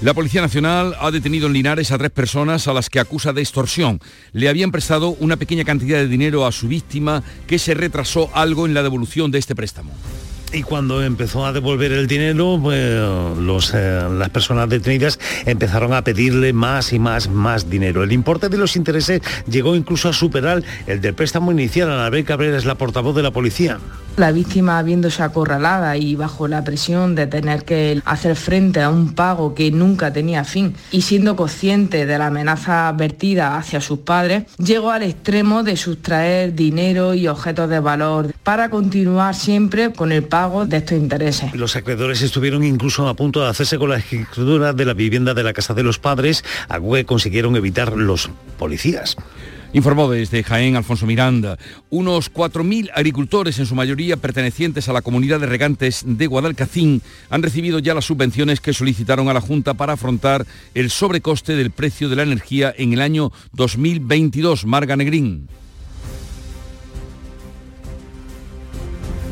La 0.00 0.14
Policía 0.14 0.40
Nacional 0.40 0.94
ha 1.00 1.10
detenido 1.10 1.48
en 1.48 1.54
Linares 1.54 1.90
a 1.90 1.98
tres 1.98 2.12
personas 2.12 2.68
a 2.68 2.72
las 2.72 2.88
que 2.88 3.00
acusa 3.00 3.32
de 3.32 3.42
extorsión. 3.42 3.98
Le 4.32 4.48
habían 4.48 4.70
prestado 4.70 5.16
una 5.18 5.36
pequeña 5.36 5.64
cantidad 5.64 5.98
de 5.98 6.06
dinero 6.06 6.46
a 6.46 6.52
su 6.52 6.68
víctima 6.68 7.24
que 7.48 7.58
se 7.58 7.74
retrasó 7.74 8.30
algo 8.32 8.64
en 8.64 8.74
la 8.74 8.84
devolución 8.84 9.32
de 9.32 9.40
este 9.40 9.56
préstamo 9.56 9.92
y 10.52 10.62
cuando 10.62 11.02
empezó 11.02 11.44
a 11.44 11.52
devolver 11.52 11.92
el 11.92 12.06
dinero, 12.06 12.58
pues, 12.62 13.72
eh, 13.74 14.08
las 14.10 14.28
personas 14.30 14.68
detenidas 14.68 15.18
empezaron 15.44 15.92
a 15.92 16.02
pedirle 16.02 16.52
más 16.52 16.92
y 16.92 16.98
más, 16.98 17.28
más 17.28 17.68
dinero. 17.68 18.02
El 18.02 18.12
importe 18.12 18.48
de 18.48 18.56
los 18.56 18.76
intereses 18.76 19.20
llegó 19.48 19.76
incluso 19.76 20.08
a 20.08 20.12
superar 20.12 20.62
el 20.86 21.00
del 21.00 21.14
préstamo 21.14 21.52
inicial. 21.52 21.90
Anabel 21.90 22.24
Cabrera 22.24 22.56
es 22.56 22.64
la 22.64 22.76
portavoz 22.76 23.14
de 23.14 23.22
la 23.22 23.30
policía. 23.30 23.78
La 24.16 24.32
víctima 24.32 24.82
viéndose 24.82 25.22
acorralada 25.22 25.96
y 25.96 26.16
bajo 26.16 26.48
la 26.48 26.64
presión 26.64 27.14
de 27.14 27.28
tener 27.28 27.64
que 27.64 28.02
hacer 28.04 28.34
frente 28.34 28.80
a 28.82 28.90
un 28.90 29.14
pago 29.14 29.54
que 29.54 29.70
nunca 29.70 30.12
tenía 30.12 30.42
fin 30.42 30.74
y 30.90 31.02
siendo 31.02 31.36
consciente 31.36 32.04
de 32.04 32.18
la 32.18 32.26
amenaza 32.26 32.90
vertida 32.92 33.56
hacia 33.56 33.80
sus 33.80 34.00
padres, 34.00 34.42
llegó 34.58 34.90
al 34.90 35.04
extremo 35.04 35.62
de 35.62 35.76
sustraer 35.76 36.52
dinero 36.56 37.14
y 37.14 37.28
objetos 37.28 37.70
de 37.70 37.78
valor 37.78 38.34
para 38.42 38.70
continuar 38.70 39.36
siempre 39.36 39.92
con 39.92 40.10
el 40.10 40.24
pago 40.24 40.37
de 40.38 40.76
estos 40.76 40.96
intereses. 40.96 41.52
Los 41.54 41.74
acreedores 41.74 42.22
estuvieron 42.22 42.62
incluso 42.62 43.08
a 43.08 43.14
punto 43.14 43.42
de 43.42 43.48
hacerse 43.48 43.76
con 43.76 43.90
la 43.90 43.96
escritura 43.96 44.72
de 44.72 44.84
la 44.84 44.94
vivienda 44.94 45.34
de 45.34 45.42
la 45.42 45.52
casa 45.52 45.74
de 45.74 45.82
los 45.82 45.98
padres, 45.98 46.44
algo 46.68 46.94
que 46.94 47.04
consiguieron 47.04 47.56
evitar 47.56 47.96
los 47.96 48.30
policías. 48.56 49.16
Informó 49.72 50.08
desde 50.08 50.44
Jaén 50.44 50.76
Alfonso 50.76 51.06
Miranda. 51.06 51.58
Unos 51.90 52.32
4.000 52.32 52.90
agricultores, 52.94 53.58
en 53.58 53.66
su 53.66 53.74
mayoría 53.74 54.16
pertenecientes 54.16 54.88
a 54.88 54.92
la 54.92 55.02
comunidad 55.02 55.40
de 55.40 55.46
regantes 55.46 56.04
de 56.06 56.26
Guadalcacín, 56.28 57.02
han 57.30 57.42
recibido 57.42 57.80
ya 57.80 57.94
las 57.94 58.06
subvenciones 58.06 58.60
que 58.60 58.72
solicitaron 58.72 59.28
a 59.28 59.34
la 59.34 59.40
Junta 59.40 59.74
para 59.74 59.94
afrontar 59.94 60.46
el 60.74 60.90
sobrecoste 60.90 61.56
del 61.56 61.72
precio 61.72 62.08
de 62.08 62.16
la 62.16 62.22
energía 62.22 62.72
en 62.78 62.92
el 62.92 63.00
año 63.00 63.32
2022. 63.54 64.66
Marga 64.66 64.96
Negrín. 64.96 65.48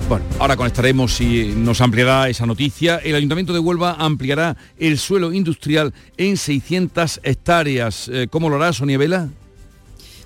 Bueno, 0.09 0.25
ahora 0.39 0.57
conectaremos 0.57 1.21
y 1.21 1.53
nos 1.57 1.81
ampliará 1.81 2.29
esa 2.29 2.47
noticia. 2.47 2.99
El 2.99 3.17
Ayuntamiento 3.17 3.53
de 3.53 3.59
Huelva 3.59 3.97
ampliará 3.99 4.57
el 4.79 4.99
suelo 4.99 5.33
industrial 5.33 5.93
en 6.17 6.37
600 6.37 7.21
hectáreas. 7.25 8.09
Eh, 8.13 8.29
¿Cómo 8.31 8.49
lo 8.49 8.55
hará, 8.55 8.73
Sonia 8.73 8.99
Vela? 8.99 9.29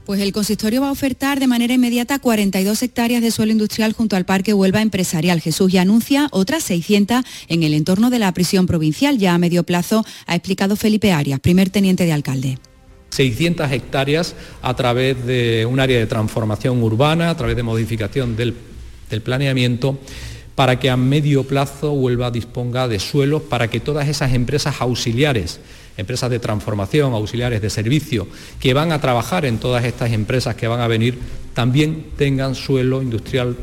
Pues 0.04 0.20
el 0.20 0.32
consistorio 0.32 0.82
va 0.82 0.88
a 0.88 0.92
ofertar 0.92 1.40
de 1.40 1.46
manera 1.46 1.72
inmediata 1.72 2.18
42 2.18 2.82
hectáreas 2.82 3.22
de 3.22 3.30
suelo 3.30 3.52
industrial 3.52 3.94
junto 3.94 4.16
al 4.16 4.26
Parque 4.26 4.52
Huelva 4.52 4.82
Empresarial 4.82 5.40
Jesús 5.40 5.72
y 5.72 5.78
anuncia 5.78 6.28
otras 6.30 6.62
600 6.64 7.22
en 7.48 7.62
el 7.62 7.72
entorno 7.72 8.10
de 8.10 8.18
la 8.18 8.32
prisión 8.32 8.66
provincial. 8.66 9.16
Ya 9.16 9.32
a 9.32 9.38
medio 9.38 9.62
plazo 9.62 10.04
ha 10.26 10.34
explicado 10.34 10.76
Felipe 10.76 11.12
Arias, 11.12 11.40
primer 11.40 11.70
teniente 11.70 12.04
de 12.04 12.12
alcalde. 12.12 12.58
600 13.10 13.72
hectáreas 13.72 14.34
a 14.60 14.74
través 14.74 15.24
de 15.24 15.66
un 15.66 15.80
área 15.80 15.98
de 15.98 16.06
transformación 16.06 16.82
urbana, 16.82 17.30
a 17.30 17.36
través 17.36 17.56
de 17.56 17.62
modificación 17.62 18.36
del, 18.36 18.54
del 19.10 19.22
planeamiento 19.22 19.98
para 20.54 20.78
que 20.78 20.90
a 20.90 20.96
medio 20.96 21.44
plazo 21.44 21.92
Huelva 21.92 22.30
disponga 22.30 22.88
de 22.88 22.98
suelos 22.98 23.42
para 23.42 23.68
que 23.68 23.80
todas 23.80 24.08
esas 24.08 24.34
empresas 24.34 24.80
auxiliares 24.80 25.60
empresas 25.96 26.30
de 26.30 26.38
transformación, 26.38 27.12
auxiliares 27.12 27.60
de 27.60 27.70
servicio, 27.70 28.26
que 28.58 28.74
van 28.74 28.90
a 28.90 29.00
trabajar 29.00 29.44
en 29.44 29.58
todas 29.58 29.84
estas 29.84 30.12
empresas 30.12 30.54
que 30.56 30.66
van 30.66 30.80
a 30.80 30.88
venir, 30.88 31.18
también 31.54 32.06
tengan 32.16 32.54
suelo 32.54 33.02
industrial 33.02 33.56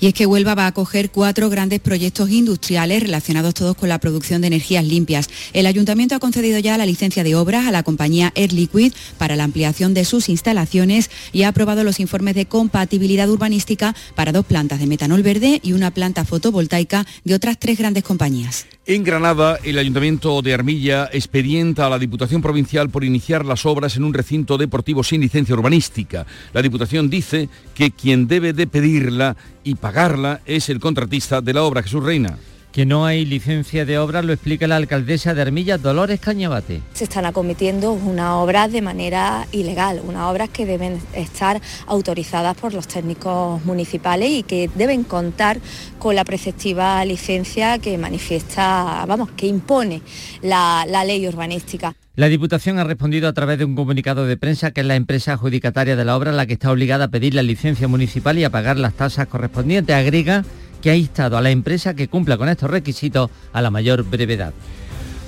y 0.00 0.06
es 0.06 0.14
que 0.14 0.26
Huelva 0.26 0.54
va 0.54 0.64
a 0.64 0.68
acoger 0.68 1.10
cuatro 1.10 1.50
grandes 1.50 1.80
proyectos 1.80 2.30
industriales 2.30 3.02
relacionados 3.02 3.54
todos 3.54 3.76
con 3.76 3.88
la 3.88 3.98
producción 3.98 4.40
de 4.40 4.48
energías 4.48 4.84
limpias. 4.84 5.28
El 5.52 5.66
ayuntamiento 5.66 6.14
ha 6.14 6.20
concedido 6.20 6.58
ya 6.58 6.78
la 6.78 6.86
licencia 6.86 7.24
de 7.24 7.34
obras 7.34 7.66
a 7.66 7.72
la 7.72 7.82
compañía 7.82 8.32
Air 8.34 8.52
Liquid 8.52 8.92
para 9.16 9.36
la 9.36 9.44
ampliación 9.44 9.94
de 9.94 10.04
sus 10.04 10.28
instalaciones 10.28 11.10
y 11.32 11.42
ha 11.42 11.48
aprobado 11.48 11.84
los 11.84 12.00
informes 12.00 12.34
de 12.34 12.46
compatibilidad 12.46 13.28
urbanística 13.28 13.94
para 14.14 14.32
dos 14.32 14.46
plantas 14.46 14.80
de 14.80 14.86
metanol 14.86 15.22
verde 15.22 15.60
y 15.62 15.72
una 15.72 15.90
planta 15.90 16.24
fotovoltaica 16.24 17.06
de 17.24 17.34
otras 17.34 17.58
tres 17.58 17.78
grandes 17.78 18.04
compañías. 18.04 18.66
En 18.90 19.04
Granada, 19.04 19.58
el 19.64 19.76
Ayuntamiento 19.76 20.40
de 20.40 20.54
Armilla 20.54 21.10
expedienta 21.12 21.84
a 21.84 21.90
la 21.90 21.98
Diputación 21.98 22.40
Provincial 22.40 22.88
por 22.88 23.04
iniciar 23.04 23.44
las 23.44 23.66
obras 23.66 23.98
en 23.98 24.04
un 24.04 24.14
recinto 24.14 24.56
deportivo 24.56 25.04
sin 25.04 25.20
licencia 25.20 25.54
urbanística. 25.54 26.24
La 26.54 26.62
Diputación 26.62 27.10
dice 27.10 27.50
que 27.74 27.90
quien 27.90 28.26
debe 28.28 28.54
de 28.54 28.66
pedirla 28.66 29.36
y 29.62 29.74
pagarla 29.74 30.40
es 30.46 30.70
el 30.70 30.80
contratista 30.80 31.42
de 31.42 31.52
la 31.52 31.64
obra, 31.64 31.82
Jesús 31.82 32.02
Reina 32.02 32.38
que 32.78 32.86
no 32.86 33.06
hay 33.06 33.24
licencia 33.24 33.84
de 33.84 33.98
obra, 33.98 34.22
lo 34.22 34.32
explica 34.32 34.68
la 34.68 34.76
alcaldesa 34.76 35.34
de 35.34 35.42
Armilla, 35.42 35.78
Dolores 35.78 36.20
Cañabate. 36.20 36.80
Se 36.92 37.02
están 37.02 37.26
acometiendo 37.26 37.90
una 37.90 38.36
obra 38.36 38.68
de 38.68 38.82
manera 38.82 39.48
ilegal, 39.50 40.00
unas 40.06 40.30
obras 40.30 40.48
que 40.50 40.64
deben 40.64 41.00
estar 41.12 41.60
autorizadas 41.88 42.56
por 42.56 42.74
los 42.74 42.86
técnicos 42.86 43.64
municipales 43.64 44.30
y 44.30 44.42
que 44.44 44.70
deben 44.76 45.02
contar 45.02 45.58
con 45.98 46.14
la 46.14 46.22
preceptiva 46.22 47.04
licencia 47.04 47.80
que 47.80 47.98
manifiesta, 47.98 49.04
vamos, 49.08 49.32
que 49.32 49.48
impone 49.48 50.00
la, 50.42 50.86
la 50.88 51.04
ley 51.04 51.26
urbanística. 51.26 51.96
La 52.14 52.28
Diputación 52.28 52.78
ha 52.78 52.84
respondido 52.84 53.28
a 53.28 53.32
través 53.32 53.58
de 53.58 53.64
un 53.64 53.74
comunicado 53.74 54.24
de 54.24 54.36
prensa 54.36 54.70
que 54.70 54.82
es 54.82 54.86
la 54.86 54.94
empresa 54.94 55.32
adjudicataria 55.32 55.96
de 55.96 56.04
la 56.04 56.16
obra 56.16 56.30
la 56.30 56.46
que 56.46 56.52
está 56.52 56.70
obligada 56.70 57.06
a 57.06 57.08
pedir 57.08 57.34
la 57.34 57.42
licencia 57.42 57.88
municipal 57.88 58.38
y 58.38 58.44
a 58.44 58.50
pagar 58.50 58.76
las 58.76 58.94
tasas 58.94 59.26
correspondientes. 59.26 59.96
Agrega 59.96 60.44
que 60.80 60.90
ha 60.90 60.96
instado 60.96 61.36
a 61.36 61.40
la 61.40 61.50
empresa 61.50 61.94
que 61.94 62.08
cumpla 62.08 62.36
con 62.36 62.48
estos 62.48 62.70
requisitos 62.70 63.30
a 63.52 63.62
la 63.62 63.70
mayor 63.70 64.04
brevedad. 64.04 64.52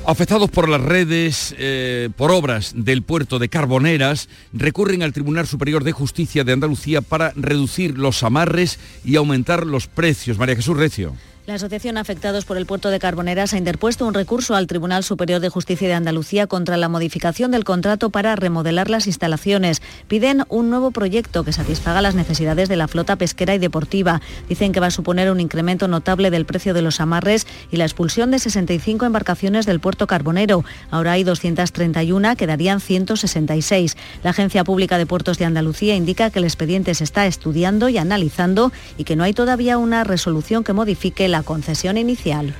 Afectados 0.06 0.50
por 0.50 0.68
las 0.68 0.80
redes, 0.80 1.54
eh, 1.58 2.08
por 2.16 2.30
obras 2.30 2.72
del 2.74 3.02
puerto 3.02 3.38
de 3.38 3.50
Carboneras, 3.50 4.28
recurren 4.52 5.02
al 5.02 5.12
Tribunal 5.12 5.46
Superior 5.46 5.84
de 5.84 5.92
Justicia 5.92 6.42
de 6.42 6.52
Andalucía 6.52 7.02
para 7.02 7.32
reducir 7.36 7.98
los 7.98 8.22
amarres 8.22 8.78
y 9.04 9.16
aumentar 9.16 9.66
los 9.66 9.86
precios. 9.86 10.38
María 10.38 10.56
Jesús 10.56 10.76
Recio. 10.76 11.14
La 11.50 11.56
Asociación 11.56 11.98
Afectados 11.98 12.44
por 12.44 12.56
el 12.58 12.64
Puerto 12.64 12.90
de 12.90 13.00
Carboneras 13.00 13.54
ha 13.54 13.58
interpuesto 13.58 14.06
un 14.06 14.14
recurso 14.14 14.54
al 14.54 14.68
Tribunal 14.68 15.02
Superior 15.02 15.40
de 15.40 15.48
Justicia 15.48 15.88
de 15.88 15.94
Andalucía 15.94 16.46
contra 16.46 16.76
la 16.76 16.88
modificación 16.88 17.50
del 17.50 17.64
contrato 17.64 18.10
para 18.10 18.36
remodelar 18.36 18.88
las 18.88 19.08
instalaciones. 19.08 19.82
Piden 20.06 20.44
un 20.48 20.70
nuevo 20.70 20.92
proyecto 20.92 21.42
que 21.42 21.52
satisfaga 21.52 22.02
las 22.02 22.14
necesidades 22.14 22.68
de 22.68 22.76
la 22.76 22.86
flota 22.86 23.16
pesquera 23.16 23.52
y 23.52 23.58
deportiva. 23.58 24.20
Dicen 24.48 24.70
que 24.70 24.78
va 24.78 24.86
a 24.86 24.90
suponer 24.92 25.28
un 25.28 25.40
incremento 25.40 25.88
notable 25.88 26.30
del 26.30 26.46
precio 26.46 26.72
de 26.72 26.82
los 26.82 27.00
amarres 27.00 27.48
y 27.72 27.78
la 27.78 27.84
expulsión 27.84 28.30
de 28.30 28.38
65 28.38 29.04
embarcaciones 29.04 29.66
del 29.66 29.80
puerto 29.80 30.06
carbonero. 30.06 30.64
Ahora 30.92 31.10
hay 31.14 31.24
231, 31.24 32.36
quedarían 32.36 32.80
166. 32.80 33.96
La 34.22 34.30
Agencia 34.30 34.62
Pública 34.62 34.98
de 34.98 35.06
Puertos 35.06 35.36
de 35.38 35.46
Andalucía 35.46 35.96
indica 35.96 36.30
que 36.30 36.38
el 36.38 36.44
expediente 36.44 36.94
se 36.94 37.02
está 37.02 37.26
estudiando 37.26 37.88
y 37.88 37.98
analizando 37.98 38.70
y 38.96 39.02
que 39.02 39.16
no 39.16 39.24
hay 39.24 39.32
todavía 39.32 39.78
una 39.78 40.04
resolución 40.04 40.62
que 40.62 40.74
modifique 40.74 41.26
la 41.26 41.39
concesión 41.42 41.98
inicial. 41.98 42.54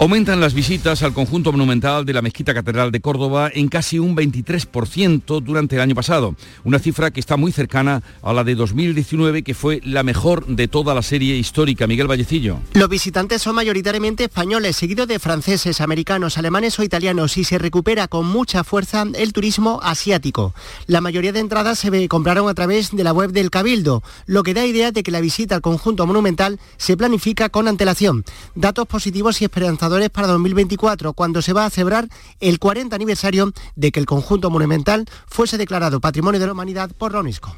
Aumentan 0.00 0.40
las 0.40 0.54
visitas 0.54 1.02
al 1.02 1.12
conjunto 1.12 1.52
monumental 1.52 2.06
de 2.06 2.14
la 2.14 2.22
Mezquita 2.22 2.54
Catedral 2.54 2.90
de 2.90 3.02
Córdoba 3.02 3.50
en 3.52 3.68
casi 3.68 3.98
un 3.98 4.16
23% 4.16 5.42
durante 5.42 5.76
el 5.76 5.82
año 5.82 5.94
pasado, 5.94 6.36
una 6.64 6.78
cifra 6.78 7.10
que 7.10 7.20
está 7.20 7.36
muy 7.36 7.52
cercana 7.52 8.02
a 8.22 8.32
la 8.32 8.42
de 8.42 8.54
2019, 8.54 9.42
que 9.42 9.52
fue 9.52 9.82
la 9.84 10.02
mejor 10.02 10.46
de 10.46 10.68
toda 10.68 10.94
la 10.94 11.02
serie 11.02 11.36
histórica. 11.36 11.86
Miguel 11.86 12.06
Vallecillo. 12.06 12.60
Los 12.72 12.88
visitantes 12.88 13.42
son 13.42 13.56
mayoritariamente 13.56 14.24
españoles, 14.24 14.76
seguidos 14.76 15.06
de 15.06 15.18
franceses, 15.18 15.82
americanos, 15.82 16.38
alemanes 16.38 16.78
o 16.78 16.82
italianos, 16.82 17.36
y 17.36 17.44
se 17.44 17.58
recupera 17.58 18.08
con 18.08 18.24
mucha 18.24 18.64
fuerza 18.64 19.04
el 19.14 19.34
turismo 19.34 19.80
asiático. 19.82 20.54
La 20.86 21.02
mayoría 21.02 21.32
de 21.32 21.40
entradas 21.40 21.78
se 21.78 22.08
compraron 22.08 22.48
a 22.48 22.54
través 22.54 22.96
de 22.96 23.04
la 23.04 23.12
web 23.12 23.32
del 23.32 23.50
Cabildo, 23.50 24.02
lo 24.24 24.44
que 24.44 24.54
da 24.54 24.64
idea 24.64 24.92
de 24.92 25.02
que 25.02 25.10
la 25.10 25.20
visita 25.20 25.56
al 25.56 25.60
conjunto 25.60 26.06
monumental 26.06 26.58
se 26.78 26.96
planifica 26.96 27.50
con 27.50 27.68
antelación. 27.68 28.24
Datos 28.54 28.86
positivos 28.86 29.42
y 29.42 29.44
esperanzadores 29.44 29.89
para 30.12 30.28
2024, 30.28 31.12
cuando 31.14 31.42
se 31.42 31.52
va 31.52 31.66
a 31.66 31.70
celebrar 31.70 32.08
el 32.38 32.58
40 32.58 32.94
aniversario 32.94 33.52
de 33.74 33.90
que 33.90 33.98
el 33.98 34.06
conjunto 34.06 34.48
monumental 34.48 35.06
fuese 35.26 35.58
declarado 35.58 36.00
Patrimonio 36.00 36.38
de 36.38 36.46
la 36.46 36.52
Humanidad 36.52 36.90
por 36.96 37.12
la 37.12 37.20
UNESCO. 37.20 37.56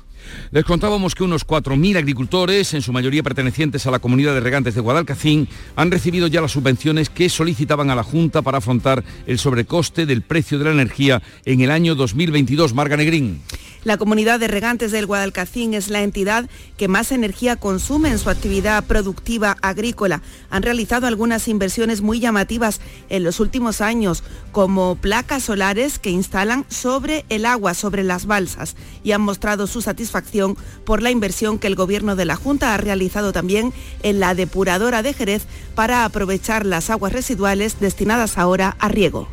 Les 0.50 0.64
contábamos 0.64 1.14
que 1.14 1.24
unos 1.24 1.46
4.000 1.46 1.98
agricultores, 1.98 2.74
en 2.74 2.82
su 2.82 2.92
mayoría 2.92 3.22
pertenecientes 3.22 3.86
a 3.86 3.90
la 3.90 3.98
comunidad 3.98 4.34
de 4.34 4.40
regantes 4.40 4.74
de 4.74 4.80
Guadalcacín, 4.80 5.48
han 5.76 5.90
recibido 5.90 6.26
ya 6.26 6.40
las 6.40 6.52
subvenciones 6.52 7.10
que 7.10 7.28
solicitaban 7.28 7.90
a 7.90 7.96
la 7.96 8.02
Junta 8.02 8.40
para 8.40 8.58
afrontar 8.58 9.04
el 9.26 9.38
sobrecoste 9.38 10.06
del 10.06 10.22
precio 10.22 10.58
de 10.58 10.64
la 10.66 10.72
energía 10.72 11.22
en 11.44 11.60
el 11.60 11.70
año 11.70 11.94
2022. 11.94 12.72
Marga 12.72 12.96
Negrín. 12.96 13.42
La 13.84 13.96
comunidad 13.96 14.38
de 14.38 14.46
regantes 14.46 14.92
del 14.92 15.06
Guadalcacín 15.06 15.74
es 15.74 15.88
la 15.88 16.02
entidad 16.02 16.48
que 16.76 16.86
más 16.86 17.10
energía 17.10 17.56
consume 17.56 18.10
en 18.10 18.20
su 18.20 18.30
actividad 18.30 18.84
productiva 18.84 19.56
agrícola. 19.60 20.22
Han 20.50 20.62
realizado 20.62 21.08
algunas 21.08 21.48
inversiones 21.48 22.00
muy 22.00 22.20
llamativas 22.20 22.80
en 23.08 23.24
los 23.24 23.40
últimos 23.40 23.80
años, 23.80 24.22
como 24.52 24.94
placas 24.94 25.42
solares 25.42 25.98
que 25.98 26.10
instalan 26.10 26.64
sobre 26.68 27.24
el 27.28 27.44
agua, 27.44 27.74
sobre 27.74 28.04
las 28.04 28.26
balsas, 28.26 28.76
y 29.02 29.10
han 29.10 29.22
mostrado 29.22 29.66
su 29.66 29.82
satisfacción 29.82 30.56
por 30.84 31.02
la 31.02 31.10
inversión 31.10 31.58
que 31.58 31.66
el 31.66 31.74
Gobierno 31.74 32.14
de 32.14 32.24
la 32.24 32.36
Junta 32.36 32.74
ha 32.74 32.76
realizado 32.76 33.32
también 33.32 33.72
en 34.04 34.20
la 34.20 34.36
depuradora 34.36 35.02
de 35.02 35.12
Jerez 35.12 35.42
para 35.74 36.04
aprovechar 36.04 36.66
las 36.66 36.88
aguas 36.88 37.12
residuales 37.12 37.80
destinadas 37.80 38.38
ahora 38.38 38.76
a 38.78 38.88
riego. 38.88 39.26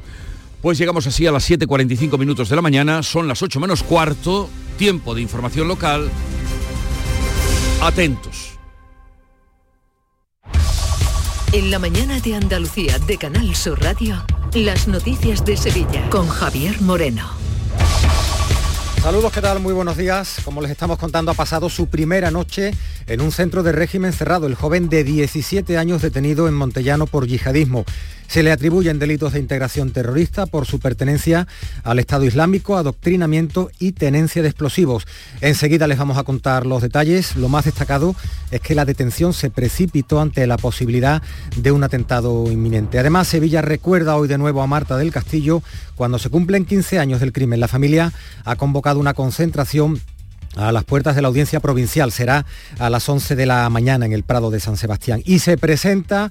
Pues 0.62 0.78
llegamos 0.78 1.08
así 1.08 1.26
a 1.26 1.32
las 1.32 1.50
7.45 1.50 2.18
minutos 2.18 2.50
de 2.50 2.56
la 2.56 2.62
mañana, 2.62 3.02
son 3.02 3.28
las 3.28 3.42
8 3.42 3.60
menos 3.62 3.82
cuarto, 3.82 4.50
tiempo 4.78 5.16
de 5.16 5.22
información 5.22 5.70
local. 5.70 6.10
Atentos. 7.82 8.58
En 11.54 11.72
la 11.72 11.80
mañana 11.80 12.20
de 12.20 12.36
Andalucía 12.36 13.00
de 13.00 13.18
Canal 13.18 13.56
Sur 13.56 13.82
Radio, 13.82 14.24
las 14.54 14.88
noticias 14.88 15.46
de 15.46 15.56
Sevilla 15.56 16.10
con 16.10 16.28
Javier 16.28 16.82
Moreno. 16.82 17.28
Saludos, 19.02 19.32
¿qué 19.32 19.40
tal? 19.40 19.62
Muy 19.62 19.72
buenos 19.72 19.96
días. 19.96 20.42
Como 20.44 20.62
les 20.62 20.72
estamos 20.72 21.00
contando, 21.00 21.32
ha 21.32 21.34
pasado 21.34 21.70
su 21.70 21.88
primera 21.88 22.32
noche 22.32 22.74
en 23.08 23.22
un 23.22 23.32
centro 23.32 23.64
de 23.64 23.72
régimen 23.72 24.12
cerrado. 24.12 24.46
El 24.46 24.56
joven 24.56 24.90
de 24.90 25.06
17 25.06 25.78
años 25.78 26.02
detenido 26.02 26.50
en 26.50 26.54
Montellano 26.54 27.08
por 27.08 27.26
yihadismo. 27.26 27.86
Se 28.30 28.44
le 28.44 28.52
atribuyen 28.52 29.00
delitos 29.00 29.34
de 29.34 29.40
integración 29.40 29.90
terrorista 29.90 30.46
por 30.46 30.68
su 30.68 30.80
pertenencia 30.80 31.48
al 31.84 31.98
Estado 31.98 32.26
Islámico, 32.26 32.78
adoctrinamiento 32.78 33.72
y 33.80 33.94
tenencia 33.94 34.44
de 34.44 34.50
explosivos. 34.50 35.08
Enseguida 35.42 35.88
les 35.88 35.98
vamos 35.98 36.16
a 36.16 36.24
contar 36.24 36.68
los 36.68 36.84
detalles. 36.84 37.36
Lo 37.36 37.50
más 37.50 37.66
destacado 37.66 38.16
es 38.52 38.62
que 38.62 38.76
la 38.76 38.86
detención 38.86 39.34
se 39.34 39.50
precipitó 39.50 40.22
ante 40.22 40.46
la 40.46 40.58
posibilidad 40.58 41.24
de 41.58 41.72
un 41.72 41.84
atentado 41.84 42.52
inminente. 42.52 43.00
Además, 43.00 43.28
Sevilla 43.28 43.64
recuerda 43.64 44.16
hoy 44.16 44.28
de 44.28 44.38
nuevo 44.38 44.62
a 44.62 44.68
Marta 44.68 44.96
del 44.96 45.12
Castillo 45.12 45.64
cuando 45.96 46.20
se 46.20 46.30
cumplen 46.30 46.66
15 46.66 47.00
años 47.00 47.22
del 47.22 47.34
crimen. 47.34 47.60
La 47.60 47.68
familia 47.68 48.14
ha 48.46 48.56
convocado 48.58 49.00
una 49.00 49.16
concentración 49.16 50.00
a 50.56 50.72
las 50.72 50.84
puertas 50.84 51.16
de 51.16 51.24
la 51.24 51.30
audiencia 51.30 51.62
provincial. 51.62 52.12
Será 52.12 52.46
a 52.78 52.92
las 52.92 53.10
11 53.10 53.36
de 53.36 53.48
la 53.48 53.68
mañana 53.72 54.06
en 54.06 54.14
el 54.14 54.22
Prado 54.22 54.52
de 54.52 54.60
San 54.60 54.78
Sebastián. 54.78 55.24
Y 55.26 55.40
se 55.40 55.58
presenta 55.58 56.30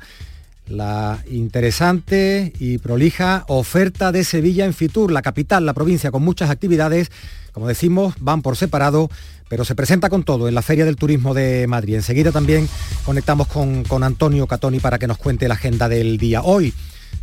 la 0.69 1.23
interesante 1.31 2.53
y 2.59 2.79
prolija 2.79 3.45
oferta 3.49 4.13
de 4.13 4.25
Sevilla 4.25 4.65
en 4.65 4.75
Fitur, 4.75 5.11
la 5.11 5.23
capital, 5.23 5.67
la 5.67 5.75
provincia, 5.75 6.11
con 6.11 6.23
muchas 6.23 6.51
actividades. 6.51 7.11
Como 7.53 7.69
decimos, 7.69 8.15
van 8.21 8.43
por 8.43 8.57
separado, 8.57 9.11
pero 9.49 9.65
se 9.65 9.75
presenta 9.75 10.11
con 10.11 10.23
todo 10.23 10.49
en 10.49 10.55
la 10.55 10.63
Feria 10.63 10.85
del 10.85 10.97
Turismo 10.97 11.35
de 11.35 11.67
Madrid. 11.67 11.95
Enseguida 11.95 12.33
también 12.33 12.69
conectamos 13.05 13.49
con, 13.49 13.85
con 13.85 14.05
Antonio 14.05 14.47
Catoni 14.47 14.81
para 14.81 14.99
que 14.99 15.07
nos 15.07 15.19
cuente 15.19 15.49
la 15.49 15.55
agenda 15.55 15.89
del 15.89 16.19
día. 16.19 16.43
Hoy 16.43 16.75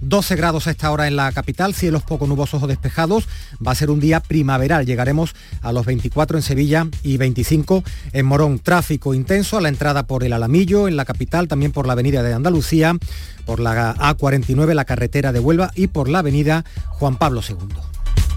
12 0.01 0.35
grados 0.35 0.67
a 0.67 0.71
esta 0.71 0.91
hora 0.91 1.07
en 1.07 1.15
la 1.15 1.31
capital, 1.31 1.73
cielos 1.73 2.03
poco 2.03 2.27
nubosos 2.27 2.61
o 2.63 2.67
despejados. 2.67 3.27
Va 3.65 3.71
a 3.71 3.75
ser 3.75 3.89
un 3.89 3.99
día 3.99 4.19
primaveral. 4.19 4.85
Llegaremos 4.85 5.35
a 5.61 5.71
los 5.71 5.85
24 5.85 6.37
en 6.37 6.43
Sevilla 6.43 6.87
y 7.03 7.17
25 7.17 7.83
en 8.13 8.25
Morón. 8.25 8.59
Tráfico 8.59 9.13
intenso 9.13 9.57
a 9.57 9.61
la 9.61 9.69
entrada 9.69 10.07
por 10.07 10.23
el 10.23 10.33
Alamillo, 10.33 10.87
en 10.87 10.97
la 10.97 11.05
capital, 11.05 11.47
también 11.47 11.71
por 11.71 11.87
la 11.87 11.93
avenida 11.93 12.23
de 12.23 12.33
Andalucía, 12.33 12.95
por 13.45 13.59
la 13.59 13.95
A49, 13.95 14.73
la 14.73 14.85
carretera 14.85 15.31
de 15.31 15.39
Huelva 15.39 15.71
y 15.75 15.87
por 15.87 16.09
la 16.09 16.19
avenida 16.19 16.65
Juan 16.89 17.17
Pablo 17.17 17.41
II. 17.47 17.94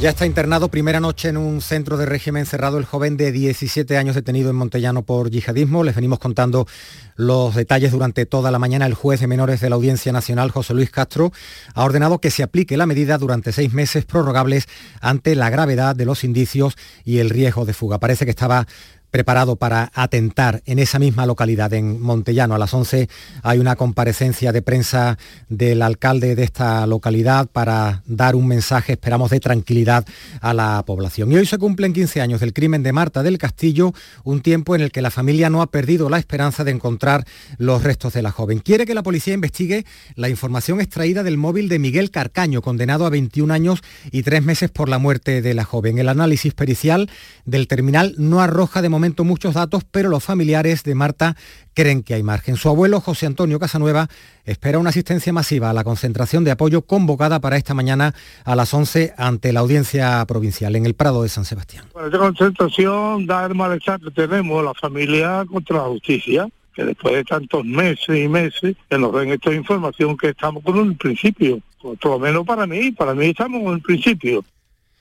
Ya 0.00 0.10
está 0.10 0.26
internado 0.26 0.68
primera 0.68 1.00
noche 1.00 1.28
en 1.28 1.36
un 1.36 1.60
centro 1.60 1.96
de 1.96 2.06
régimen 2.06 2.46
cerrado 2.46 2.78
el 2.78 2.84
joven 2.84 3.16
de 3.16 3.32
17 3.32 3.96
años 3.96 4.14
detenido 4.14 4.48
en 4.48 4.54
Montellano 4.54 5.02
por 5.02 5.28
yihadismo. 5.28 5.82
Les 5.82 5.96
venimos 5.96 6.20
contando 6.20 6.68
los 7.16 7.56
detalles 7.56 7.90
durante 7.90 8.24
toda 8.24 8.52
la 8.52 8.60
mañana. 8.60 8.86
El 8.86 8.94
juez 8.94 9.18
de 9.18 9.26
menores 9.26 9.60
de 9.60 9.68
la 9.68 9.74
Audiencia 9.74 10.12
Nacional, 10.12 10.52
José 10.52 10.72
Luis 10.72 10.90
Castro, 10.90 11.32
ha 11.74 11.82
ordenado 11.82 12.20
que 12.20 12.30
se 12.30 12.44
aplique 12.44 12.76
la 12.76 12.86
medida 12.86 13.18
durante 13.18 13.50
seis 13.50 13.72
meses 13.72 14.04
prorrogables 14.04 14.68
ante 15.00 15.34
la 15.34 15.50
gravedad 15.50 15.96
de 15.96 16.04
los 16.04 16.22
indicios 16.22 16.76
y 17.04 17.18
el 17.18 17.28
riesgo 17.28 17.64
de 17.64 17.74
fuga. 17.74 17.98
Parece 17.98 18.24
que 18.24 18.30
estaba 18.30 18.68
preparado 19.10 19.56
para 19.56 19.90
atentar 19.94 20.62
en 20.66 20.78
esa 20.78 20.98
misma 20.98 21.26
localidad, 21.26 21.72
en 21.72 22.00
Montellano. 22.00 22.54
A 22.54 22.58
las 22.58 22.74
11 22.74 23.08
hay 23.42 23.58
una 23.58 23.76
comparecencia 23.76 24.52
de 24.52 24.62
prensa 24.62 25.18
del 25.48 25.82
alcalde 25.82 26.34
de 26.34 26.44
esta 26.44 26.86
localidad 26.86 27.46
para 27.46 28.02
dar 28.06 28.36
un 28.36 28.46
mensaje, 28.46 28.92
esperamos, 28.92 29.30
de 29.30 29.40
tranquilidad 29.40 30.04
a 30.40 30.52
la 30.52 30.82
población. 30.86 31.32
Y 31.32 31.36
hoy 31.36 31.46
se 31.46 31.58
cumplen 31.58 31.92
15 31.92 32.20
años 32.20 32.40
del 32.40 32.52
crimen 32.52 32.82
de 32.82 32.92
Marta 32.92 33.22
del 33.22 33.38
Castillo, 33.38 33.94
un 34.24 34.40
tiempo 34.40 34.74
en 34.74 34.82
el 34.82 34.92
que 34.92 35.02
la 35.02 35.10
familia 35.10 35.48
no 35.48 35.62
ha 35.62 35.70
perdido 35.70 36.10
la 36.10 36.18
esperanza 36.18 36.64
de 36.64 36.72
encontrar 36.72 37.24
los 37.56 37.82
restos 37.82 38.12
de 38.12 38.22
la 38.22 38.30
joven. 38.30 38.58
Quiere 38.58 38.84
que 38.84 38.94
la 38.94 39.02
policía 39.02 39.34
investigue 39.34 39.86
la 40.16 40.28
información 40.28 40.80
extraída 40.80 41.22
del 41.22 41.38
móvil 41.38 41.68
de 41.68 41.78
Miguel 41.78 42.10
Carcaño, 42.10 42.60
condenado 42.60 43.06
a 43.06 43.10
21 43.10 43.54
años 43.54 43.80
y 44.10 44.22
3 44.22 44.42
meses 44.42 44.70
por 44.70 44.88
la 44.88 44.98
muerte 44.98 45.40
de 45.40 45.54
la 45.54 45.64
joven. 45.64 45.98
El 45.98 46.08
análisis 46.08 46.52
pericial 46.52 47.08
del 47.46 47.68
terminal 47.68 48.14
no 48.18 48.40
arroja 48.40 48.82
de 48.82 48.88
momento 48.88 48.97
muchos 49.24 49.54
datos, 49.54 49.84
pero 49.90 50.08
los 50.08 50.24
familiares 50.24 50.82
de 50.82 50.94
Marta 50.94 51.36
creen 51.74 52.02
que 52.02 52.14
hay 52.14 52.22
margen. 52.22 52.56
Su 52.56 52.68
abuelo, 52.68 53.00
José 53.00 53.26
Antonio 53.26 53.58
Casanueva, 53.58 54.08
espera 54.44 54.78
una 54.78 54.90
asistencia 54.90 55.32
masiva 55.32 55.70
a 55.70 55.72
la 55.72 55.84
concentración 55.84 56.44
de 56.44 56.50
apoyo 56.50 56.82
convocada 56.82 57.40
para 57.40 57.56
esta 57.56 57.74
mañana 57.74 58.14
a 58.44 58.56
las 58.56 58.74
11 58.74 59.14
ante 59.16 59.52
la 59.52 59.60
audiencia 59.60 60.24
provincial 60.26 60.76
en 60.76 60.86
el 60.86 60.94
Prado 60.94 61.22
de 61.22 61.28
San 61.28 61.44
Sebastián. 61.44 61.84
Bueno, 61.92 62.08
esta 62.08 62.18
concentración 62.18 63.26
da 63.26 63.46
el 63.46 63.54
malestar 63.54 64.00
que 64.00 64.10
tenemos 64.10 64.64
la 64.64 64.74
familia 64.74 65.44
contra 65.50 65.76
la 65.78 65.84
justicia 65.84 66.48
que 66.74 66.84
después 66.84 67.12
de 67.14 67.24
tantos 67.24 67.64
meses 67.64 68.16
y 68.16 68.28
meses 68.28 68.76
que 68.88 68.98
nos 68.98 69.12
den 69.12 69.30
esta 69.30 69.52
información 69.52 70.16
que 70.16 70.28
estamos 70.28 70.62
con 70.62 70.78
un 70.78 70.96
principio, 70.96 71.60
por 71.80 72.04
lo 72.04 72.18
menos 72.20 72.46
para 72.46 72.68
mí, 72.68 72.92
para 72.92 73.14
mí 73.14 73.26
estamos 73.26 73.62
con 73.64 73.72
un 73.74 73.80
principio. 73.80 74.44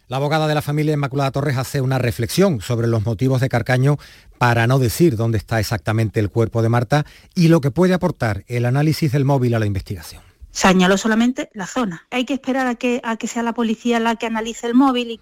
La 0.10 0.18
abogada 0.18 0.47
de 0.47 0.55
la 0.55 0.62
familia 0.62 0.93
Inmaculada 0.93 1.32
Torres 1.32 1.58
hace 1.58 1.82
una 1.82 1.97
reflexión 1.97 2.62
sobre 2.62 2.88
los 2.88 3.05
motivos 3.05 3.41
de 3.41 3.49
Carcaño 3.49 3.97
para 4.38 4.66
no 4.66 4.80
decir 4.80 5.18
dónde 5.18 5.38
está 5.38 5.60
exactamente 5.60 6.22
el 6.22 6.30
cuerpo 6.30 6.62
de 6.62 6.70
Marta 6.70 7.05
y 7.36 7.49
lo 7.49 7.60
que 7.60 7.72
puede 7.72 7.93
aportar 7.93 8.45
el 8.47 8.66
análisis 8.66 9.12
del 9.12 9.26
móvil 9.26 9.53
a 9.53 9.60
la 9.60 9.66
investigación. 9.66 10.22
Señaló 10.49 10.97
solamente 10.97 11.49
la 11.53 11.68
zona. 11.68 12.08
Hay 12.10 12.24
que 12.24 12.36
esperar 12.36 12.68
a 12.68 12.76
que, 12.76 13.01
sea 13.28 13.43
la 13.43 13.53
policía 13.53 13.99
la 13.99 14.16
que 14.16 14.28
analice 14.28 14.66
el 14.68 14.76
móvil 14.76 15.12
y 15.12 15.18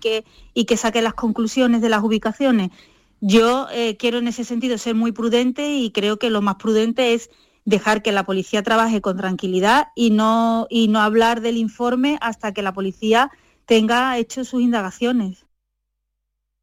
que, 0.65 0.77
saque 0.77 1.01
las 1.01 1.15
conclusiones 1.15 1.81
de 1.81 1.89
las 1.89 2.03
ubicaciones. 2.03 2.69
Yo 3.21 3.67
eh, 3.71 3.97
quiero 3.97 4.19
en 4.19 4.27
ese 4.27 4.43
sentido 4.43 4.77
ser 4.77 4.93
muy 4.93 5.11
prudente 5.11 5.73
y 5.73 5.89
creo 5.89 6.19
que 6.19 6.29
lo 6.29 6.43
más 6.43 6.57
prudente 6.57 7.15
es 7.15 7.31
dejar 7.65 8.03
que 8.03 8.11
la 8.11 8.23
policía 8.23 8.61
trabaje 8.61 9.01
con 9.01 9.17
tranquilidad 9.17 9.87
y 9.95 10.11
no 10.11 10.67
hablar 10.99 11.41
del 11.41 11.57
informe 11.57 12.19
hasta 12.21 12.53
que 12.53 12.61
la 12.61 12.75
policía 12.75 13.31
tenga 13.65 14.17
hecho 14.17 14.45
sus 14.45 14.61
indagaciones. 14.61 15.45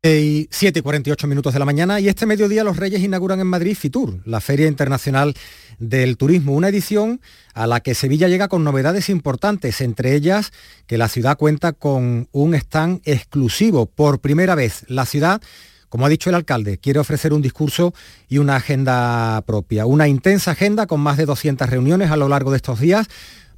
Y 0.05 0.49
7 0.51 0.81
y 0.81 0.83
48 0.83 1.29
minutos 1.29 1.53
de 1.53 1.61
la 1.61 1.65
mañana 1.65 2.01
y 2.01 2.09
este 2.09 2.27
mediodía 2.27 2.65
los 2.65 2.77
Reyes 2.77 3.03
inauguran 3.03 3.39
en 3.39 3.47
Madrid 3.47 3.77
FITUR, 3.77 4.21
la 4.25 4.41
Feria 4.41 4.67
Internacional 4.67 5.33
del 5.79 6.17
Turismo, 6.17 6.55
una 6.55 6.71
edición 6.71 7.21
a 7.55 7.69
la 7.69 7.79
que 7.79 7.95
Sevilla 7.95 8.27
llega 8.27 8.49
con 8.49 8.65
novedades 8.65 9.09
importantes, 9.09 9.81
entre 9.81 10.17
ellas 10.17 10.53
que 10.89 10.99
la 10.99 11.07
ciudad 11.07 11.39
cuenta 11.39 11.73
con 11.73 12.29
un 12.33 12.55
stand 12.57 13.01
exclusivo. 13.05 13.87
Por 13.87 14.19
primera 14.19 14.57
vez, 14.57 14.85
la 14.89 15.07
ciudad, 15.07 15.41
como 15.89 16.05
ha 16.05 16.09
dicho 16.09 16.31
el 16.31 16.35
alcalde, 16.35 16.79
quiere 16.79 16.99
ofrecer 16.99 17.33
un 17.33 17.41
discurso 17.41 17.95
y 18.29 18.39
una 18.39 18.57
agenda 18.57 19.41
propia, 19.47 19.87
una 19.87 20.09
intensa 20.09 20.51
agenda 20.51 20.89
con 20.89 20.99
más 20.99 21.17
de 21.17 21.27
200 21.27 21.71
reuniones 21.71 22.11
a 22.11 22.17
lo 22.17 22.29
largo 22.29 22.51
de 22.51 22.57
estos 22.57 22.81
días. 22.81 23.07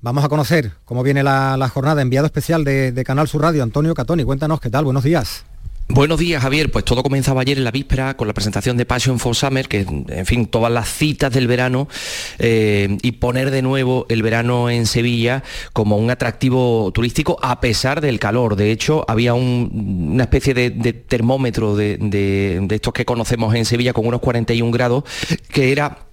Vamos 0.04 0.22
a 0.22 0.28
conocer 0.28 0.72
cómo 0.84 1.02
viene 1.02 1.22
la, 1.22 1.70
jornada. 1.72 2.02
Enviado 2.02 2.26
especial 2.26 2.62
de, 2.62 3.02
Canal 3.06 3.26
Sur 3.26 3.40
Radio, 3.40 3.62
Antonio 3.62 3.94
Catoni. 3.94 4.22
Cuéntanos 4.22 4.60
qué 4.60 4.68
tal. 4.68 4.84
Buenos 4.84 5.02
días. 5.02 5.46
Buenos 5.88 6.18
días, 6.18 6.42
Javier. 6.42 6.70
Pues 6.70 6.84
todo 6.84 7.02
comenzaba 7.02 7.40
ayer 7.40 7.56
en 7.56 7.64
la 7.64 7.70
víspera 7.70 8.14
con 8.14 8.28
la 8.28 8.34
presentación 8.34 8.76
de 8.76 8.84
Passion 8.84 9.18
for 9.18 9.34
Summer, 9.34 9.66
que, 9.66 9.80
en 9.80 10.26
fin, 10.26 10.44
todas 10.44 10.70
las 10.70 10.90
citas 10.90 11.32
del 11.32 11.46
verano 11.46 11.88
eh, 12.38 12.98
y 13.00 13.12
poner 13.12 13.50
de 13.50 13.62
nuevo 13.62 14.04
el 14.10 14.22
verano 14.22 14.68
en 14.68 14.84
Sevilla 14.84 15.42
como 15.72 15.96
un 15.96 16.10
atractivo 16.10 16.92
turístico 16.92 17.38
a 17.40 17.62
pesar 17.62 18.02
del 18.02 18.18
calor. 18.18 18.56
De 18.56 18.72
hecho, 18.72 19.06
había 19.08 19.32
una 19.32 20.24
especie 20.24 20.52
de, 20.52 20.92
termómetro 20.92 21.76
de, 21.76 21.96
de 21.96 22.74
estos 22.74 22.92
que 22.92 23.06
conocemos 23.06 23.54
en 23.54 23.64
Sevilla 23.64 23.94
con 23.94 24.06
unos 24.06 24.20
41 24.20 24.70
grados, 24.70 25.04
que 25.48 25.72
era 25.72 26.03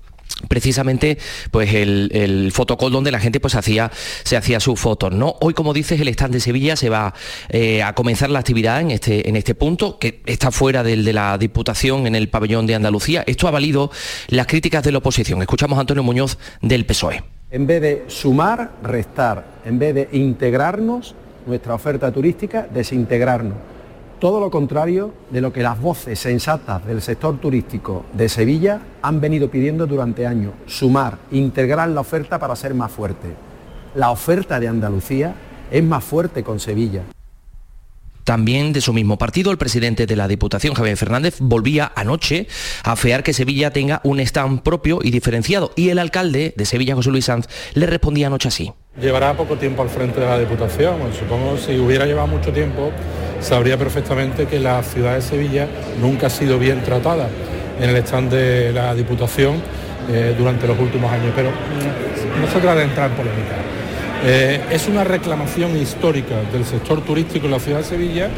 precisamente 0.48 1.18
pues 1.52 1.74
el, 1.74 2.10
el 2.14 2.54
donde 2.92 3.12
la 3.12 3.20
gente 3.20 3.40
pues 3.40 3.56
hacía 3.56 3.92
se 4.24 4.38
hacía 4.38 4.60
sus 4.60 4.80
fotos 4.80 5.12
no 5.12 5.36
hoy 5.42 5.54
como 5.54 5.74
dices 5.74 6.00
el 6.00 6.08
stand 6.10 6.34
de 6.34 6.40
Sevilla 6.40 6.76
se 6.76 6.90
va 6.90 7.14
eh, 7.50 7.84
a 7.84 7.94
comenzar 7.94 8.30
la 8.30 8.40
actividad 8.40 8.82
en 8.82 8.92
este 8.92 9.30
en 9.30 9.36
este 9.36 9.56
punto 9.56 10.00
que 10.00 10.22
está 10.26 10.52
fuera 10.52 10.84
del 10.84 11.06
de 11.06 11.14
la 11.14 11.38
Diputación 11.38 12.08
en 12.08 12.16
el 12.16 12.30
pabellón 12.30 12.68
de 12.68 12.76
Andalucía. 12.76 13.24
Esto 13.26 13.48
ha 13.48 13.52
valido 13.52 13.92
las 14.28 14.48
críticas 14.48 14.84
de 14.84 14.92
la 14.92 15.00
oposición. 15.00 15.42
Escuchamos 15.42 15.78
a 15.78 15.82
Antonio 15.82 16.04
Muñoz 16.04 16.38
del 16.62 16.86
PSOE 16.86 17.24
en 17.52 17.68
vez 17.68 17.82
de 17.82 18.04
sumar 18.08 18.72
restar. 18.82 19.44
En 19.66 19.78
vez 19.78 19.94
de 19.94 20.10
integrarnos 20.14 21.14
nuestra 21.46 21.76
oferta 21.76 22.12
turística 22.12 22.68
desintegrarnos 22.74 23.58
todo 24.22 24.40
lo 24.40 24.52
contrario 24.52 25.12
de 25.32 25.42
lo 25.42 25.52
que 25.52 25.64
las 25.64 25.82
voces 25.82 26.20
sensatas 26.20 26.86
del 26.86 27.02
sector 27.02 27.40
turístico 27.40 28.06
de 28.14 28.30
Sevilla 28.30 28.80
han 29.02 29.20
venido 29.20 29.50
pidiendo 29.50 29.88
durante 29.88 30.28
años, 30.28 30.54
sumar, 30.68 31.18
integrar 31.32 31.90
la 31.90 32.02
oferta 32.02 32.38
para 32.38 32.56
ser 32.56 32.76
más 32.76 32.92
fuerte. 32.92 33.30
La 33.96 34.12
oferta 34.12 34.60
de 34.60 34.68
Andalucía 34.68 35.34
es 35.72 35.84
más 35.84 36.04
fuerte 36.04 36.44
con 36.44 36.60
Sevilla. 36.60 37.02
También 38.24 38.74
de 38.74 38.82
su 38.82 38.94
mismo 38.94 39.18
partido, 39.18 39.50
el 39.50 39.58
presidente 39.58 40.06
de 40.06 40.16
la 40.16 40.28
Diputación, 40.28 40.76
Javier 40.76 40.98
Fernández, 40.98 41.38
volvía 41.40 41.92
anoche 41.96 42.48
a 42.84 42.96
fear 42.96 43.24
que 43.24 43.34
Sevilla 43.34 43.74
tenga 43.74 44.02
un 44.04 44.20
stand 44.20 44.62
propio 44.62 45.00
y 45.02 45.10
diferenciado. 45.10 45.72
Y 45.76 45.90
el 45.90 45.98
alcalde 45.98 46.54
de 46.56 46.66
Sevilla, 46.66 46.94
José 46.94 47.10
Luis 47.10 47.26
Sanz, 47.26 47.48
le 47.74 47.88
respondía 47.88 48.28
anoche 48.28 48.50
así. 48.50 48.72
Llevará 49.00 49.34
poco 49.38 49.56
tiempo 49.56 49.82
al 49.84 49.90
frente 49.90 50.20
de 50.20 50.26
la 50.26 50.38
Diputación. 50.38 50.98
Supongo 51.18 51.58
si 51.58 51.80
hubiera 51.80 52.06
llevado 52.06 52.28
mucho 52.28 52.52
tiempo, 52.52 52.92
sabría 53.40 53.78
perfectamente 53.78 54.48
que 54.48 54.60
la 54.60 54.84
ciudad 54.84 55.16
de 55.16 55.22
Sevilla 55.22 55.66
nunca 56.02 56.28
ha 56.28 56.30
sido 56.30 56.60
bien 56.60 56.84
tratada 56.84 57.30
en 57.80 57.90
el 57.90 57.96
stand 57.96 58.30
de 58.30 58.74
la 58.74 58.94
Diputación 58.94 59.62
eh, 60.10 60.36
durante 60.38 60.68
los 60.68 60.78
últimos 60.78 61.10
años. 61.10 61.32
Pero 61.34 61.52
mm, 61.52 62.42
no 62.42 62.48
se 62.48 62.60
trata 62.60 62.76
de 62.76 62.84
entrar 62.84 63.12
en 63.12 63.16
polémica. 63.16 63.56
Eh, 64.26 64.62
es 64.70 64.86
una 64.90 65.06
reclamación 65.06 65.78
histórica 65.78 66.36
del 66.52 66.66
sector 66.66 67.00
turístico 67.00 67.46
en 67.46 67.52
la 67.54 67.60
ciudad 67.60 67.78
de 67.78 67.86
Sevilla 67.86 68.30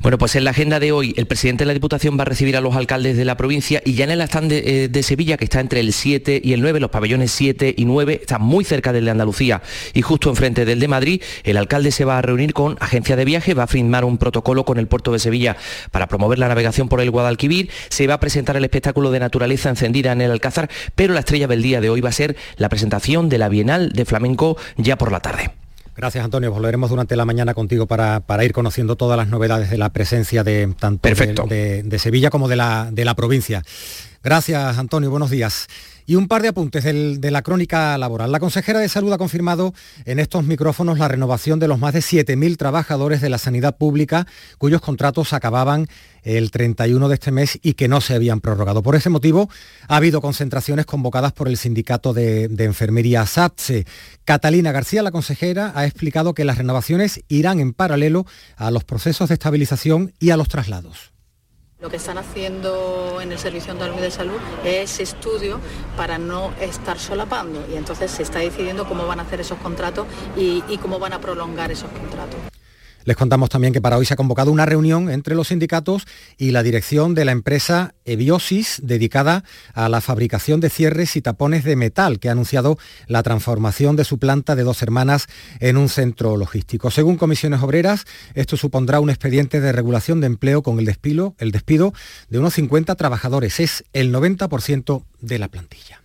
bueno, 0.00 0.18
pues 0.18 0.36
en 0.36 0.44
la 0.44 0.50
agenda 0.50 0.78
de 0.78 0.92
hoy 0.92 1.14
el 1.16 1.26
presidente 1.26 1.64
de 1.64 1.66
la 1.66 1.74
Diputación 1.74 2.18
va 2.18 2.22
a 2.22 2.24
recibir 2.26 2.56
a 2.56 2.60
los 2.60 2.76
alcaldes 2.76 3.16
de 3.16 3.24
la 3.24 3.36
provincia 3.36 3.82
y 3.84 3.94
ya 3.94 4.04
en 4.04 4.10
el 4.10 4.20
stand 4.20 4.50
de, 4.50 4.90
eh, 4.92 5.02
Sevilla, 5.02 5.36
que 5.36 5.44
está 5.44 5.60
entre 5.60 5.80
el 5.80 5.92
7 5.92 6.40
y 6.42 6.52
el 6.52 6.60
9, 6.60 6.80
los 6.80 6.90
pabellones 6.90 7.30
7 7.32 7.74
y 7.76 7.84
9, 7.84 8.20
está 8.22 8.38
muy 8.38 8.64
cerca 8.64 8.92
del 8.92 9.04
de 9.04 9.10
Andalucía 9.10 9.62
y 9.94 10.02
justo 10.02 10.30
enfrente 10.30 10.64
del 10.64 10.80
de 10.80 10.88
Madrid, 10.88 11.22
el 11.44 11.56
alcalde 11.56 11.90
se 11.92 12.04
va 12.04 12.18
a 12.18 12.22
reunir 12.22 12.52
con 12.52 12.76
agencia 12.80 13.16
de 13.16 13.24
viaje, 13.24 13.54
va 13.54 13.64
a 13.64 13.66
firmar 13.68 14.04
un 14.04 14.18
protocolo 14.18 14.64
con 14.64 14.78
el 14.78 14.86
puerto 14.86 15.12
de 15.12 15.18
Sevilla 15.18 15.56
para 15.90 16.08
promover 16.08 16.38
la 16.38 16.48
navegación 16.48 16.88
por 16.88 17.00
el 17.00 17.10
Guadalquivir, 17.10 17.70
se 17.88 18.06
va 18.06 18.14
a 18.14 18.20
presentar 18.20 18.56
el 18.56 18.64
espectáculo 18.64 19.10
de 19.10 19.20
naturaleza 19.20 19.70
encendida 19.70 20.12
en 20.12 20.20
el 20.20 20.30
Alcázar, 20.30 20.70
pero 20.94 21.14
la 21.14 21.20
estrella 21.20 21.46
del 21.46 21.62
día 21.62 21.80
de 21.80 21.90
hoy 21.90 22.00
va 22.00 22.10
a 22.10 22.12
ser 22.12 22.36
la 22.56 22.68
presentación 22.68 23.28
de 23.28 23.38
la 23.38 23.48
Bienal 23.48 23.92
de 23.92 24.04
Flamenco 24.04 24.56
ya 24.76 24.96
por 24.96 25.12
la 25.12 25.20
tarde. 25.20 25.65
Gracias, 25.96 26.24
Antonio. 26.24 26.50
Volveremos 26.52 26.90
durante 26.90 27.16
la 27.16 27.24
mañana 27.24 27.54
contigo 27.54 27.86
para, 27.86 28.22
ir 28.44 28.52
conociendo 28.52 28.96
todas 28.96 29.16
las 29.16 29.28
novedades 29.28 29.70
de 29.70 29.78
la 29.78 29.88
presencia 29.90 30.44
de 30.44 30.74
tanto 30.78 31.08
de, 31.08 31.98
Sevilla 31.98 32.28
como 32.30 32.48
de 32.48 32.56
la, 32.56 32.90
de 32.92 33.04
la 33.04 33.14
provincia. 33.14 33.62
Gracias, 34.22 34.76
Antonio. 34.76 35.10
Buenos 35.10 35.30
días. 35.30 35.68
Y 36.06 36.14
un 36.14 36.28
par 36.28 36.42
de 36.42 36.48
apuntes 36.48 36.84
de 36.84 37.30
la 37.30 37.42
crónica 37.42 37.98
laboral. 37.98 38.30
La 38.30 38.38
consejera 38.38 38.78
de 38.78 38.88
Salud 38.88 39.12
ha 39.12 39.18
confirmado 39.18 39.74
en 40.04 40.20
estos 40.20 40.44
micrófonos 40.44 40.98
la 40.98 41.08
renovación 41.08 41.58
de 41.58 41.66
los 41.66 41.80
más 41.80 41.94
de 41.94 42.00
7.000 42.00 42.56
trabajadores 42.56 43.20
de 43.20 43.28
la 43.28 43.38
sanidad 43.38 43.76
pública 43.76 44.26
cuyos 44.58 44.80
contratos 44.80 45.32
acababan 45.32 45.88
el 46.22 46.50
31 46.50 47.08
de 47.08 47.14
este 47.14 47.32
mes 47.32 47.58
y 47.60 47.74
que 47.74 47.88
no 47.88 48.00
se 48.00 48.14
habían 48.14 48.40
prorrogado. 48.40 48.82
Por 48.82 48.94
ese 48.94 49.10
motivo 49.10 49.50
ha 49.88 49.96
habido 49.96 50.20
concentraciones 50.20 50.86
convocadas 50.86 51.32
por 51.32 51.48
el 51.48 51.56
sindicato 51.56 52.12
de, 52.12 52.48
de 52.48 52.64
enfermería 52.64 53.26
SATSE. 53.26 53.84
Catalina 54.24 54.72
García, 54.72 55.02
la 55.02 55.10
consejera, 55.10 55.72
ha 55.74 55.86
explicado 55.86 56.34
que 56.34 56.44
las 56.44 56.58
renovaciones 56.58 57.22
irán 57.28 57.58
en 57.58 57.72
paralelo 57.72 58.26
a 58.56 58.70
los 58.70 58.84
procesos 58.84 59.28
de 59.28 59.34
estabilización 59.34 60.12
y 60.18 60.30
a 60.30 60.36
los 60.36 60.48
traslados. 60.48 61.15
Lo 61.86 61.90
que 61.90 61.98
están 61.98 62.18
haciendo 62.18 63.20
en 63.20 63.30
el 63.30 63.38
Servicio 63.38 63.70
Andaluz 63.70 64.00
de 64.00 64.10
Salud 64.10 64.38
es 64.64 64.98
estudio 64.98 65.60
para 65.96 66.18
no 66.18 66.52
estar 66.60 66.98
solapando 66.98 67.64
y 67.72 67.76
entonces 67.76 68.10
se 68.10 68.24
está 68.24 68.40
decidiendo 68.40 68.88
cómo 68.88 69.06
van 69.06 69.20
a 69.20 69.22
hacer 69.22 69.40
esos 69.40 69.58
contratos 69.58 70.04
y, 70.36 70.64
y 70.68 70.78
cómo 70.78 70.98
van 70.98 71.12
a 71.12 71.20
prolongar 71.20 71.70
esos 71.70 71.88
contratos. 71.92 72.55
Les 73.06 73.16
contamos 73.16 73.48
también 73.50 73.72
que 73.72 73.80
para 73.80 73.96
hoy 73.96 74.04
se 74.04 74.14
ha 74.14 74.16
convocado 74.16 74.50
una 74.50 74.66
reunión 74.66 75.10
entre 75.10 75.36
los 75.36 75.48
sindicatos 75.48 76.08
y 76.36 76.50
la 76.50 76.64
dirección 76.64 77.14
de 77.14 77.24
la 77.24 77.30
empresa 77.30 77.94
Ebiosis, 78.04 78.80
dedicada 78.82 79.44
a 79.74 79.88
la 79.88 80.00
fabricación 80.00 80.58
de 80.58 80.70
cierres 80.70 81.14
y 81.14 81.22
tapones 81.22 81.62
de 81.62 81.76
metal, 81.76 82.18
que 82.18 82.28
ha 82.28 82.32
anunciado 82.32 82.78
la 83.06 83.22
transformación 83.22 83.94
de 83.94 84.02
su 84.02 84.18
planta 84.18 84.56
de 84.56 84.64
dos 84.64 84.82
hermanas 84.82 85.28
en 85.60 85.76
un 85.76 85.88
centro 85.88 86.36
logístico. 86.36 86.90
Según 86.90 87.16
comisiones 87.16 87.62
obreras, 87.62 88.06
esto 88.34 88.56
supondrá 88.56 88.98
un 88.98 89.08
expediente 89.08 89.60
de 89.60 89.70
regulación 89.70 90.20
de 90.20 90.26
empleo 90.26 90.64
con 90.64 90.80
el 90.80 90.84
despido, 90.84 91.36
el 91.38 91.52
despido 91.52 91.94
de 92.28 92.40
unos 92.40 92.54
50 92.54 92.96
trabajadores. 92.96 93.60
Es 93.60 93.84
el 93.92 94.12
90% 94.12 95.04
de 95.20 95.38
la 95.38 95.46
plantilla. 95.46 96.02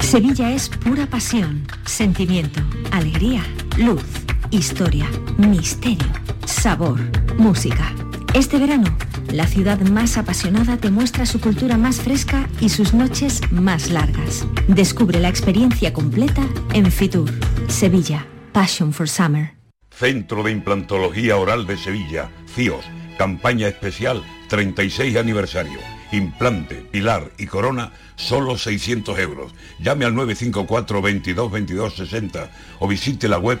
Sevilla 0.00 0.50
es 0.50 0.68
pura 0.68 1.06
pasión, 1.06 1.68
sentimiento, 1.86 2.60
alegría, 2.90 3.44
luz, 3.78 4.02
historia, 4.50 5.08
misterio, 5.38 6.06
sabor, 6.44 6.98
música. 7.38 7.94
Este 8.34 8.58
verano, 8.58 8.96
la 9.32 9.46
ciudad 9.46 9.80
más 9.80 10.16
apasionada 10.18 10.76
te 10.76 10.90
muestra 10.90 11.26
su 11.26 11.40
cultura 11.40 11.76
más 11.76 12.00
fresca 12.00 12.48
y 12.60 12.68
sus 12.68 12.92
noches 12.94 13.40
más 13.52 13.90
largas. 13.90 14.46
Descubre 14.68 15.20
la 15.20 15.28
experiencia 15.28 15.92
completa 15.92 16.42
en 16.72 16.90
Fitur, 16.90 17.30
Sevilla, 17.68 18.26
Passion 18.52 18.92
for 18.92 19.08
Summer. 19.08 19.54
Centro 19.90 20.42
de 20.42 20.52
Implantología 20.52 21.36
Oral 21.36 21.66
de 21.66 21.76
Sevilla, 21.76 22.30
CIOS, 22.54 22.84
campaña 23.18 23.68
especial 23.68 24.22
36 24.48 25.16
aniversario 25.16 25.78
implante, 26.12 26.76
pilar 26.90 27.30
y 27.38 27.46
corona, 27.46 27.92
solo 28.16 28.58
600 28.58 29.18
euros. 29.18 29.52
Llame 29.78 30.04
al 30.04 30.14
954 30.14 31.02
22 31.02 31.50
22 31.50 31.94
60 31.94 32.50
o 32.80 32.88
visite 32.88 33.28
la 33.28 33.38
web 33.38 33.60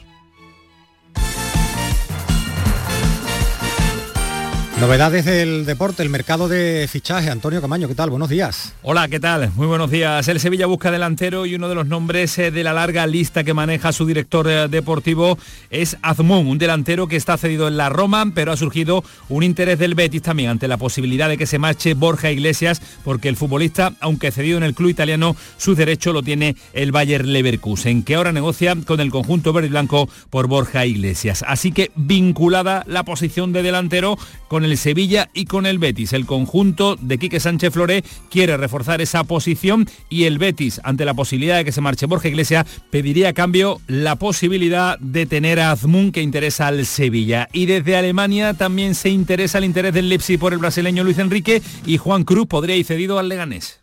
Novedades 4.81 5.25
del 5.25 5.67
deporte, 5.67 6.01
el 6.01 6.09
mercado 6.09 6.47
de 6.47 6.87
fichaje. 6.91 7.29
Antonio 7.29 7.61
Camaño, 7.61 7.87
¿qué 7.87 7.93
tal? 7.93 8.09
Buenos 8.09 8.29
días. 8.29 8.73
Hola, 8.81 9.07
¿qué 9.09 9.19
tal? 9.19 9.51
Muy 9.55 9.67
buenos 9.67 9.91
días. 9.91 10.27
El 10.27 10.39
Sevilla 10.39 10.65
busca 10.65 10.89
delantero 10.89 11.45
y 11.45 11.53
uno 11.53 11.69
de 11.69 11.75
los 11.75 11.85
nombres 11.85 12.35
eh, 12.39 12.49
de 12.49 12.63
la 12.63 12.73
larga 12.73 13.05
lista 13.05 13.43
que 13.43 13.53
maneja 13.53 13.91
su 13.91 14.07
director 14.07 14.49
eh, 14.49 14.67
deportivo 14.69 15.37
es 15.69 15.97
Azmún, 16.01 16.47
un 16.47 16.57
delantero 16.57 17.07
que 17.07 17.15
está 17.15 17.37
cedido 17.37 17.67
en 17.67 17.77
la 17.77 17.89
Roma, 17.89 18.31
pero 18.33 18.51
ha 18.51 18.57
surgido 18.57 19.03
un 19.29 19.43
interés 19.43 19.77
del 19.77 19.93
Betis 19.93 20.23
también 20.23 20.49
ante 20.49 20.67
la 20.67 20.77
posibilidad 20.77 21.29
de 21.29 21.37
que 21.37 21.45
se 21.45 21.59
marche 21.59 21.93
Borja 21.93 22.31
Iglesias, 22.31 22.81
porque 23.03 23.29
el 23.29 23.37
futbolista, 23.37 23.93
aunque 23.99 24.31
cedido 24.31 24.57
en 24.57 24.63
el 24.63 24.73
club 24.73 24.89
italiano, 24.89 25.35
su 25.57 25.75
derecho 25.75 26.11
lo 26.11 26.23
tiene 26.23 26.55
el 26.73 26.91
Bayer 26.91 27.23
Leverkusen, 27.23 28.01
que 28.01 28.15
ahora 28.15 28.31
negocia 28.31 28.75
con 28.87 28.99
el 28.99 29.11
conjunto 29.11 29.53
verde 29.53 29.67
y 29.67 29.69
blanco 29.69 30.09
por 30.31 30.47
Borja 30.47 30.87
Iglesias. 30.87 31.45
Así 31.47 31.71
que 31.71 31.91
vinculada 31.95 32.83
la 32.87 33.03
posición 33.03 33.53
de 33.53 33.61
delantero 33.61 34.17
con 34.47 34.65
el 34.65 34.70
el 34.71 34.77
Sevilla 34.77 35.29
y 35.33 35.45
con 35.45 35.65
el 35.65 35.79
Betis. 35.79 36.13
El 36.13 36.25
conjunto 36.25 36.95
de 36.95 37.17
Quique 37.17 37.39
Sánchez 37.39 37.73
Floré 37.73 38.03
quiere 38.29 38.57
reforzar 38.57 39.01
esa 39.01 39.23
posición 39.23 39.87
y 40.09 40.23
el 40.23 40.39
Betis, 40.39 40.81
ante 40.83 41.05
la 41.05 41.13
posibilidad 41.13 41.57
de 41.57 41.65
que 41.65 41.71
se 41.71 41.81
marche 41.81 42.05
Borja 42.05 42.29
Iglesias, 42.29 42.65
pediría 42.89 43.29
a 43.29 43.33
cambio 43.33 43.79
la 43.87 44.15
posibilidad 44.15 44.97
de 44.99 45.25
tener 45.25 45.59
a 45.59 45.71
Azmún 45.71 46.11
que 46.11 46.21
interesa 46.21 46.67
al 46.67 46.85
Sevilla. 46.85 47.47
Y 47.53 47.65
desde 47.65 47.97
Alemania 47.97 48.53
también 48.53 48.95
se 48.95 49.09
interesa 49.09 49.57
el 49.57 49.65
interés 49.65 49.93
del 49.93 50.09
Leipzig 50.09 50.39
por 50.39 50.53
el 50.53 50.59
brasileño 50.59 51.03
Luis 51.03 51.19
Enrique 51.19 51.61
y 51.85 51.97
Juan 51.97 52.23
Cruz 52.23 52.47
podría 52.47 52.75
ir 52.75 52.85
cedido 52.85 53.19
al 53.19 53.29
Leganés. 53.29 53.80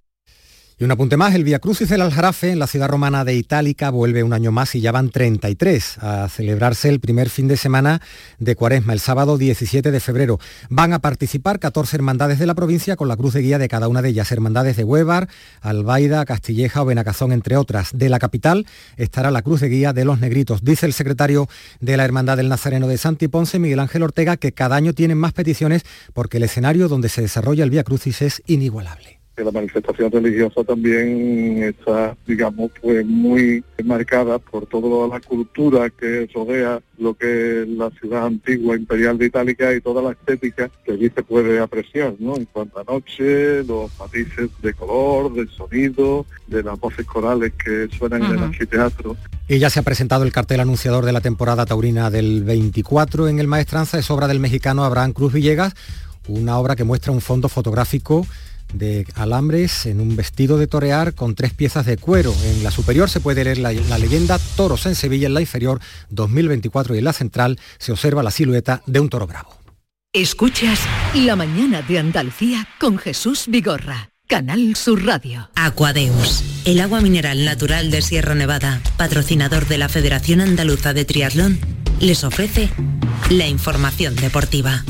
Y 0.81 0.85
un 0.85 0.93
apunte 0.93 1.16
más, 1.16 1.35
el 1.35 1.43
Via 1.43 1.59
Crucis 1.59 1.89
del 1.89 2.03
Aljarafe 2.03 2.53
en 2.53 2.61
la 2.61 2.68
ciudad 2.68 2.87
romana 2.87 3.24
de 3.24 3.35
Itálica 3.35 3.91
vuelve 3.91 4.22
un 4.22 4.33
año 4.33 4.53
más 4.53 4.76
y 4.76 4.81
ya 4.81 4.93
van 4.93 5.11
33 5.11 5.99
a 5.99 6.29
celebrarse 6.29 6.89
el 6.89 7.01
primer 7.01 7.31
fin 7.31 7.49
de 7.49 7.57
semana 7.57 8.01
de 8.39 8.55
Cuaresma, 8.55 8.93
el 8.93 9.01
sábado 9.01 9.39
17 9.39 9.91
de 9.91 9.99
febrero. 9.99 10.39
Van 10.70 10.93
a 10.93 11.01
participar 11.01 11.59
14 11.59 11.97
hermandades 11.97 12.39
de 12.39 12.47
la 12.47 12.55
provincia 12.55 12.95
con 12.95 13.09
la 13.09 13.16
cruz 13.16 13.35
de 13.35 13.43
guía 13.43 13.59
de 13.59 13.66
cada 13.66 13.89
una 13.89 14.03
de 14.03 14.11
ellas, 14.11 14.31
hermandades 14.31 14.76
de 14.76 14.85
Huevar, 14.85 15.29
Albaida, 15.62 16.24
Castilleja 16.24 16.83
o 16.83 16.85
Benacazón, 16.85 17.33
entre 17.33 17.57
otras. 17.57 17.91
De 17.93 18.09
la 18.09 18.20
capital 18.20 18.64
estará 18.97 19.33
la 19.33 19.43
cruz 19.43 19.61
de 19.61 19.70
guía 19.70 19.93
de 19.93 20.05
los 20.05 20.20
negritos. 20.20 20.62
Dice 20.62 20.87
el 20.87 20.93
secretario 20.93 21.49
de 21.81 21.97
la 21.97 22.05
Hermandad 22.05 22.37
del 22.37 22.49
Nazareno 22.49 22.87
de 22.87 22.99
Santi 22.99 23.26
Ponce, 23.26 23.59
Miguel 23.59 23.81
Ángel 23.81 24.05
Ortega, 24.05 24.37
que 24.37 24.53
cada 24.53 24.76
año 24.76 24.93
tienen 24.93 25.18
más 25.18 25.33
peticiones 25.33 25.83
porque 26.14 26.37
el 26.37 26.45
escenario 26.45 26.87
donde 26.87 27.09
se 27.09 27.20
desarrolla 27.20 27.64
el 27.64 27.70
Via 27.70 27.83
Crucis 27.83 28.22
es 28.22 28.43
inigualable 28.47 29.18
que 29.39 29.45
la 29.45 29.53
manifestación 29.53 30.11
religiosa 30.11 30.64
también 30.64 31.62
está, 31.62 32.16
digamos, 32.26 32.72
pues 32.82 33.07
muy 33.07 33.62
marcada 33.84 34.41
por 34.41 34.66
toda 34.66 35.07
la 35.07 35.20
cultura 35.20 35.89
que 35.91 36.28
rodea 36.34 36.80
lo 36.99 37.14
que 37.14 37.62
es 37.62 37.68
la 37.68 37.89
ciudad 37.91 38.26
antigua 38.26 38.74
imperial 38.74 39.16
de 39.16 39.26
Itálica 39.26 39.72
y 39.72 39.80
toda 39.80 40.03
la 40.03 40.11
estética 40.11 40.68
que 40.84 40.93
allí 40.93 41.09
se 41.14 41.22
puede 41.22 41.61
apreciar, 41.61 42.14
¿no? 42.18 42.34
En 42.34 42.47
cuanto 42.47 42.80
a 42.80 42.84
noche, 42.84 43.62
los 43.62 43.97
matices 44.01 44.51
de 44.61 44.74
color, 44.74 45.32
del 45.32 45.49
sonido, 45.51 46.26
de 46.49 46.64
las 46.64 46.78
voces 46.80 47.07
corales 47.07 47.53
que 47.53 47.89
suenan 47.97 48.24
en 48.24 48.32
el 48.32 48.39
anfiteatro. 48.43 49.16
Y 49.47 49.61
ya 49.61 49.70
se 49.70 49.78
ha 49.78 49.84
presentado 49.84 50.24
el 50.24 50.32
cartel 50.32 50.59
anunciador 50.59 51.05
de 51.05 51.12
la 51.12 51.20
temporada 51.20 51.64
taurina 51.64 52.11
del 52.11 52.43
24 52.43 53.28
en 53.28 53.39
el 53.39 53.47
Maestranza, 53.47 54.01
es 54.01 54.11
obra 54.11 54.26
del 54.26 54.41
mexicano 54.41 54.84
Abraham 54.84 55.12
Cruz 55.12 55.32
Villegas, 55.32 55.74
una 56.26 56.59
obra 56.59 56.74
que 56.74 56.82
muestra 56.82 57.12
un 57.12 57.20
fondo 57.20 57.49
fotográfico 57.49 58.26
de 58.73 59.07
alambres 59.14 59.87
en 59.87 60.01
un 60.01 60.16
vestido 60.16 60.59
de 60.59 60.66
torear 60.66 61.14
con 61.14 61.35
tres 61.35 61.53
piezas 61.53 61.87
de 61.87 61.97
cuero. 61.97 62.35
En 62.45 62.62
la 62.62 62.71
superior 62.71 63.09
se 63.11 63.21
puede 63.21 63.45
leer 63.45 63.59
la, 63.59 63.73
leyenda 63.73 64.39
Toros 64.57 64.87
en 64.87 64.95
Sevilla, 64.95 65.27
en 65.27 65.35
la 65.35 65.41
inferior 65.41 65.81
2024 66.11 66.95
y 66.95 66.99
en 66.99 67.05
la 67.05 67.12
central 67.12 67.59
se 67.79 67.93
observa 67.93 68.23
la 68.23 68.31
silueta 68.31 68.83
de 68.87 69.01
un 69.01 69.09
toro 69.09 69.27
bravo. 69.27 69.59
Escuchas 70.12 70.81
La 71.14 71.37
mañana 71.37 71.83
de 71.83 71.99
Andalucía 71.99 72.66
con 72.81 72.99
Jesús 72.99 73.45
Vigorra. 73.49 74.11
Canal 74.29 74.77
Sur 74.77 75.07
Radio. 75.07 75.49
Aquadeus, 75.55 76.45
el 76.66 76.83
agua 76.83 77.01
mineral 77.01 77.47
natural 77.47 77.91
de 77.91 78.03
Sierra 78.03 78.35
Nevada, 78.35 78.83
patrocinador 78.99 79.66
de 79.69 79.79
la 79.79 79.89
Federación 79.89 80.43
Andaluza 80.43 80.93
de 80.93 81.07
Triatlón, 81.07 81.59
les 81.99 82.25
ofrece 82.25 82.69
la 83.31 83.49
información 83.49 84.14
deportiva. 84.16 84.85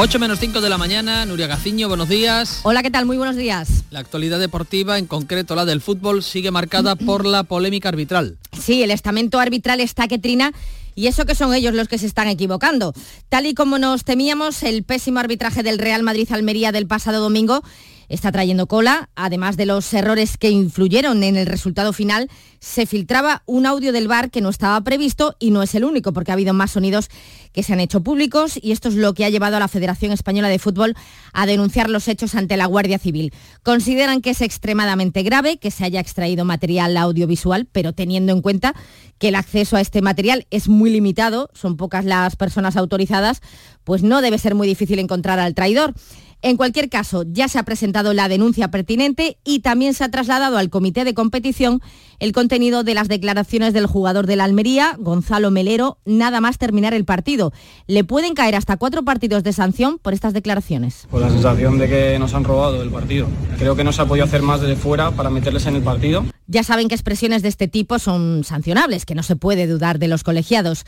8 0.00 0.20
menos 0.20 0.38
5 0.38 0.60
de 0.60 0.68
la 0.68 0.78
mañana, 0.78 1.26
Nuria 1.26 1.48
Gaciño, 1.48 1.88
buenos 1.88 2.08
días. 2.08 2.60
Hola, 2.62 2.84
¿qué 2.84 2.90
tal? 2.92 3.04
Muy 3.04 3.16
buenos 3.16 3.34
días. 3.34 3.82
La 3.90 3.98
actualidad 3.98 4.38
deportiva, 4.38 4.96
en 4.96 5.06
concreto 5.06 5.56
la 5.56 5.64
del 5.64 5.80
fútbol, 5.80 6.22
sigue 6.22 6.52
marcada 6.52 6.94
por 6.94 7.26
la 7.26 7.42
polémica 7.42 7.88
arbitral. 7.88 8.36
Sí, 8.56 8.84
el 8.84 8.92
estamento 8.92 9.40
arbitral 9.40 9.80
está 9.80 10.06
que 10.06 10.20
trina 10.20 10.52
y 10.94 11.08
eso 11.08 11.26
que 11.26 11.34
son 11.34 11.52
ellos 11.52 11.74
los 11.74 11.88
que 11.88 11.98
se 11.98 12.06
están 12.06 12.28
equivocando. 12.28 12.94
Tal 13.28 13.46
y 13.46 13.54
como 13.54 13.80
nos 13.80 14.04
temíamos, 14.04 14.62
el 14.62 14.84
pésimo 14.84 15.18
arbitraje 15.18 15.64
del 15.64 15.78
Real 15.78 16.04
Madrid-Almería 16.04 16.70
del 16.70 16.86
pasado 16.86 17.20
domingo 17.20 17.64
está 18.08 18.32
trayendo 18.32 18.66
cola. 18.66 19.10
Además 19.14 19.56
de 19.56 19.66
los 19.66 19.92
errores 19.94 20.38
que 20.38 20.50
influyeron 20.50 21.22
en 21.22 21.36
el 21.36 21.46
resultado 21.46 21.92
final, 21.92 22.30
se 22.60 22.86
filtraba 22.86 23.42
un 23.46 23.66
audio 23.66 23.92
del 23.92 24.08
bar 24.08 24.30
que 24.30 24.40
no 24.40 24.48
estaba 24.48 24.80
previsto 24.82 25.36
y 25.38 25.50
no 25.50 25.62
es 25.62 25.74
el 25.74 25.84
único, 25.84 26.12
porque 26.12 26.30
ha 26.30 26.34
habido 26.34 26.54
más 26.54 26.72
sonidos 26.72 27.08
que 27.52 27.62
se 27.62 27.72
han 27.72 27.80
hecho 27.80 28.02
públicos 28.02 28.58
y 28.60 28.72
esto 28.72 28.88
es 28.88 28.94
lo 28.94 29.14
que 29.14 29.24
ha 29.24 29.30
llevado 29.30 29.56
a 29.56 29.60
la 29.60 29.68
Federación 29.68 30.12
Española 30.12 30.48
de 30.48 30.58
Fútbol 30.58 30.94
a 31.32 31.46
denunciar 31.46 31.90
los 31.90 32.08
hechos 32.08 32.34
ante 32.34 32.56
la 32.56 32.66
Guardia 32.66 32.98
Civil. 32.98 33.32
Consideran 33.62 34.20
que 34.20 34.30
es 34.30 34.40
extremadamente 34.40 35.22
grave 35.22 35.58
que 35.58 35.70
se 35.70 35.84
haya 35.84 36.00
extraído 36.00 36.44
material 36.44 36.96
audiovisual, 36.96 37.66
pero 37.70 37.92
teniendo 37.92 38.32
en 38.32 38.42
cuenta 38.42 38.74
que 39.18 39.28
el 39.28 39.34
acceso 39.34 39.76
a 39.76 39.80
este 39.80 40.02
material 40.02 40.46
es 40.50 40.68
muy 40.68 40.90
limitado, 40.90 41.50
son 41.52 41.76
pocas 41.76 42.04
las 42.04 42.36
personas 42.36 42.76
autorizadas, 42.76 43.40
pues 43.84 44.02
no 44.02 44.20
debe 44.20 44.38
ser 44.38 44.54
muy 44.54 44.68
difícil 44.68 44.98
encontrar 44.98 45.38
al 45.38 45.54
traidor. 45.54 45.94
En 46.40 46.56
cualquier 46.56 46.88
caso, 46.88 47.24
ya 47.26 47.48
se 47.48 47.58
ha 47.58 47.64
presentado 47.64 48.14
la 48.14 48.28
denuncia 48.28 48.70
pertinente 48.70 49.38
y 49.44 49.58
también 49.58 49.92
se 49.92 50.04
ha 50.04 50.10
trasladado 50.10 50.56
al 50.56 50.70
comité 50.70 51.04
de 51.04 51.12
competición 51.12 51.80
el 52.20 52.32
contenido 52.32 52.84
de 52.84 52.94
las 52.94 53.08
declaraciones 53.08 53.72
del 53.72 53.86
jugador 53.86 54.26
de 54.26 54.36
la 54.36 54.44
Almería, 54.44 54.94
Gonzalo 54.98 55.50
Melero, 55.50 55.98
nada 56.04 56.40
más 56.40 56.58
terminar 56.58 56.94
el 56.94 57.04
partido. 57.04 57.52
Le 57.86 58.04
pueden 58.04 58.34
caer 58.34 58.54
hasta 58.54 58.76
cuatro 58.76 59.04
partidos 59.04 59.42
de 59.42 59.52
sanción 59.52 59.98
por 59.98 60.14
estas 60.14 60.32
declaraciones. 60.32 61.06
Con 61.10 61.20
la 61.20 61.30
sensación 61.30 61.78
de 61.78 61.88
que 61.88 62.18
nos 62.18 62.34
han 62.34 62.44
robado 62.44 62.82
el 62.82 62.90
partido. 62.90 63.28
Creo 63.58 63.74
que 63.74 63.84
no 63.84 63.92
se 63.92 64.02
ha 64.02 64.06
podido 64.06 64.24
hacer 64.24 64.42
más 64.42 64.60
desde 64.60 64.76
fuera 64.76 65.10
para 65.10 65.30
meterles 65.30 65.66
en 65.66 65.76
el 65.76 65.82
partido. 65.82 66.24
Ya 66.46 66.62
saben 66.62 66.88
que 66.88 66.94
expresiones 66.94 67.42
de 67.42 67.48
este 67.48 67.68
tipo 67.68 67.98
son 67.98 68.42
sancionables, 68.42 69.04
que 69.04 69.14
no 69.14 69.22
se 69.22 69.36
puede 69.36 69.66
dudar 69.66 69.98
de 69.98 70.08
los 70.08 70.24
colegiados. 70.24 70.84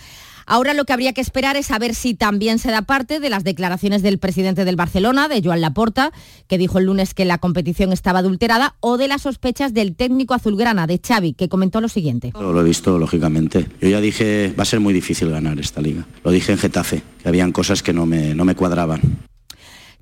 Ahora 0.51 0.75
lo 0.75 0.85
que 0.85 0.93
habría 0.93 1.13
que 1.13 1.21
esperar 1.21 1.57
es 1.57 1.67
saber 1.67 1.95
si 1.95 2.15
también 2.15 2.59
se 2.59 2.73
da 2.73 2.83
parte 2.83 3.21
de 3.21 3.31
las 3.31 3.45
declaraciones 3.45 4.03
del 4.03 4.19
presidente 4.19 4.65
del 4.65 4.75
Barcelona, 4.75 5.29
de 5.29 5.41
Joan 5.45 5.61
Laporta, 5.61 6.11
que 6.49 6.59
dijo 6.59 6.81
el 6.81 6.87
lunes 6.87 7.15
que 7.15 7.25
la 7.25 7.39
competición 7.39 7.93
estaba 7.93 8.19
adulterada, 8.19 8.75
o 8.81 8.99
de 8.99 9.07
las 9.07 9.23
sospechas 9.23 9.75
del 9.75 9.95
técnico 9.95 10.35
azulgrana, 10.35 10.89
de 10.89 10.99
Xavi, 10.99 11.35
que 11.35 11.49
comentó 11.49 11.81
lo 11.81 11.89
siguiente. 11.89 12.33
Lo 12.35 12.61
he 12.61 12.65
visto, 12.65 12.99
lógicamente. 12.99 13.69
Yo 13.81 13.91
ya 13.91 14.01
dije, 14.01 14.53
va 14.59 14.65
a 14.65 14.67
ser 14.67 14.81
muy 14.81 14.93
difícil 14.93 15.31
ganar 15.31 15.61
esta 15.61 15.81
liga. 15.81 16.05
Lo 16.25 16.33
dije 16.33 16.51
en 16.51 16.59
Getafe, 16.59 17.01
que 17.23 17.29
habían 17.29 17.53
cosas 17.53 17.85
que 17.85 17.93
no 17.93 18.05
me, 18.05 18.35
no 18.35 18.45
me 18.45 18.57
cuadraban. 18.57 19.30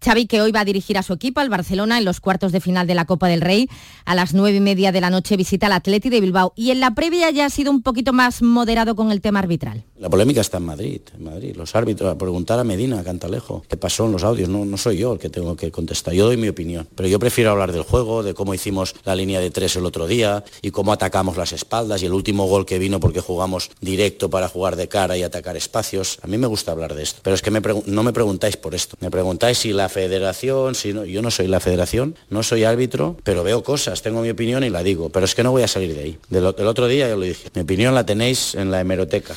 Xavi, 0.05 0.27
que 0.27 0.41
hoy 0.41 0.53
va 0.53 0.61
a 0.61 0.65
dirigir 0.65 0.99
a 0.99 1.03
su 1.03 1.13
equipo, 1.13 1.41
al 1.41 1.49
Barcelona, 1.49 1.99
en 1.99 2.05
los 2.05 2.21
cuartos 2.21 2.53
de 2.53 2.61
final 2.61 2.87
de 2.87 2.95
la 2.95 3.05
Copa 3.05 3.29
del 3.29 3.41
Rey. 3.41 3.69
A 4.05 4.15
las 4.15 4.35
nueve 4.35 4.59
y 4.59 4.61
media 4.61 4.93
de 4.93 5.01
la 5.01 5.11
noche 5.11 5.37
visita 5.37 5.67
al 5.67 5.73
Atleti 5.73 6.09
de 6.11 6.21
Bilbao. 6.21 6.53
Y 6.57 6.71
en 6.71 6.81
la 6.81 6.95
previa 6.95 7.31
ya 7.31 7.47
ha 7.47 7.51
sido 7.51 7.71
un 7.71 7.83
poquito 7.83 8.13
más 8.13 8.43
moderado 8.43 8.95
con 8.95 9.11
el 9.11 9.21
tema 9.21 9.41
arbitral. 9.41 9.85
La 9.99 10.09
polémica 10.09 10.41
está 10.41 10.59
en 10.59 10.65
Madrid, 10.65 11.01
en 11.17 11.25
Madrid. 11.25 11.57
Los 11.57 11.75
árbitros, 11.75 12.11
a 12.11 12.17
preguntar 12.17 12.59
a 12.59 12.65
Medina, 12.65 13.01
a 13.01 13.05
Cantalejo, 13.05 13.65
qué 13.69 13.77
pasó 13.77 14.07
en 14.07 14.13
los 14.13 14.23
audios. 14.23 14.49
No, 14.49 14.65
no 14.65 14.77
soy 14.77 14.99
yo 14.99 15.13
el 15.13 15.19
que 15.19 15.29
tengo 15.29 15.57
que 15.57 15.73
contestar. 15.73 16.15
Yo 16.15 16.27
doy 16.27 16.37
mi 16.37 16.49
opinión. 16.49 16.87
Pero 16.95 17.09
yo 17.09 17.19
prefiero 17.19 17.51
hablar 17.51 17.73
del 17.73 17.83
juego, 17.83 18.23
de 18.23 18.35
cómo 18.35 18.55
hicimos 18.55 18.95
la 19.05 19.17
línea 19.17 19.41
de 19.41 19.51
tres 19.51 19.75
el 19.77 19.85
otro 19.85 20.07
día 20.07 20.45
y 20.63 20.71
cómo 20.71 20.93
atacamos 20.93 21.37
las 21.37 21.53
espaldas 21.53 22.03
y 22.03 22.07
el 22.07 22.13
último 22.13 22.47
gol 22.47 22.65
que 22.65 22.79
vino 22.79 23.01
porque 23.01 23.21
jugamos 23.21 23.71
directo 23.81 24.31
para 24.31 24.49
jugar 24.49 24.77
de 24.77 24.89
cara 24.89 25.17
y 25.17 25.23
atacar 25.25 25.57
espacios. 25.57 26.19
A 26.23 26.29
mí 26.29 26.39
me 26.39 26.47
gusta 26.47 26.71
hablar 26.73 26.95
de 26.95 27.03
esto. 27.03 27.21
Pero 27.25 27.35
es 27.35 27.43
que 27.43 27.51
no 27.51 28.03
me 28.03 28.13
preguntáis 28.13 28.57
por 28.57 28.75
esto. 28.75 28.97
Me 29.01 29.11
preguntáis 29.11 29.59
si 29.59 29.73
la 29.73 29.88
federación, 29.89 30.75
si 30.75 30.93
no, 30.93 31.05
yo 31.05 31.23
no 31.23 31.31
soy 31.31 31.47
la 31.49 31.61
federación, 31.61 32.17
no 32.31 32.43
soy 32.43 32.65
árbitro, 32.65 33.17
pero 33.25 33.43
veo 33.43 33.63
cosas, 33.63 34.03
tengo 34.03 34.23
mi 34.23 34.31
opinión 34.31 34.65
y 34.65 34.71
la 34.71 34.83
digo, 34.83 35.11
pero 35.11 35.25
es 35.25 35.35
que 35.35 35.43
no 35.43 35.51
voy 35.51 35.63
a 35.63 35.69
salir 35.69 35.95
de 35.95 36.01
ahí. 36.01 36.19
Del, 36.29 36.45
otro 36.45 36.87
día 36.87 37.09
yo 37.09 37.17
lo 37.17 37.23
dije, 37.23 37.49
mi 37.55 37.63
opinión 37.63 37.95
la 37.95 38.05
tenéis 38.07 38.55
en 38.55 38.71
la 38.71 38.81
hemeroteca 38.81 39.35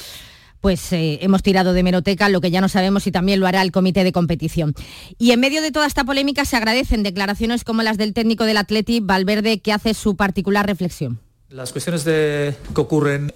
pues 0.62 0.94
eh, 0.94 1.18
hemos 1.24 1.42
tirado 1.42 1.74
de 1.74 1.82
meroteca, 1.82 2.30
lo 2.30 2.40
que 2.40 2.52
ya 2.52 2.62
no 2.62 2.70
sabemos 2.70 3.02
si 3.02 3.12
también 3.12 3.40
lo 3.40 3.48
hará 3.48 3.64
el 3.64 3.72
comité 3.72 4.04
de 4.04 4.12
competición. 4.12 4.76
Y 5.18 5.32
en 5.32 5.40
medio 5.40 5.60
de 5.60 5.72
toda 5.72 5.88
esta 5.88 6.04
polémica 6.04 6.46
se 6.46 6.56
agradecen 6.56 7.02
declaraciones 7.02 7.64
como 7.64 7.82
las 7.82 7.98
del 7.98 8.14
técnico 8.14 8.46
del 8.46 8.58
Atleti, 8.58 9.00
Valverde, 9.00 9.60
que 9.60 9.74
hace 9.74 9.96
su 9.96 10.16
particular 10.16 10.68
reflexión. 10.68 11.20
Las 11.52 11.74
cuestiones 11.74 12.06
de, 12.06 12.56
que 12.74 12.80
ocurren 12.80 13.34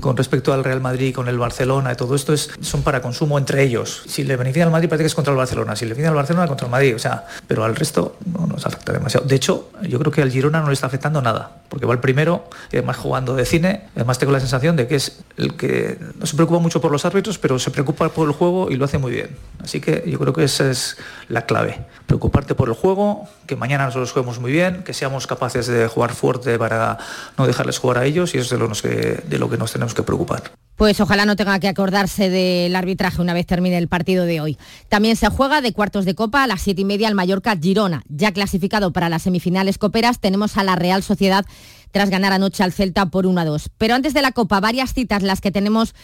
con 0.00 0.16
respecto 0.16 0.52
al 0.52 0.64
Real 0.64 0.80
Madrid, 0.80 1.14
con 1.14 1.28
el 1.28 1.38
Barcelona 1.38 1.92
y 1.92 1.94
todo 1.94 2.16
esto 2.16 2.32
es, 2.32 2.50
son 2.60 2.82
para 2.82 3.00
consumo 3.00 3.38
entre 3.38 3.62
ellos. 3.62 4.02
Si 4.08 4.24
le 4.24 4.36
beneficia 4.36 4.64
al 4.64 4.72
Madrid 4.72 4.88
parece 4.88 5.04
que 5.04 5.06
es 5.06 5.14
contra 5.14 5.30
el 5.30 5.36
Barcelona, 5.36 5.76
si 5.76 5.84
le 5.84 5.90
beneficia 5.90 6.08
al 6.08 6.16
Barcelona 6.16 6.48
contra 6.48 6.66
el 6.66 6.72
Madrid, 6.72 6.96
o 6.96 6.98
sea, 6.98 7.26
pero 7.46 7.62
al 7.62 7.76
resto 7.76 8.16
no 8.26 8.48
nos 8.48 8.66
afecta 8.66 8.92
demasiado. 8.92 9.24
De 9.26 9.36
hecho, 9.36 9.70
yo 9.82 10.00
creo 10.00 10.10
que 10.10 10.20
al 10.22 10.32
Girona 10.32 10.62
no 10.62 10.66
le 10.66 10.72
está 10.72 10.88
afectando 10.88 11.22
nada, 11.22 11.62
porque 11.68 11.86
va 11.86 11.92
el 11.92 12.00
primero 12.00 12.48
y 12.72 12.78
además 12.78 12.96
jugando 12.96 13.36
de 13.36 13.44
cine, 13.44 13.84
además 13.94 14.18
tengo 14.18 14.32
la 14.32 14.40
sensación 14.40 14.74
de 14.74 14.88
que 14.88 14.96
es 14.96 15.20
el 15.36 15.56
que 15.56 15.96
no 16.18 16.26
se 16.26 16.34
preocupa 16.34 16.58
mucho 16.58 16.80
por 16.80 16.90
los 16.90 17.04
árbitros, 17.04 17.38
pero 17.38 17.60
se 17.60 17.70
preocupa 17.70 18.08
por 18.08 18.26
el 18.26 18.34
juego 18.34 18.68
y 18.68 18.74
lo 18.74 18.84
hace 18.84 18.98
muy 18.98 19.12
bien. 19.12 19.30
Así 19.62 19.80
que 19.80 20.02
yo 20.08 20.18
creo 20.18 20.32
que 20.32 20.42
esa 20.42 20.68
es 20.68 20.96
la 21.28 21.46
clave. 21.46 21.84
Preocuparte 22.06 22.56
por 22.56 22.68
el 22.68 22.74
juego, 22.74 23.28
que 23.46 23.54
mañana 23.54 23.84
nosotros 23.84 24.10
juguemos 24.10 24.40
muy 24.40 24.50
bien, 24.50 24.82
que 24.82 24.92
seamos 24.92 25.28
capaces 25.28 25.68
de 25.68 25.86
jugar 25.86 26.14
fuerte 26.14 26.58
para 26.58 26.98
no 27.44 27.48
dejarles 27.48 27.78
jugar 27.78 27.98
a 27.98 28.06
ellos 28.06 28.34
y 28.34 28.38
eso 28.38 28.54
es 28.54 28.60
de 28.60 28.66
lo, 28.66 28.72
que, 28.72 29.22
de 29.28 29.38
lo 29.38 29.50
que 29.50 29.56
nos 29.56 29.72
tenemos 29.72 29.94
que 29.94 30.02
preocupar. 30.02 30.52
Pues 30.76 31.00
ojalá 31.00 31.24
no 31.24 31.36
tenga 31.36 31.58
que 31.60 31.68
acordarse 31.68 32.30
del 32.30 32.74
arbitraje 32.74 33.20
una 33.20 33.34
vez 33.34 33.46
termine 33.46 33.78
el 33.78 33.86
partido 33.86 34.24
de 34.24 34.40
hoy. 34.40 34.58
También 34.88 35.14
se 35.16 35.28
juega 35.28 35.60
de 35.60 35.72
cuartos 35.72 36.04
de 36.04 36.14
copa 36.14 36.42
a 36.42 36.46
las 36.46 36.62
siete 36.62 36.80
y 36.80 36.84
media 36.84 37.06
al 37.06 37.14
Mallorca 37.14 37.56
Girona. 37.56 38.02
Ya 38.08 38.32
clasificado 38.32 38.92
para 38.92 39.08
las 39.08 39.22
semifinales 39.22 39.78
coperas 39.78 40.18
tenemos 40.18 40.56
a 40.56 40.64
la 40.64 40.74
Real 40.74 41.02
Sociedad 41.02 41.44
tras 41.92 42.10
ganar 42.10 42.32
anoche 42.32 42.64
al 42.64 42.72
Celta 42.72 43.06
por 43.06 43.26
1 43.26 43.40
a 43.40 43.44
2. 43.44 43.70
Pero 43.78 43.94
antes 43.94 44.14
de 44.14 44.22
la 44.22 44.32
copa, 44.32 44.58
varias 44.58 44.94
citas 44.94 45.22
las 45.22 45.40
que 45.40 45.52
tenemos 45.52 45.94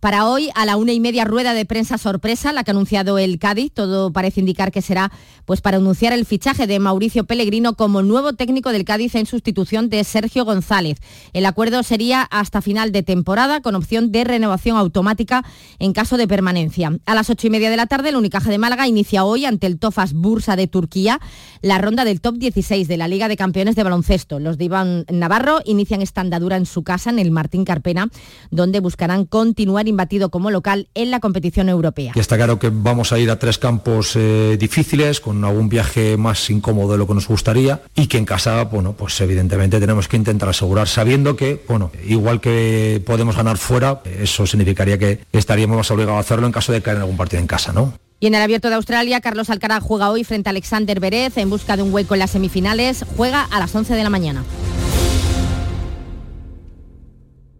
Para 0.00 0.26
hoy, 0.26 0.48
a 0.54 0.64
la 0.64 0.78
una 0.78 0.94
y 0.94 1.00
media 1.00 1.26
rueda 1.26 1.52
de 1.52 1.66
prensa 1.66 1.98
sorpresa, 1.98 2.54
la 2.54 2.64
que 2.64 2.70
ha 2.70 2.72
anunciado 2.72 3.18
el 3.18 3.38
Cádiz, 3.38 3.70
todo 3.70 4.10
parece 4.14 4.40
indicar 4.40 4.72
que 4.72 4.80
será 4.80 5.12
pues 5.44 5.60
para 5.60 5.76
anunciar 5.76 6.14
el 6.14 6.24
fichaje 6.24 6.66
de 6.66 6.78
Mauricio 6.78 7.24
Pellegrino 7.24 7.74
como 7.74 8.00
nuevo 8.02 8.32
técnico 8.32 8.72
del 8.72 8.86
Cádiz 8.86 9.14
en 9.14 9.26
sustitución 9.26 9.90
de 9.90 10.02
Sergio 10.04 10.46
González. 10.46 10.96
El 11.34 11.44
acuerdo 11.44 11.82
sería 11.82 12.22
hasta 12.22 12.62
final 12.62 12.92
de 12.92 13.02
temporada 13.02 13.60
con 13.60 13.74
opción 13.74 14.10
de 14.10 14.24
renovación 14.24 14.78
automática 14.78 15.44
en 15.78 15.92
caso 15.92 16.16
de 16.16 16.26
permanencia. 16.26 16.98
A 17.04 17.14
las 17.14 17.28
ocho 17.28 17.48
y 17.48 17.50
media 17.50 17.68
de 17.68 17.76
la 17.76 17.86
tarde, 17.86 18.08
el 18.08 18.16
Unicaja 18.16 18.48
de 18.48 18.56
Málaga 18.56 18.88
inicia 18.88 19.24
hoy 19.24 19.44
ante 19.44 19.66
el 19.66 19.78
Tofas 19.78 20.14
Bursa 20.14 20.56
de 20.56 20.66
Turquía 20.66 21.20
la 21.60 21.76
ronda 21.76 22.06
del 22.06 22.22
top 22.22 22.36
16 22.36 22.88
de 22.88 22.96
la 22.96 23.06
Liga 23.06 23.28
de 23.28 23.36
Campeones 23.36 23.76
de 23.76 23.82
Baloncesto. 23.82 24.38
Los 24.38 24.56
de 24.56 24.64
Iván 24.64 25.04
Navarro 25.10 25.60
inician 25.66 26.00
esta 26.00 26.22
andadura 26.22 26.56
en 26.56 26.64
su 26.64 26.84
casa, 26.84 27.10
en 27.10 27.18
el 27.18 27.30
Martín 27.30 27.66
Carpena, 27.66 28.08
donde 28.50 28.80
buscarán 28.80 29.26
continuar 29.26 29.89
imbatido 29.90 30.30
como 30.30 30.50
local 30.50 30.88
en 30.94 31.10
la 31.10 31.20
competición 31.20 31.68
europea. 31.68 32.12
Y 32.14 32.20
está 32.20 32.36
claro 32.36 32.58
que 32.58 32.70
vamos 32.72 33.12
a 33.12 33.18
ir 33.18 33.30
a 33.30 33.38
tres 33.38 33.58
campos 33.58 34.16
eh, 34.16 34.56
difíciles, 34.58 35.20
con 35.20 35.44
algún 35.44 35.68
viaje 35.68 36.16
más 36.16 36.48
incómodo 36.50 36.92
de 36.92 36.98
lo 36.98 37.06
que 37.06 37.14
nos 37.14 37.28
gustaría, 37.28 37.82
y 37.94 38.06
que 38.06 38.18
en 38.18 38.24
casa, 38.24 38.64
bueno, 38.64 38.94
pues 38.94 39.20
evidentemente 39.20 39.78
tenemos 39.78 40.08
que 40.08 40.16
intentar 40.16 40.48
asegurar, 40.48 40.88
sabiendo 40.88 41.36
que, 41.36 41.62
bueno, 41.68 41.90
igual 42.06 42.40
que 42.40 43.02
podemos 43.04 43.36
ganar 43.36 43.58
fuera, 43.58 44.02
eso 44.18 44.46
significaría 44.46 44.98
que 44.98 45.20
estaríamos 45.32 45.76
más 45.76 45.90
obligados 45.90 46.18
a 46.18 46.20
hacerlo 46.20 46.46
en 46.46 46.52
caso 46.52 46.72
de 46.72 46.82
caer 46.82 46.96
en 46.96 47.02
algún 47.02 47.16
partido 47.16 47.40
en 47.40 47.46
casa, 47.46 47.72
¿no? 47.72 47.92
Y 48.22 48.26
en 48.26 48.34
el 48.34 48.42
Abierto 48.42 48.68
de 48.68 48.74
Australia, 48.74 49.22
Carlos 49.22 49.48
Alcaraz 49.48 49.82
juega 49.82 50.10
hoy 50.10 50.24
frente 50.24 50.50
a 50.50 50.52
Alexander 50.52 51.00
Berez 51.00 51.38
en 51.38 51.48
busca 51.48 51.76
de 51.78 51.82
un 51.82 51.92
hueco 51.92 52.14
en 52.14 52.20
las 52.20 52.32
semifinales. 52.32 53.06
Juega 53.16 53.42
a 53.42 53.58
las 53.58 53.74
11 53.74 53.94
de 53.94 54.04
la 54.04 54.10
mañana. 54.10 54.44